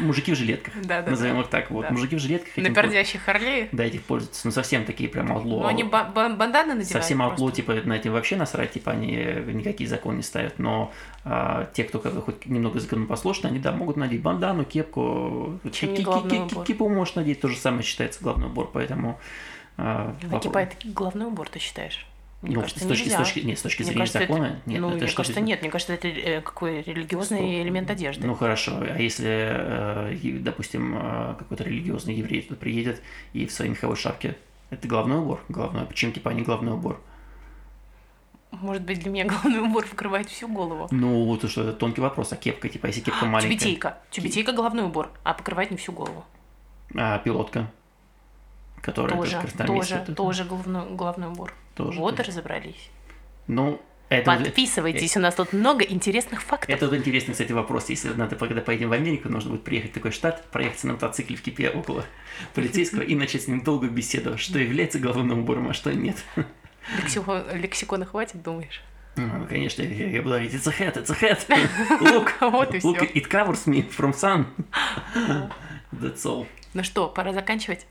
мужики 0.00 0.32
в 0.32 0.36
жилетках, 0.36 0.74
Да, 0.82 1.02
да, 1.02 1.10
назовем 1.10 1.40
их 1.40 1.46
так, 1.46 1.70
вот, 1.70 1.88
мужики 1.92 2.16
в 2.16 2.18
жилетках 2.18 2.56
На 2.56 2.70
пердящих 2.74 3.22
Харлеях. 3.22 3.68
Да, 3.70 3.84
этих 3.84 4.02
пользуются, 4.02 4.46
ну 4.48 4.50
совсем 4.50 4.84
такие 4.84 5.08
прям 5.08 5.30
аутло. 5.30 5.60
Ну, 5.60 5.66
они 5.66 5.84
ба- 5.84 6.10
ба- 6.12 6.30
банданы 6.30 6.74
надевают 6.74 6.88
Совсем 6.88 7.22
аутло, 7.22 7.44
просто. 7.46 7.56
типа, 7.62 7.74
на 7.84 7.92
этим 7.92 8.12
вообще 8.12 8.34
насрать, 8.34 8.72
типа, 8.72 8.90
они 8.90 9.12
никакие 9.52 9.88
законы 9.88 10.16
не 10.16 10.22
ставят, 10.24 10.58
но 10.58 10.92
а, 11.24 11.68
те, 11.74 11.84
кто 11.84 11.98
как 11.98 12.14
бы 12.14 12.22
хоть 12.22 12.46
немного 12.46 12.80
законопослушны, 12.80 13.48
они, 13.48 13.58
да, 13.58 13.72
могут 13.72 13.96
надеть 13.96 14.22
бандану, 14.22 14.64
кепку, 14.64 15.60
кипу 15.70 16.88
можешь 16.88 17.14
надеть, 17.14 17.40
то 17.40 17.48
же 17.48 17.56
самое 17.56 17.82
считается 17.82 18.22
главный 18.22 18.46
убор, 18.46 18.70
поэтому... 18.72 19.18
а, 19.76 20.14
это 20.30 20.76
головной 20.84 21.28
убор, 21.28 21.48
ты 21.48 21.58
считаешь? 21.58 22.06
Мне 22.42 22.54
ну, 22.54 22.62
кажется, 22.62 22.84
с 22.84 22.88
точки, 22.88 23.08
с 23.10 23.14
точки, 23.14 23.40
нет, 23.40 23.58
с 23.58 23.62
точки 23.62 23.82
Мне 23.82 23.86
зрения 23.88 24.00
кажется, 24.00 24.18
это- 24.20 24.32
закона, 24.32 24.60
нет, 24.64 24.80
ну, 24.80 24.88
это 24.88 24.96
мне 24.96 25.06
что 25.08 25.16
кажется, 25.18 25.40
нет. 25.42 25.60
Мне 25.60 25.70
кажется, 25.70 25.92
это 25.92 26.08
э, 26.08 26.40
какой 26.40 26.80
религиозный 26.80 27.38
Стоп. 27.38 27.50
элемент 27.50 27.90
одежды. 27.90 28.26
Ну 28.26 28.34
хорошо, 28.34 28.78
а 28.80 28.98
если, 28.98 29.26
э, 29.28 30.38
допустим, 30.40 30.96
э, 30.96 31.34
какой-то 31.38 31.64
религиозный 31.64 32.14
еврей 32.14 32.40
туда 32.40 32.58
приедет 32.58 33.02
и 33.34 33.44
в 33.44 33.52
своей 33.52 33.70
меховой 33.70 33.96
шапке 33.96 34.36
Это 34.70 34.88
головной 34.88 35.18
убор? 35.18 35.40
Головной. 35.50 35.84
Почему 35.84 36.12
типа 36.12 36.30
не 36.30 36.42
головной 36.42 36.74
убор? 36.74 37.02
Может 38.50 38.82
быть, 38.82 39.00
для 39.00 39.10
меня 39.10 39.24
головной 39.26 39.60
убор 39.60 39.86
покрывает 39.86 40.28
всю 40.28 40.48
голову. 40.48 40.88
Ну, 40.90 41.24
вот 41.24 41.48
что, 41.48 41.62
это 41.62 41.72
тонкий 41.72 42.00
вопрос. 42.00 42.32
А 42.32 42.36
кепка, 42.36 42.68
типа, 42.68 42.86
если 42.86 43.00
кепка 43.00 43.26
маленькая? 43.26 43.56
Тюбетейка. 43.56 43.98
Тюбетейка 44.10 44.52
головной 44.52 44.84
убор, 44.84 45.10
а 45.22 45.34
покрывает 45.34 45.70
не 45.70 45.76
всю 45.76 45.92
голову. 45.92 46.24
А 46.94 47.18
пилотка? 47.18 47.70
Которая 48.82 49.16
Тоже, 49.16 49.32
тоже 49.32 49.66
тоже, 49.66 49.94
это? 49.96 50.14
тоже 50.14 50.44
головной, 50.44 50.90
головной 50.94 51.28
убор. 51.28 51.52
Тоже, 51.74 52.00
вот 52.00 52.16
да. 52.16 52.22
разобрались. 52.22 52.90
Ну, 53.46 53.80
это... 54.08 54.24
Подписывайтесь, 54.24 55.16
у 55.16 55.20
нас 55.20 55.34
тут 55.34 55.52
много 55.52 55.84
интересных 55.84 56.42
фактов. 56.42 56.68
Это 56.68 56.88
вот 56.88 56.96
интересный, 56.96 57.32
кстати, 57.32 57.52
вопрос. 57.52 57.90
Если 57.90 58.08
надо, 58.08 58.36
когда 58.36 58.60
поедем 58.60 58.88
в 58.88 58.92
Америку, 58.92 59.28
нужно 59.28 59.50
будет 59.50 59.64
приехать 59.64 59.92
в 59.92 59.94
такой 59.94 60.10
штат, 60.10 60.50
проехаться 60.50 60.88
на 60.88 60.94
мотоцикле 60.94 61.36
в 61.36 61.42
кипе 61.42 61.70
около 61.70 62.04
полицейского 62.54 63.02
и 63.02 63.14
начать 63.14 63.42
с 63.42 63.48
ним 63.48 63.62
долгую 63.62 63.92
беседу, 63.92 64.36
что 64.36 64.58
является 64.58 64.98
головным 64.98 65.40
убором, 65.40 65.68
а 65.68 65.74
что 65.74 65.94
нет. 65.94 66.16
Лексикон, 66.96 67.44
лексикона 67.52 68.04
хватит, 68.06 68.42
думаешь? 68.42 68.82
Ну, 69.16 69.46
конечно, 69.46 69.82
я, 69.82 70.08
я 70.08 70.22
буду 70.22 70.30
говорить, 70.36 70.54
it's 70.54 70.66
a 70.68 70.72
hat, 70.72 70.96
it's 70.96 71.10
a 71.10 71.14
hat. 71.20 71.46
Look, 72.00 72.32
Вот 72.40 72.74
и 72.74 72.78
look, 72.78 73.12
it 73.14 73.28
covers 73.28 73.66
me 73.66 73.88
from 73.90 74.12
sun. 74.12 74.46
That's 75.92 76.24
all. 76.24 76.46
Ну 76.74 76.84
что, 76.84 77.08
пора 77.08 77.32
заканчивать? 77.32 77.86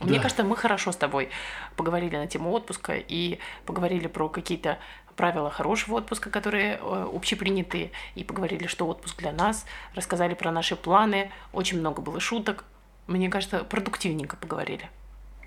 Мне 0.00 0.16
Да. 0.16 0.22
кажется, 0.22 0.44
мы 0.44 0.56
хорошо 0.56 0.92
с 0.92 0.96
тобой 0.96 1.30
поговорили 1.76 2.16
на 2.16 2.26
тему 2.26 2.50
отпуска 2.52 2.94
и 2.96 3.38
поговорили 3.66 4.08
про 4.08 4.28
какие-то 4.28 4.78
правила 5.14 5.50
хорошего 5.50 5.96
отпуска, 5.96 6.30
которые 6.30 6.78
э, 6.80 7.06
общепринятые, 7.14 7.90
и 8.14 8.24
поговорили, 8.24 8.66
что 8.66 8.86
отпуск 8.88 9.18
для 9.18 9.32
нас, 9.32 9.66
рассказали 9.94 10.34
про 10.34 10.50
наши 10.50 10.74
планы, 10.76 11.30
очень 11.52 11.78
много 11.78 12.00
было 12.00 12.18
шуток. 12.20 12.64
Мне 13.06 13.28
кажется, 13.28 13.62
продуктивненько 13.64 14.36
поговорили. 14.36 14.88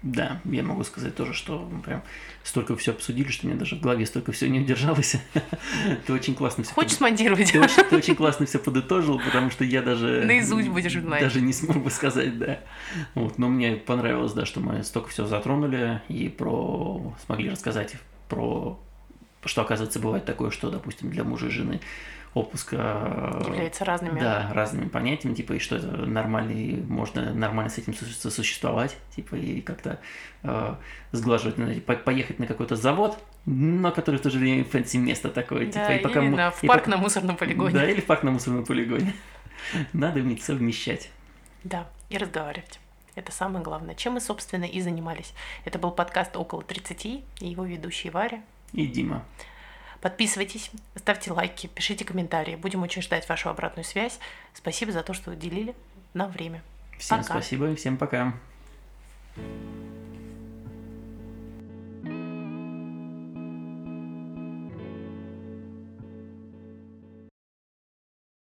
Да, 0.03 0.41
я 0.43 0.63
могу 0.63 0.83
сказать 0.83 1.15
тоже, 1.15 1.33
что 1.33 1.71
прям 1.85 2.03
столько 2.43 2.75
все 2.75 2.91
обсудили, 2.91 3.29
что 3.29 3.47
меня 3.47 3.57
даже 3.57 3.77
в 3.77 3.79
голове 3.79 4.05
столько 4.05 4.33
всего 4.33 4.51
не 4.51 4.59
удержалось. 4.59 5.15
Ты 6.05 6.13
очень 6.13 6.35
классно 6.35 6.65
все 6.65 6.73
Хочешь 6.73 6.97
смонтировать? 6.97 7.53
Ты 7.53 7.61
очень, 7.61 7.83
ты 7.85 7.95
очень 7.95 8.15
классно 8.15 8.45
все 8.45 8.59
подытожил, 8.59 9.17
потому 9.19 9.49
что 9.49 9.63
я 9.63 9.81
даже... 9.81 10.23
Наизусть 10.25 10.67
будешь 10.67 10.91
знать. 10.91 11.21
Даже 11.21 11.39
не 11.39 11.53
смог 11.53 11.81
бы 11.81 11.89
сказать, 11.89 12.37
да. 12.37 12.59
Вот, 13.15 13.37
но 13.37 13.47
мне 13.47 13.77
понравилось, 13.77 14.33
да, 14.33 14.45
что 14.45 14.59
мы 14.59 14.83
столько 14.83 15.07
всего 15.07 15.25
затронули 15.25 16.01
и 16.09 16.27
про... 16.27 17.15
смогли 17.25 17.49
рассказать 17.49 17.95
про... 18.27 18.77
Что, 19.45 19.61
оказывается, 19.61 19.99
бывает 19.99 20.25
такое, 20.25 20.51
что, 20.51 20.69
допустим, 20.69 21.11
для 21.11 21.23
мужа 21.23 21.47
и 21.47 21.49
жены 21.49 21.79
отпуска... 22.33 23.41
Является 23.45 23.85
разными. 23.85 24.19
Да, 24.19 24.49
разными 24.53 24.87
понятиями, 24.89 25.35
типа, 25.35 25.53
и 25.53 25.59
что 25.59 25.75
это 25.75 25.87
нормально, 25.87 26.51
и 26.51 26.75
можно 26.81 27.33
нормально 27.33 27.69
с 27.69 27.77
этим 27.77 27.93
су- 27.93 28.05
сосуществовать, 28.05 28.97
типа, 29.15 29.35
и 29.35 29.61
как-то 29.61 29.99
э, 30.43 30.75
сглаживать, 31.11 31.85
по- 31.85 31.95
поехать 31.95 32.39
на 32.39 32.47
какой-то 32.47 32.75
завод, 32.75 33.17
но 33.45 33.91
который 33.91 34.17
в 34.19 34.21
то 34.23 34.29
же 34.29 34.39
время 34.39 34.63
fancy 34.63 34.97
место 34.97 35.29
такое, 35.29 35.67
типа, 35.67 35.85
Да, 35.87 35.95
и 35.95 36.01
пока 36.01 36.19
или 36.21 36.29
мы- 36.29 36.37
на- 36.37 36.51
в 36.51 36.63
и 36.63 36.67
парк 36.67 36.85
пока- 36.85 36.91
на 36.95 36.97
мусорном 37.01 37.37
полигоне. 37.37 37.73
Да, 37.73 37.89
или 37.89 38.01
в 38.01 38.05
парк 38.05 38.23
на 38.23 38.31
мусорном 38.31 38.65
полигоне. 38.65 39.13
Надо 39.93 40.19
уметь 40.19 40.41
совмещать. 40.43 41.09
Да, 41.63 41.87
и 42.09 42.17
разговаривать. 42.17 42.79
Это 43.15 43.31
самое 43.31 43.63
главное. 43.63 43.93
Чем 43.93 44.13
мы, 44.13 44.21
собственно, 44.21 44.63
и 44.65 44.81
занимались. 44.81 45.33
Это 45.65 45.77
был 45.77 45.91
подкаст 45.91 46.35
«Около 46.35 46.61
30» 46.61 47.23
и 47.41 47.47
его 47.47 47.63
ведущие 47.63 48.11
Варя. 48.11 48.41
И 48.71 48.87
Дима. 48.87 49.23
Подписывайтесь, 50.03 50.69
ставьте 50.97 51.31
лайки, 51.31 51.67
пишите 51.67 52.03
комментарии. 52.03 52.57
Будем 52.57 52.83
очень 52.83 53.01
ждать 53.01 53.29
вашу 53.29 53.47
обратную 53.47 53.85
связь. 53.85 54.19
Спасибо 54.53 54.91
за 54.91 55.01
то, 55.01 55.13
что 55.13 55.31
уделили 55.31 55.73
нам 56.13 56.29
время. 56.29 56.61
Всем 56.99 57.19
Пока. 57.19 57.35
спасибо 57.35 57.71
и 57.71 57.75
всем 57.75 57.97
пока. 57.97 58.33
Пока. 59.33 59.92